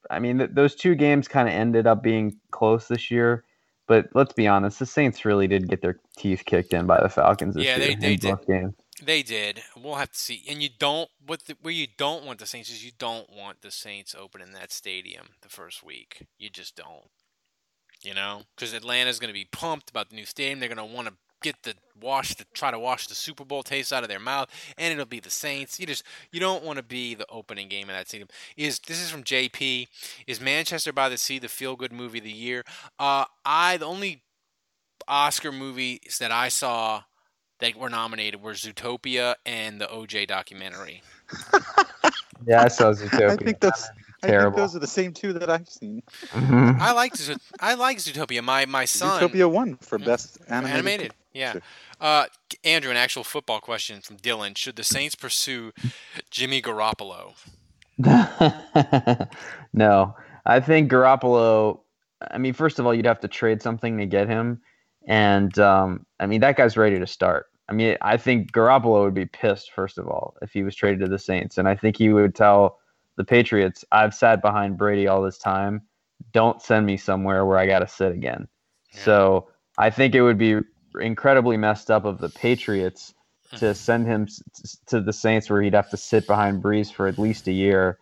I 0.09 0.19
mean, 0.19 0.39
th- 0.39 0.51
those 0.53 0.75
two 0.75 0.95
games 0.95 1.27
kind 1.27 1.47
of 1.47 1.53
ended 1.53 1.85
up 1.85 2.01
being 2.01 2.37
close 2.51 2.87
this 2.87 3.11
year. 3.11 3.43
But 3.89 4.09
let's 4.13 4.33
be 4.33 4.47
honest, 4.47 4.77
the 4.77 4.85
Saints 4.85 5.25
really 5.25 5.47
did 5.47 5.67
get 5.67 5.81
their 5.81 5.99
teeth 6.15 6.43
kicked 6.45 6.73
in 6.73 6.85
by 6.85 7.01
the 7.01 7.09
Falcons 7.09 7.55
this 7.55 7.65
Yeah, 7.65 7.77
year 7.77 7.87
they- 7.87 8.15
they 8.15 8.17
both 8.17 8.45
games. 8.47 8.75
They 9.01 9.23
did. 9.23 9.63
We'll 9.75 9.95
have 9.95 10.11
to 10.11 10.19
see. 10.19 10.43
And 10.47 10.61
you 10.61 10.69
don't 10.77 11.09
what 11.25 11.45
the, 11.45 11.57
where 11.61 11.73
you 11.73 11.87
don't 11.97 12.23
want 12.23 12.37
the 12.39 12.45
Saints 12.45 12.69
is 12.69 12.85
you 12.85 12.91
don't 12.99 13.29
want 13.31 13.61
the 13.61 13.71
Saints 13.71 14.13
opening 14.13 14.51
that 14.53 14.71
stadium 14.71 15.29
the 15.41 15.49
first 15.49 15.81
week. 15.83 16.27
You 16.37 16.49
just 16.51 16.75
don't. 16.75 17.09
You 18.03 18.13
know, 18.13 18.43
because 18.55 18.73
Atlanta's 18.73 19.19
going 19.19 19.29
to 19.29 19.33
be 19.33 19.47
pumped 19.51 19.89
about 19.89 20.09
the 20.09 20.15
new 20.15 20.25
stadium. 20.25 20.59
They're 20.59 20.73
going 20.73 20.87
to 20.87 20.95
want 20.95 21.07
to 21.07 21.15
get 21.41 21.63
the 21.63 21.75
wash 22.01 22.35
to 22.35 22.45
try 22.53 22.71
to 22.71 22.79
wash 22.79 23.07
the 23.07 23.15
Super 23.15 23.43
Bowl 23.45 23.63
taste 23.63 23.91
out 23.91 24.03
of 24.03 24.09
their 24.09 24.19
mouth, 24.19 24.49
and 24.77 24.93
it'll 24.93 25.05
be 25.05 25.19
the 25.19 25.29
Saints. 25.29 25.79
You 25.79 25.85
just 25.85 26.03
you 26.31 26.39
don't 26.39 26.63
want 26.63 26.77
to 26.77 26.83
be 26.83 27.15
the 27.15 27.25
opening 27.29 27.67
game 27.67 27.89
of 27.89 27.95
that 27.95 28.07
stadium. 28.07 28.29
Is 28.57 28.79
this 28.79 29.01
is 29.01 29.09
from 29.09 29.23
JP? 29.23 29.87
Is 30.27 30.39
Manchester 30.41 30.93
by 30.93 31.09
the 31.09 31.17
Sea 31.17 31.39
the 31.39 31.49
feel 31.49 31.75
good 31.75 31.91
movie 31.91 32.19
of 32.19 32.23
the 32.23 32.31
year? 32.31 32.63
Uh, 32.99 33.25
I 33.45 33.77
the 33.77 33.85
only 33.85 34.23
Oscar 35.07 35.51
movies 35.51 36.17
that 36.19 36.31
I 36.31 36.49
saw 36.49 37.03
that 37.59 37.75
were 37.75 37.89
nominated 37.89 38.41
were 38.41 38.53
Zootopia 38.53 39.35
and 39.45 39.81
the 39.81 39.87
OJ 39.87 40.27
documentary. 40.27 41.01
Yeah, 42.45 42.63
I 42.63 42.67
saw 42.69 42.91
Zootopia. 42.93 43.29
I 43.29 43.35
think 43.35 43.59
that's. 43.59 43.89
I 44.21 44.27
think 44.27 44.55
those 44.55 44.75
are 44.75 44.79
the 44.79 44.87
same 44.87 45.13
two 45.13 45.31
that 45.33 45.49
I've 45.49 45.69
seen. 45.69 46.03
I 46.33 46.91
liked 46.91 47.17
Zo- 47.17 47.35
I 47.59 47.75
like 47.75 47.97
Zootopia. 47.99 48.43
My 48.43 48.65
my 48.65 48.85
son 48.85 49.21
Zootopia 49.21 49.49
won 49.49 49.77
for 49.77 49.97
best 49.97 50.37
animated. 50.47 50.75
animated. 50.75 51.13
Yeah. 51.33 51.55
Uh, 51.99 52.25
Andrew, 52.63 52.91
an 52.91 52.97
actual 52.97 53.23
football 53.23 53.59
question 53.59 54.01
from 54.01 54.17
Dylan: 54.17 54.57
Should 54.57 54.75
the 54.75 54.83
Saints 54.83 55.15
pursue 55.15 55.71
Jimmy 56.29 56.61
Garoppolo? 56.61 57.33
no, 59.73 60.15
I 60.45 60.59
think 60.59 60.91
Garoppolo. 60.91 61.81
I 62.31 62.37
mean, 62.37 62.53
first 62.53 62.79
of 62.79 62.85
all, 62.85 62.93
you'd 62.93 63.05
have 63.05 63.19
to 63.21 63.27
trade 63.27 63.61
something 63.61 63.97
to 63.97 64.05
get 64.05 64.27
him, 64.27 64.61
and 65.07 65.57
um, 65.59 66.05
I 66.19 66.25
mean 66.25 66.41
that 66.41 66.57
guy's 66.57 66.77
ready 66.77 66.99
to 66.99 67.07
start. 67.07 67.47
I 67.67 67.73
mean, 67.73 67.97
I 68.01 68.17
think 68.17 68.51
Garoppolo 68.51 69.03
would 69.03 69.13
be 69.13 69.27
pissed 69.27 69.71
first 69.73 69.99
of 69.99 70.07
all 70.07 70.35
if 70.41 70.51
he 70.51 70.63
was 70.63 70.75
traded 70.75 71.01
to 71.01 71.07
the 71.07 71.19
Saints, 71.19 71.57
and 71.57 71.67
I 71.67 71.75
think 71.75 71.97
he 71.97 72.09
would 72.09 72.35
tell 72.35 72.79
the 73.17 73.23
Patriots, 73.23 73.85
"I've 73.91 74.15
sat 74.15 74.41
behind 74.41 74.77
Brady 74.77 75.07
all 75.07 75.21
this 75.21 75.37
time. 75.37 75.83
Don't 76.33 76.61
send 76.61 76.85
me 76.85 76.97
somewhere 76.97 77.45
where 77.45 77.57
I 77.57 77.67
got 77.67 77.79
to 77.79 77.87
sit 77.87 78.11
again." 78.11 78.47
So 78.91 79.49
I 79.77 79.91
think 79.91 80.15
it 80.15 80.21
would 80.21 80.37
be 80.37 80.59
incredibly 80.99 81.57
messed 81.57 81.91
up 81.91 82.05
of 82.05 82.19
the 82.19 82.29
Patriots 82.29 83.13
to 83.57 83.73
send 83.73 84.05
him 84.05 84.27
to 84.87 85.01
the 85.01 85.13
Saints 85.13 85.49
where 85.49 85.61
he'd 85.61 85.73
have 85.73 85.89
to 85.89 85.97
sit 85.97 86.27
behind 86.27 86.61
Brees 86.61 86.93
for 86.93 87.07
at 87.07 87.17
least 87.17 87.47
a 87.47 87.51
year. 87.51 87.97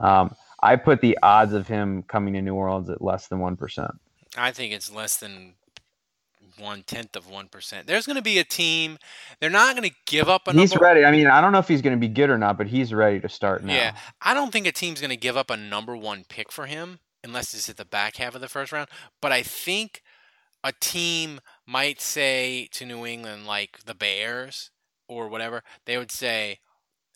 Um, 0.00 0.34
I 0.62 0.76
put 0.76 1.00
the 1.00 1.18
odds 1.22 1.54
of 1.54 1.66
him 1.66 2.02
coming 2.02 2.34
to 2.34 2.42
New 2.42 2.54
Orleans 2.54 2.90
at 2.90 3.02
less 3.02 3.28
than 3.28 3.40
one 3.40 3.56
percent. 3.56 3.92
I 4.36 4.50
think 4.50 4.72
it's 4.72 4.94
less 4.94 5.16
than 5.16 5.54
one 6.58 6.82
tenth 6.82 7.16
of 7.16 7.28
one 7.28 7.48
percent. 7.48 7.86
There's 7.86 8.06
going 8.06 8.16
to 8.16 8.22
be 8.22 8.38
a 8.38 8.44
team. 8.44 8.98
They're 9.40 9.50
not 9.50 9.74
going 9.76 9.88
to 9.88 9.96
give 10.06 10.28
up 10.28 10.46
a 10.46 10.52
He's 10.52 10.72
number. 10.72 10.84
ready. 10.84 11.04
I 11.04 11.10
mean, 11.10 11.26
I 11.26 11.40
don't 11.40 11.52
know 11.52 11.58
if 11.58 11.68
he's 11.68 11.82
going 11.82 11.96
to 11.96 12.00
be 12.00 12.08
good 12.08 12.30
or 12.30 12.38
not, 12.38 12.58
but 12.58 12.66
he's 12.66 12.92
ready 12.92 13.18
to 13.20 13.28
start 13.28 13.64
now. 13.64 13.74
Yeah, 13.74 13.94
I 14.20 14.34
don't 14.34 14.52
think 14.52 14.66
a 14.66 14.72
team's 14.72 15.00
going 15.00 15.10
to 15.10 15.16
give 15.16 15.36
up 15.36 15.50
a 15.50 15.56
number 15.56 15.96
one 15.96 16.24
pick 16.28 16.52
for 16.52 16.66
him 16.66 17.00
unless 17.24 17.54
it's 17.54 17.68
at 17.68 17.76
the 17.76 17.84
back 17.84 18.16
half 18.16 18.34
of 18.34 18.40
the 18.40 18.48
first 18.48 18.72
round. 18.72 18.88
But 19.20 19.32
I 19.32 19.42
think 19.42 20.02
a 20.62 20.72
team 20.80 21.40
might 21.66 22.00
say 22.00 22.68
to 22.72 22.86
New 22.86 23.06
England, 23.06 23.46
like 23.46 23.84
the 23.84 23.94
Bears 23.94 24.70
or 25.08 25.28
whatever, 25.28 25.62
they 25.86 25.98
would 25.98 26.10
say, 26.10 26.60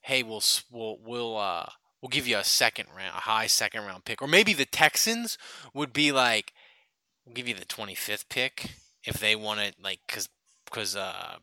"Hey, 0.03 0.23
we'll 0.23 0.43
we'll 0.71 0.99
we'll 1.05 1.37
uh, 1.37 1.67
we'll 2.01 2.11
give 2.11 2.27
you 2.27 2.39
a 2.39 2.45
second 2.45 2.87
round, 2.97 3.17
a 3.17 3.21
high 3.21 3.47
second 3.47 3.85
round 3.85 4.05
pick, 4.05 4.23
or 4.23 4.29
maybe 4.29 4.53
the 4.53 4.65
Texans 4.65 5.39
would 5.75 5.93
be 5.93 6.13
like, 6.13 6.53
we'll 7.25 7.35
give 7.35 7.49
you 7.49 7.55
the 7.55 7.65
25th 7.65 8.29
pick 8.29 8.71
if 9.05 9.19
they 9.19 9.35
want 9.35 9.61
it, 9.61 9.77
like, 9.83 10.01
cause, 10.09 10.29
cause, 10.71 10.95
uh, 10.97 11.37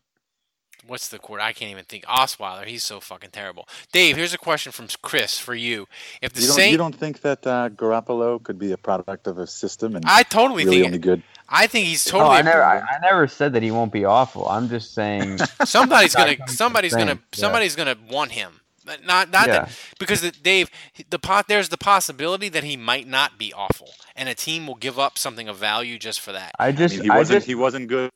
what's 0.88 1.07
the 1.09 1.19
quarter? 1.19 1.41
I 1.43 1.53
can't 1.53 1.71
even 1.71 1.84
think. 1.86 2.05
Osweiler, 2.05 2.65
he's 2.65 2.84
so 2.84 2.99
fucking 2.99 3.31
terrible. 3.31 3.67
Dave, 3.91 4.15
here's 4.17 4.34
a 4.34 4.38
question 4.38 4.71
from 4.71 4.88
Chris 5.01 5.38
for 5.39 5.55
you. 5.55 5.88
If 6.21 6.34
the 6.34 6.41
You 6.41 6.47
don't, 6.47 6.55
Saint, 6.55 6.71
you 6.71 6.77
don't 6.77 6.95
think 6.95 7.21
that 7.21 7.45
uh, 7.47 7.69
Garoppolo 7.69 8.41
could 8.41 8.59
be 8.59 8.71
a 8.71 8.77
product 8.77 9.27
of 9.27 9.38
a 9.38 9.47
system 9.47 9.95
and 9.95 10.05
I 10.07 10.23
totally 10.23 10.65
really 10.65 10.77
think 10.77 10.86
only 10.88 10.99
good? 10.99 11.23
I 11.49 11.67
think 11.67 11.88
he's 11.88 12.07
Oh, 12.07 12.11
totally. 12.11 12.36
I 12.38 12.41
never, 12.41 12.63
I, 12.63 12.79
I 12.79 12.99
never 13.01 13.27
said 13.27 13.53
that 13.53 13.63
he 13.63 13.71
won't 13.71 13.91
be 13.91 14.05
awful. 14.05 14.47
I'm 14.47 14.69
just 14.69 14.93
saying 14.93 15.38
somebody's 15.65 16.15
gonna, 16.15 16.36
somebody's 16.47 16.93
gonna, 16.93 17.05
saying, 17.05 17.19
yeah. 17.34 17.39
somebody's 17.39 17.75
gonna 17.75 17.95
want 18.09 18.31
him. 18.31 18.59
But 18.86 19.05
Not, 19.05 19.29
not 19.31 19.47
Yeah. 19.47 19.53
that 19.65 19.71
because 19.97 20.19
the, 20.21 20.31
Dave, 20.31 20.69
the 21.09 21.17
pot, 21.19 21.47
there's 21.47 21.69
the 21.69 21.77
possibility 21.77 22.49
that 22.49 22.65
he 22.65 22.75
might 22.75 23.07
not 23.07 23.38
be 23.38 23.53
awful, 23.53 23.91
and 24.13 24.27
a 24.27 24.36
team 24.36 24.67
will 24.67 24.75
give 24.75 24.99
up 24.99 25.17
something 25.17 25.47
of 25.47 25.55
value 25.55 25.97
just 25.97 26.19
for 26.19 26.34
that. 26.34 26.51
I 26.59 26.73
just, 26.73 26.95
I 26.95 26.97
mean, 26.97 27.03
he 27.05 27.09
I 27.11 27.17
wasn't. 27.17 27.38
just, 27.38 27.47
he 27.47 27.55
wasn't 27.55 27.88
good 27.88 28.09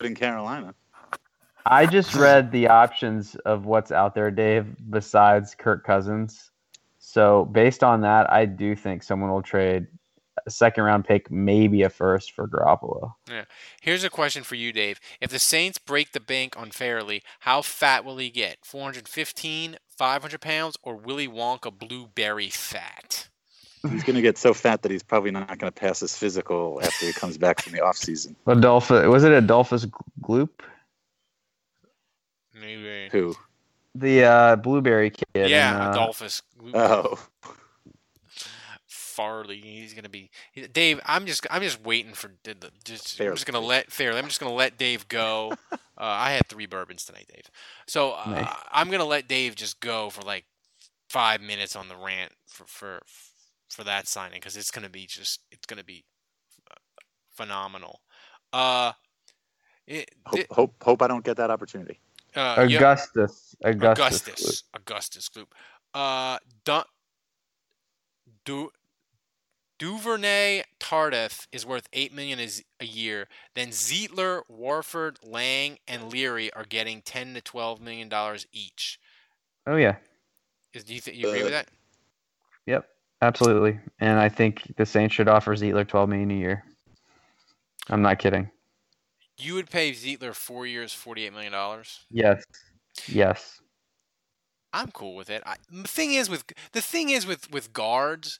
in 0.00 0.14
Carolina. 0.14 0.74
I 1.68 1.86
just 1.86 2.14
read 2.16 2.52
the 2.52 2.68
options 2.68 3.34
of 3.44 3.66
what's 3.66 3.92
out 3.92 4.14
there, 4.14 4.30
Dave, 4.30 4.66
besides 4.90 5.54
Kirk 5.54 5.84
Cousins. 5.84 6.50
So 6.98 7.44
based 7.46 7.82
on 7.82 8.00
that, 8.02 8.32
I 8.32 8.46
do 8.46 8.74
think 8.74 9.02
someone 9.02 9.30
will 9.30 9.42
trade 9.42 9.86
a 10.46 10.50
second 10.50 10.84
round 10.84 11.04
pick, 11.04 11.30
maybe 11.30 11.82
a 11.82 11.88
first 11.88 12.32
for 12.32 12.46
Garoppolo. 12.46 13.14
Yeah. 13.28 13.44
Here's 13.80 14.04
a 14.04 14.10
question 14.10 14.42
for 14.42 14.54
you, 14.54 14.72
Dave. 14.72 15.00
If 15.20 15.30
the 15.30 15.38
Saints 15.38 15.78
break 15.78 16.12
the 16.12 16.20
bank 16.20 16.54
unfairly, 16.58 17.22
how 17.40 17.62
fat 17.62 18.04
will 18.04 18.18
he 18.18 18.30
get? 18.30 18.58
415, 18.62 19.76
500 19.88 20.40
pounds, 20.40 20.76
or 20.82 20.94
Willy 20.96 21.28
Wonka 21.28 21.76
blueberry 21.76 22.50
fat? 22.50 23.28
He's 23.90 24.04
going 24.04 24.16
to 24.16 24.22
get 24.22 24.36
so 24.36 24.52
fat 24.52 24.82
that 24.82 24.90
he's 24.90 25.02
probably 25.02 25.30
not 25.30 25.46
going 25.58 25.72
to 25.72 25.80
pass 25.80 26.00
his 26.00 26.16
physical 26.16 26.80
after 26.82 27.06
he 27.06 27.12
comes 27.12 27.38
back 27.38 27.62
from 27.62 27.72
the 27.72 27.80
off 27.84 27.96
season. 27.96 28.36
Adolphus, 28.46 29.06
was 29.06 29.24
it 29.24 29.32
Adolphus 29.32 29.86
Gloop? 30.22 30.50
Maybe. 32.58 33.08
Who? 33.12 33.34
The 33.94 34.24
uh, 34.24 34.56
blueberry 34.56 35.10
kid. 35.10 35.24
Yeah, 35.34 35.74
in, 35.74 35.82
uh, 35.82 35.90
Adolphus. 35.90 36.42
Oh, 36.74 37.18
Fairley. 38.86 39.60
He's 39.60 39.94
gonna 39.94 40.10
be 40.10 40.30
Dave. 40.72 41.00
I'm 41.06 41.24
just 41.26 41.46
I'm 41.50 41.62
just 41.62 41.82
waiting 41.82 42.12
for 42.12 42.30
the, 42.44 42.54
the- 42.54 42.70
just 42.84 43.20
I'm 43.20 43.32
just 43.32 43.46
gonna 43.46 43.64
let 43.64 43.90
fairly. 43.90 44.18
I'm 44.18 44.26
just 44.26 44.40
gonna 44.40 44.54
let 44.54 44.76
Dave 44.76 45.08
go. 45.08 45.54
uh, 45.72 45.76
I 45.96 46.32
had 46.32 46.46
three 46.48 46.66
bourbons 46.66 47.04
tonight, 47.06 47.26
Dave. 47.32 47.50
So 47.86 48.12
uh, 48.12 48.30
Nice. 48.30 48.54
I'm 48.70 48.90
gonna 48.90 49.04
let 49.04 49.28
Dave 49.28 49.54
just 49.54 49.80
go 49.80 50.10
for 50.10 50.22
like 50.22 50.44
five 51.08 51.40
minutes 51.40 51.74
on 51.74 51.88
the 51.88 51.96
rant 51.96 52.32
for 52.46 52.64
for 52.66 53.02
for 53.70 53.84
that 53.84 54.06
signing 54.06 54.36
because 54.36 54.56
it's 54.56 54.70
gonna 54.70 54.90
be 54.90 55.06
just 55.06 55.40
it's 55.50 55.66
gonna 55.66 55.84
be 55.84 56.04
uh, 56.70 56.74
phenomenal. 57.34 58.00
Uh, 58.52 58.92
it, 59.86 60.10
hope, 60.26 60.46
hope 60.50 60.74
hope 60.82 61.02
I 61.02 61.06
don't 61.08 61.24
get 61.24 61.38
that 61.38 61.50
opportunity. 61.50 62.00
Uh, 62.36 62.66
yeah. 62.68 62.76
Augustus. 62.76 63.56
Augustus. 63.64 63.92
Augustus. 63.94 64.62
Augustus 64.74 65.28
Gloop. 65.30 65.46
Uh, 65.94 66.38
du- 66.64 66.84
du- 68.44 68.70
Duvernay 69.78 70.62
Tardif 70.80 71.46
is 71.52 71.66
worth 71.66 71.88
eight 71.92 72.14
million 72.14 72.38
a 72.80 72.84
year. 72.84 73.28
Then 73.54 73.68
Zeitler, 73.68 74.42
Warford, 74.48 75.18
Lang, 75.22 75.78
and 75.86 76.10
Leary 76.10 76.52
are 76.54 76.64
getting 76.64 77.02
ten 77.02 77.34
to 77.34 77.40
twelve 77.40 77.80
million 77.80 78.08
dollars 78.08 78.46
each. 78.52 78.98
Oh 79.66 79.76
yeah. 79.76 79.96
Is, 80.72 80.84
do 80.84 80.94
you 80.94 81.00
think 81.00 81.16
you 81.16 81.28
agree 81.28 81.42
with 81.42 81.52
that? 81.52 81.68
Yep. 82.66 82.86
Absolutely. 83.22 83.78
And 83.98 84.18
I 84.18 84.28
think 84.28 84.74
the 84.76 84.86
Saints 84.86 85.14
should 85.14 85.28
offer 85.28 85.54
Zeitler 85.54 85.86
twelve 85.86 86.08
million 86.08 86.30
a 86.30 86.34
year. 86.34 86.64
I'm 87.88 88.02
not 88.02 88.18
kidding. 88.18 88.50
You 89.38 89.54
would 89.54 89.70
pay 89.70 89.92
Zeitler 89.92 90.34
four 90.34 90.66
years, 90.66 90.92
forty-eight 90.92 91.32
million 91.32 91.52
dollars. 91.52 92.00
Yes. 92.10 92.44
Yes. 93.06 93.60
I'm 94.72 94.90
cool 94.90 95.14
with 95.14 95.30
it. 95.30 95.42
I, 95.46 95.56
the 95.70 95.88
thing 95.88 96.12
is 96.12 96.28
with 96.28 96.44
the 96.72 96.82
thing 96.82 97.10
is 97.10 97.26
with 97.26 97.50
with 97.50 97.72
guards 97.72 98.38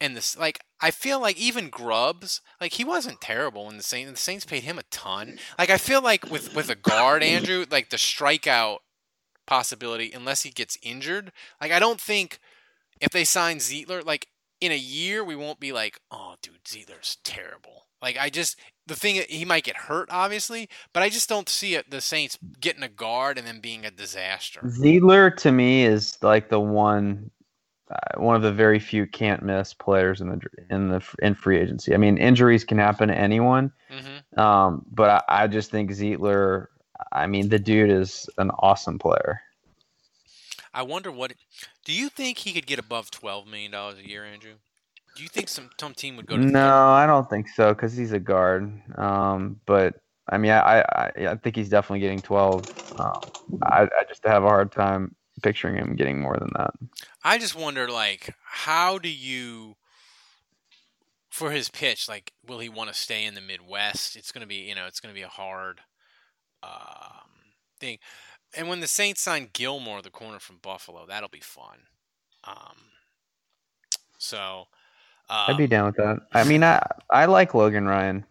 and 0.00 0.16
this 0.16 0.36
like 0.36 0.60
I 0.80 0.90
feel 0.90 1.20
like 1.20 1.36
even 1.36 1.68
Grubbs 1.68 2.40
like 2.60 2.74
he 2.74 2.84
wasn't 2.84 3.20
terrible 3.20 3.66
when 3.66 3.76
the 3.76 3.82
Saints 3.82 4.10
the 4.10 4.16
Saints 4.16 4.44
paid 4.44 4.64
him 4.64 4.78
a 4.78 4.84
ton. 4.84 5.38
Like 5.58 5.70
I 5.70 5.78
feel 5.78 6.02
like 6.02 6.30
with 6.30 6.54
with 6.54 6.70
a 6.70 6.74
guard 6.74 7.22
Andrew 7.22 7.64
like 7.70 7.90
the 7.90 7.96
strikeout 7.96 8.78
possibility 9.46 10.12
unless 10.12 10.42
he 10.42 10.50
gets 10.50 10.78
injured. 10.82 11.32
Like 11.60 11.72
I 11.72 11.78
don't 11.78 12.00
think 12.00 12.38
if 13.00 13.10
they 13.10 13.24
sign 13.24 13.58
Zeitler 13.58 14.04
like 14.04 14.28
in 14.60 14.72
a 14.72 14.76
year 14.76 15.22
we 15.24 15.36
won't 15.36 15.60
be 15.60 15.72
like 15.72 16.00
oh 16.10 16.34
dude 16.42 16.64
Zeitler's 16.64 17.16
terrible. 17.24 17.84
Like 18.02 18.18
I 18.18 18.30
just 18.30 18.58
the 18.86 18.94
thing 18.94 19.22
he 19.28 19.44
might 19.44 19.64
get 19.64 19.76
hurt 19.76 20.08
obviously, 20.10 20.68
but 20.92 21.02
I 21.02 21.08
just 21.08 21.28
don't 21.28 21.48
see 21.48 21.74
it, 21.74 21.90
the 21.90 22.00
Saints 22.00 22.38
getting 22.60 22.82
a 22.82 22.88
guard 22.88 23.38
and 23.38 23.46
then 23.46 23.60
being 23.60 23.84
a 23.84 23.90
disaster. 23.90 24.60
Zeitler 24.64 25.34
to 25.38 25.50
me 25.52 25.84
is 25.84 26.18
like 26.22 26.48
the 26.48 26.60
one, 26.60 27.30
uh, 27.90 28.20
one 28.20 28.36
of 28.36 28.42
the 28.42 28.52
very 28.52 28.78
few 28.78 29.06
can't 29.06 29.42
miss 29.42 29.72
players 29.74 30.20
in 30.20 30.28
the 30.28 30.40
in 30.70 30.88
the 30.88 31.02
in 31.20 31.34
free 31.34 31.58
agency. 31.58 31.94
I 31.94 31.96
mean, 31.96 32.18
injuries 32.18 32.64
can 32.64 32.78
happen 32.78 33.08
to 33.08 33.14
anyone, 33.16 33.72
Mhm. 33.90 34.38
um, 34.38 34.84
but 34.90 35.24
I, 35.28 35.44
I 35.44 35.46
just 35.46 35.70
think 35.70 35.90
Zeitler. 35.90 36.66
I 37.12 37.26
mean, 37.26 37.48
the 37.48 37.58
dude 37.58 37.90
is 37.90 38.28
an 38.38 38.50
awesome 38.58 38.98
player. 38.98 39.40
I 40.76 40.82
wonder 40.82 41.10
what. 41.10 41.32
Do 41.86 41.92
you 41.94 42.10
think 42.10 42.36
he 42.36 42.52
could 42.52 42.66
get 42.66 42.78
above 42.78 43.10
twelve 43.10 43.46
million 43.46 43.72
dollars 43.72 43.98
a 43.98 44.06
year, 44.06 44.24
Andrew? 44.24 44.52
Do 45.16 45.22
you 45.22 45.28
think 45.30 45.48
some 45.48 45.70
some 45.80 45.94
team 45.94 46.16
would 46.16 46.26
go 46.26 46.36
to? 46.36 46.42
No, 46.42 46.90
I 46.90 47.06
don't 47.06 47.28
think 47.30 47.48
so 47.48 47.72
because 47.72 47.96
he's 47.96 48.12
a 48.12 48.20
guard. 48.20 48.82
Um, 48.98 49.58
but 49.64 49.94
I 50.28 50.36
mean, 50.36 50.52
I, 50.52 50.82
I 50.82 51.10
I 51.30 51.34
think 51.36 51.56
he's 51.56 51.70
definitely 51.70 52.00
getting 52.00 52.20
twelve. 52.20 52.66
Um, 53.00 53.20
I 53.62 53.84
I 53.84 54.04
just 54.06 54.22
have 54.26 54.44
a 54.44 54.48
hard 54.48 54.70
time 54.70 55.16
picturing 55.42 55.76
him 55.76 55.96
getting 55.96 56.20
more 56.20 56.36
than 56.38 56.50
that. 56.56 56.72
I 57.24 57.38
just 57.38 57.56
wonder, 57.56 57.88
like, 57.88 58.34
how 58.44 58.98
do 58.98 59.08
you, 59.08 59.76
for 61.30 61.50
his 61.50 61.68
pitch, 61.68 62.08
like, 62.08 62.32
will 62.46 62.58
he 62.58 62.68
want 62.68 62.88
to 62.90 62.94
stay 62.94 63.24
in 63.24 63.34
the 63.34 63.40
Midwest? 63.40 64.16
It's 64.16 64.32
gonna 64.32 64.46
be, 64.46 64.56
you 64.56 64.74
know, 64.74 64.86
it's 64.86 65.00
gonna 65.00 65.14
be 65.14 65.22
a 65.22 65.28
hard 65.28 65.80
um, 66.62 67.30
thing. 67.80 67.98
And 68.56 68.68
when 68.68 68.80
the 68.80 68.86
Saints 68.86 69.20
sign 69.20 69.50
Gilmore, 69.52 70.02
the 70.02 70.10
corner 70.10 70.38
from 70.38 70.58
Buffalo, 70.62 71.04
that'll 71.06 71.28
be 71.28 71.40
fun. 71.40 71.78
Um, 72.44 72.76
so. 74.18 74.64
Uh, 75.28 75.46
I'd 75.48 75.58
be 75.58 75.66
down 75.66 75.86
with 75.86 75.96
that. 75.96 76.18
I 76.32 76.44
mean, 76.44 76.62
I 76.64 76.80
I 77.10 77.26
like 77.26 77.52
Logan 77.52 77.86
Ryan. 77.86 78.24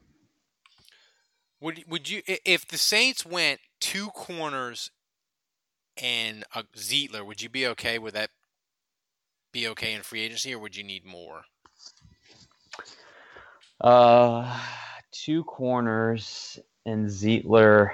Would 1.59 1.83
would 1.87 2.09
you 2.09 2.21
if 2.25 2.67
the 2.67 2.77
Saints 2.77 3.25
went 3.25 3.59
two 3.79 4.07
corners 4.07 4.91
and 6.01 6.43
a 6.53 6.63
Zeitler, 6.75 7.25
would 7.25 7.41
you 7.41 7.49
be 7.49 7.67
okay 7.67 7.99
with 7.99 8.13
that? 8.13 8.29
Be 9.51 9.67
okay 9.69 9.93
in 9.93 10.01
free 10.01 10.21
agency, 10.21 10.53
or 10.53 10.59
would 10.59 10.75
you 10.75 10.83
need 10.83 11.05
more? 11.05 11.43
Uh, 13.79 14.59
two 15.11 15.43
corners 15.43 16.59
and 16.85 17.07
Zeitler. 17.07 17.91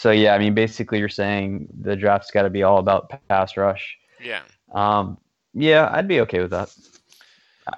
So 0.00 0.12
yeah, 0.12 0.32
I 0.32 0.38
mean, 0.38 0.54
basically, 0.54 0.98
you're 0.98 1.10
saying 1.10 1.68
the 1.78 1.94
draft's 1.94 2.30
got 2.30 2.44
to 2.44 2.48
be 2.50 2.62
all 2.62 2.78
about 2.78 3.12
pass 3.28 3.54
rush. 3.58 3.98
Yeah. 4.18 4.40
Um, 4.72 5.18
yeah, 5.52 5.90
I'd 5.92 6.08
be 6.08 6.20
okay 6.22 6.40
with 6.40 6.52
that. 6.52 6.74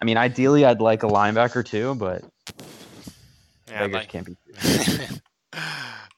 I 0.00 0.04
mean, 0.04 0.16
ideally, 0.16 0.64
I'd 0.64 0.80
like 0.80 1.02
a 1.02 1.08
linebacker 1.08 1.66
too, 1.66 1.96
but 1.96 2.22
Yeah, 3.68 3.80
beggars 3.88 3.94
like- 3.94 4.08
can't 4.08 4.26
be. 4.26 4.36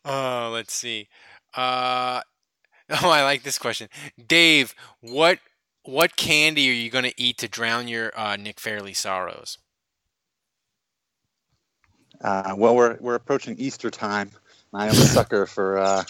Oh, 0.07 0.51
let's 0.53 0.75
see. 0.75 1.09
Uh, 1.55 2.21
oh, 2.91 3.09
I 3.09 3.23
like 3.23 3.43
this 3.43 3.57
question, 3.57 3.89
Dave. 4.29 4.75
What 5.01 5.39
what 5.85 6.17
candy 6.17 6.69
are 6.69 6.75
you 6.75 6.91
going 6.91 7.05
to 7.05 7.15
eat 7.19 7.39
to 7.39 7.49
drown 7.49 7.89
your 7.89 8.13
uh, 8.15 8.37
Nick 8.37 8.61
Fairley 8.61 8.93
sorrows? 8.93 9.57
Uh, 12.21 12.55
well, 12.59 12.77
we're 12.77 12.99
we're 13.01 13.15
approaching 13.15 13.57
Easter 13.59 13.91
time. 13.91 14.31
I 14.75 14.87
am 14.87 14.93
a 14.93 14.95
sucker 14.95 15.47
for 15.47 15.79
uh, 15.79 16.05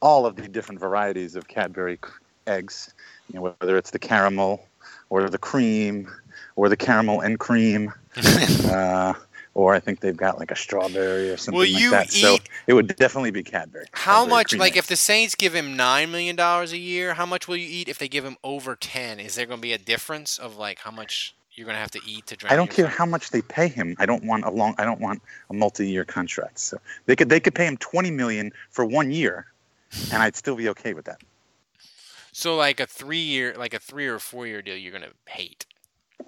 all 0.00 0.26
of 0.26 0.36
the 0.36 0.46
different 0.46 0.80
varieties 0.80 1.36
of 1.36 1.48
Cadbury 1.48 1.98
eggs. 2.46 2.92
You 3.32 3.36
know, 3.36 3.54
whether 3.58 3.76
it's 3.76 3.90
the 3.90 3.98
caramel 3.98 4.66
or 5.10 5.28
the 5.28 5.38
cream 5.38 6.10
or 6.56 6.68
the 6.68 6.76
caramel 6.76 7.20
and 7.20 7.38
cream, 7.38 7.92
uh, 8.66 9.14
or 9.54 9.74
I 9.74 9.80
think 9.80 10.00
they've 10.00 10.16
got 10.16 10.38
like 10.38 10.50
a 10.50 10.56
strawberry 10.56 11.30
or 11.30 11.36
something 11.36 11.72
like 11.72 11.90
that. 11.90 12.12
So 12.12 12.38
it 12.66 12.74
would 12.74 12.94
definitely 12.96 13.30
be 13.30 13.42
Cadbury. 13.42 13.86
How 13.92 14.20
Cadbury 14.20 14.30
much? 14.30 14.56
Like, 14.56 14.72
eggs. 14.72 14.78
if 14.78 14.86
the 14.86 14.96
Saints 14.96 15.34
give 15.34 15.54
him 15.54 15.76
nine 15.76 16.10
million 16.10 16.36
dollars 16.36 16.72
a 16.72 16.78
year, 16.78 17.14
how 17.14 17.26
much 17.26 17.48
will 17.48 17.56
you 17.56 17.68
eat? 17.68 17.88
If 17.88 17.98
they 17.98 18.08
give 18.08 18.24
him 18.24 18.36
over 18.44 18.76
ten, 18.76 19.18
is 19.18 19.34
there 19.34 19.46
going 19.46 19.58
to 19.58 19.62
be 19.62 19.72
a 19.72 19.78
difference 19.78 20.38
of 20.38 20.56
like 20.56 20.80
how 20.80 20.90
much 20.90 21.34
you're 21.58 21.64
going 21.64 21.74
to 21.74 21.80
have 21.80 21.90
to 21.90 22.00
eat 22.06 22.26
to 22.28 22.36
drink. 22.36 22.52
I 22.52 22.56
don't 22.56 22.66
your 22.78 22.86
care 22.86 22.96
how 22.96 23.04
much 23.04 23.30
they 23.30 23.42
pay 23.42 23.66
him. 23.66 23.96
I 23.98 24.06
don't 24.06 24.24
want 24.24 24.44
a 24.44 24.50
long. 24.50 24.76
I 24.78 24.84
don't 24.84 25.00
want 25.00 25.20
a 25.50 25.54
multi-year 25.54 26.04
contract. 26.04 26.60
So 26.60 26.78
they 27.06 27.16
could 27.16 27.28
they 27.28 27.40
could 27.40 27.54
pay 27.54 27.66
him 27.66 27.76
twenty 27.78 28.12
million 28.12 28.52
for 28.70 28.84
one 28.84 29.10
year, 29.10 29.46
and 30.12 30.22
I'd 30.22 30.36
still 30.36 30.54
be 30.54 30.68
okay 30.70 30.94
with 30.94 31.06
that. 31.06 31.20
So 32.32 32.54
like 32.54 32.78
a 32.78 32.86
three 32.86 33.18
year, 33.18 33.54
like 33.58 33.74
a 33.74 33.80
three 33.80 34.06
or 34.06 34.20
four 34.20 34.46
year 34.46 34.62
deal, 34.62 34.76
you're 34.76 34.92
gonna 34.92 35.12
hate. 35.26 35.66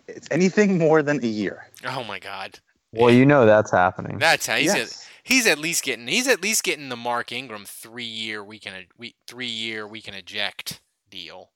It's 0.08 0.26
anything 0.32 0.78
more 0.78 1.02
than 1.02 1.22
a 1.22 1.28
year. 1.28 1.68
Oh 1.86 2.02
my 2.02 2.18
god. 2.18 2.58
Well, 2.92 3.10
you 3.10 3.24
know 3.24 3.46
that's 3.46 3.70
happening. 3.70 4.18
That's 4.18 4.46
how 4.46 4.56
he's 4.56 4.74
Yes. 4.74 4.92
at, 4.92 5.08
he's 5.22 5.46
at 5.46 5.58
least 5.58 5.84
getting 5.84 6.08
he's 6.08 6.26
at 6.26 6.42
least 6.42 6.64
getting 6.64 6.88
the 6.88 6.96
Mark 6.96 7.30
Ingram 7.30 7.64
three 7.64 8.02
year 8.02 8.42
we 8.42 8.58
can 8.58 8.86
we 8.98 9.14
three 9.28 9.46
year 9.46 9.86
we 9.86 10.00
can 10.00 10.14
eject 10.14 10.80
deal. 11.08 11.50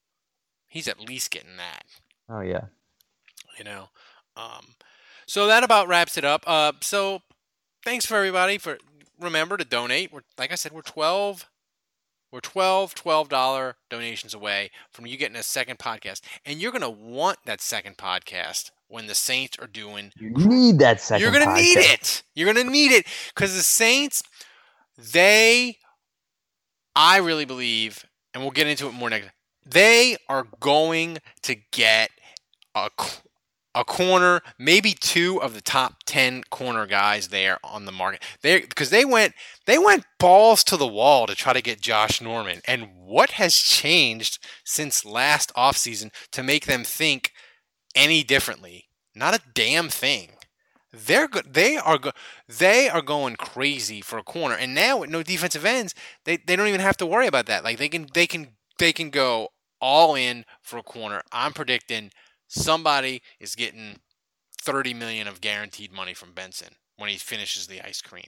He's 0.68 0.87
at 0.87 1.01
least 1.01 1.33
getting 1.33 1.57
that. 1.57 1.85
Oh 2.29 2.41
yeah. 2.41 2.66
You 3.59 3.64
know. 3.64 3.88
Um, 4.36 4.74
so 5.26 5.46
that 5.46 5.64
about 5.64 5.88
wraps 5.88 6.16
it 6.16 6.24
up. 6.24 6.44
Uh, 6.46 6.72
so 6.80 7.22
thanks 7.84 8.07
for 8.07 8.16
everybody 8.16 8.59
for 8.59 8.78
remember 9.20 9.57
to 9.57 9.64
donate. 9.64 10.12
We're 10.12 10.22
like 10.38 10.52
I 10.52 10.57
said, 10.57 10.72
we're 10.72 10.82
twelve. 10.82 11.48
We're 12.32 12.40
12 12.40 12.96
$12 12.96 13.74
donations 13.88 14.34
away 14.34 14.72
from 14.90 15.07
you 15.07 15.16
getting 15.16 15.36
a 15.36 15.42
second 15.44 15.78
podcast. 15.78 16.20
And 16.44 16.61
you're 16.61 16.72
going 16.72 16.82
to 16.82 16.90
want 16.90 17.38
that 17.44 17.61
second 17.61 17.96
podcast 17.96 18.72
when 18.88 19.07
the 19.07 19.14
Saints 19.14 19.57
are 19.61 19.68
doing 19.68 20.11
You 20.18 20.30
need 20.30 20.80
that 20.80 21.00
second. 21.00 21.22
you're 21.22 21.30
gonna 21.30 21.55
need 21.55 21.78
it. 21.78 22.24
You're 22.34 22.52
gonna 22.52 22.68
need 22.68 22.90
it 22.90 23.07
because 23.32 23.55
the 23.55 23.62
Saints, 23.62 24.20
they, 24.98 25.78
I 26.96 27.18
really 27.18 27.44
believe, 27.44 28.05
and 28.32 28.42
we'll 28.42 28.50
get 28.50 28.66
into 28.66 28.88
it 28.88 28.92
more 28.94 29.11
next. 29.11 29.30
They 29.64 30.16
are 30.28 30.46
going 30.59 31.18
to 31.42 31.57
get 31.70 32.11
a 32.74 32.90
a 33.75 33.85
corner, 33.85 34.41
maybe 34.59 34.93
two 34.93 35.41
of 35.43 35.55
the 35.55 35.61
top 35.61 36.05
ten 36.07 36.43
corner 36.51 36.87
guys 36.87 37.29
there 37.29 37.59
on 37.64 37.85
the 37.85 37.93
market. 37.93 38.22
They 38.43 38.61
because 38.61 38.91
they 38.91 39.05
went 39.05 39.35
they 39.66 39.79
went 39.79 40.05
balls 40.18 40.62
to 40.64 40.77
the 40.77 40.87
wall 40.87 41.27
to 41.27 41.35
try 41.35 41.53
to 41.53 41.62
get 41.62 41.81
Josh 41.81 42.20
Norman. 42.20 42.61
And 42.66 42.89
what 42.95 43.33
has 43.33 43.57
changed 43.57 44.39
since 44.64 45.05
last 45.05 45.53
offseason 45.55 46.11
to 46.33 46.43
make 46.43 46.66
them 46.66 46.85
think 46.85 47.33
any 47.95 48.22
differently? 48.22 48.89
Not 49.14 49.35
a 49.35 49.41
damn 49.55 49.89
thing. 49.89 50.31
They're 50.93 51.29
go- 51.29 51.43
they 51.45 51.77
are 51.77 51.99
go- 51.99 52.12
they 52.49 52.89
are 52.89 53.03
going 53.03 53.37
crazy 53.37 54.01
for 54.01 54.18
a 54.18 54.22
corner, 54.22 54.55
and 54.55 54.75
now 54.75 54.99
with 54.99 55.11
no 55.11 55.22
defensive 55.25 55.64
ends, 55.64 55.95
they, 56.25 56.37
they 56.37 56.55
don't 56.55 56.68
even 56.68 56.81
have 56.81 56.97
to 56.99 57.07
worry 57.07 57.27
about 57.27 57.47
that. 57.47 57.64
Like 57.64 57.79
they 57.79 57.89
can 57.89 58.07
they 58.14 58.27
can 58.27 58.57
they 58.79 58.93
can 58.93 59.11
go 59.11 59.49
all 59.81 60.14
in 60.14 60.45
for 60.62 60.79
a 60.79 60.83
corner. 60.83 61.22
I'm 61.33 61.53
predicting 61.53 62.11
somebody 62.55 63.22
is 63.40 63.55
getting 63.55 63.96
30 64.62 64.94
million 64.94 65.26
of 65.28 65.40
guaranteed 65.40 65.92
money 65.92 66.14
from 66.14 66.32
Benson 66.32 66.74
when 66.96 67.11
he 67.11 67.16
finishes 67.16 67.66
the 67.66 67.80
ice 67.82 68.00
cream. 68.00 68.26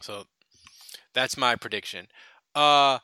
So 0.00 0.24
that's 1.14 1.36
my 1.36 1.56
prediction. 1.56 2.06
Uh 2.54 2.98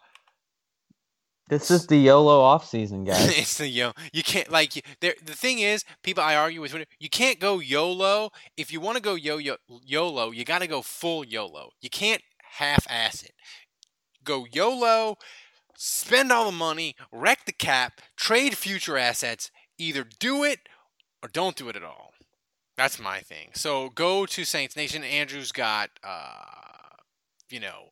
This 1.49 1.71
is 1.71 1.87
the 1.87 1.97
YOLO 1.97 2.43
offseason, 2.43 3.07
guys. 3.07 3.39
it's 3.39 3.57
the 3.59 3.69
yo. 3.69 3.93
You 4.13 4.23
can't 4.23 4.51
like 4.51 4.77
you- 4.77 4.83
there. 5.01 5.15
The 5.25 5.33
thing 5.35 5.61
is, 5.61 5.85
people 6.03 6.23
I 6.23 6.35
argue 6.37 6.61
with. 6.61 6.75
You 6.99 7.09
can't 7.09 7.39
go 7.41 7.61
YOLO. 7.61 8.31
If 8.57 8.73
you 8.73 8.81
want 8.81 8.97
to 8.97 9.03
go 9.03 9.15
yo 9.15 9.39
yo 9.39 9.57
YOLO, 9.85 10.31
you 10.33 10.45
got 10.45 10.59
to 10.61 10.67
go 10.67 10.83
full 10.83 11.25
YOLO. 11.25 11.71
You 11.81 11.89
can't 11.91 12.23
half-ass 12.59 13.23
it. 13.23 13.33
Go 14.25 14.47
YOLO. 14.53 15.17
Spend 15.81 16.33
all 16.33 16.47
the 16.47 16.57
money, 16.57 16.97
wreck 17.13 17.45
the 17.47 17.53
cap, 17.53 18.01
trade 18.17 18.57
future 18.57 18.99
assets. 18.99 19.53
Either 19.79 20.05
do 20.19 20.43
it 20.43 20.59
or 21.23 21.29
don't 21.29 21.55
do 21.55 21.69
it 21.69 21.77
at 21.77 21.85
all. 21.85 22.15
That's 22.77 22.99
my 22.99 23.21
thing. 23.21 23.51
So 23.55 23.91
go 23.91 24.27
to 24.27 24.45
Saints 24.45 24.75
Nation. 24.75 25.05
Andrew's 25.05 25.53
got, 25.53 25.91
uh, 26.03 26.97
you 27.49 27.61
know, 27.61 27.91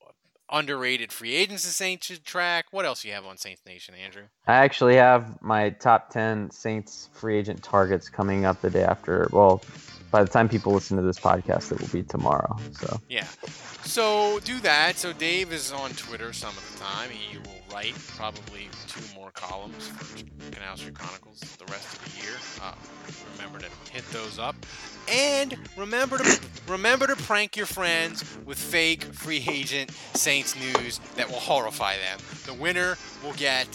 underrated 0.51 1.13
free 1.13 1.35
agents 1.37 1.65
the 1.65 1.71
Saints 1.71 2.09
should 2.09 2.25
track. 2.25 2.67
What 2.73 2.87
else 2.87 3.05
you 3.05 3.13
have 3.13 3.25
on 3.25 3.37
Saints 3.37 3.63
Nation, 3.65 3.95
Andrew? 3.95 4.25
I 4.49 4.55
actually 4.55 4.97
have 4.97 5.41
my 5.41 5.71
top 5.71 6.11
10 6.11 6.51
Saints 6.51 7.09
free 7.13 7.39
agent 7.39 7.63
targets 7.63 8.09
coming 8.09 8.45
up 8.45 8.61
the 8.63 8.71
day 8.71 8.83
after. 8.83 9.29
Well, 9.33 9.63
by 10.17 10.25
the 10.25 10.31
time 10.31 10.49
people 10.49 10.73
listen 10.73 10.97
to 10.97 11.03
this 11.03 11.21
podcast, 11.21 11.71
it 11.73 11.79
will 11.79 11.89
be 11.89 12.03
tomorrow. 12.03 12.57
So 12.81 12.99
Yeah. 13.07 13.27
So 13.83 14.41
do 14.45 14.59
that. 14.61 14.97
So 14.97 15.13
Dave 15.13 15.53
is 15.53 15.73
on 15.73 15.91
Twitter 15.91 16.33
some 16.33 16.57
of 16.57 16.73
the 16.73 16.83
time. 16.83 17.11
He 17.11 17.37
will 17.37 17.61
write 17.71 17.95
probably 18.17 18.71
two 18.89 19.03
more 19.15 19.31
columns 19.33 19.89
for 19.89 20.17
Canal 20.53 20.79
Street 20.79 20.95
Chronicles 20.95 21.41
the 21.59 21.67
rest 21.67 21.99
of 21.99 22.03
the 22.03 22.23
year. 22.23 22.33
Uh, 22.63 22.73
remember 23.37 23.59
to 23.59 23.93
hit 23.93 24.11
those 24.11 24.39
up, 24.39 24.57
and 25.13 25.59
remember 25.77 26.17
to 26.17 26.41
remember 26.67 27.07
to 27.09 27.17
prank 27.17 27.55
your 27.55 27.67
friends 27.67 28.25
with 28.47 28.59
fake 28.59 29.05
free 29.05 29.45
agent 29.47 29.91
Saints 30.15 30.57
news 30.59 30.99
that 31.17 31.29
will 31.29 31.41
horrify 31.41 31.93
them. 31.99 32.21
The 32.47 32.55
winner 32.55 32.97
will 33.23 33.35
get 33.35 33.69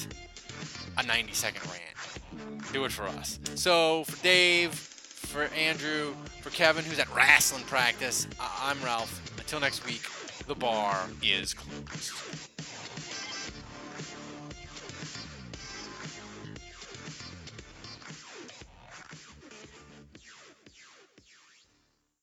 a 0.98 1.04
90 1.04 1.34
second 1.34 1.62
rant. 1.68 2.74
Do 2.74 2.86
it 2.86 2.92
for 2.92 3.04
us. 3.04 3.38
So 3.54 4.06
for 4.06 4.24
Dave, 4.24 4.91
for 5.32 5.44
Andrew, 5.56 6.14
for 6.42 6.50
Kevin, 6.50 6.84
who's 6.84 7.00
at 7.00 7.14
wrestling 7.16 7.64
practice, 7.64 8.28
I- 8.38 8.70
I'm 8.70 8.84
Ralph. 8.84 9.22
Until 9.40 9.62
next 9.62 9.86
week, 9.86 10.02
the 10.46 10.56
bar 10.56 11.08
is 11.24 11.54
closed. 11.54 12.12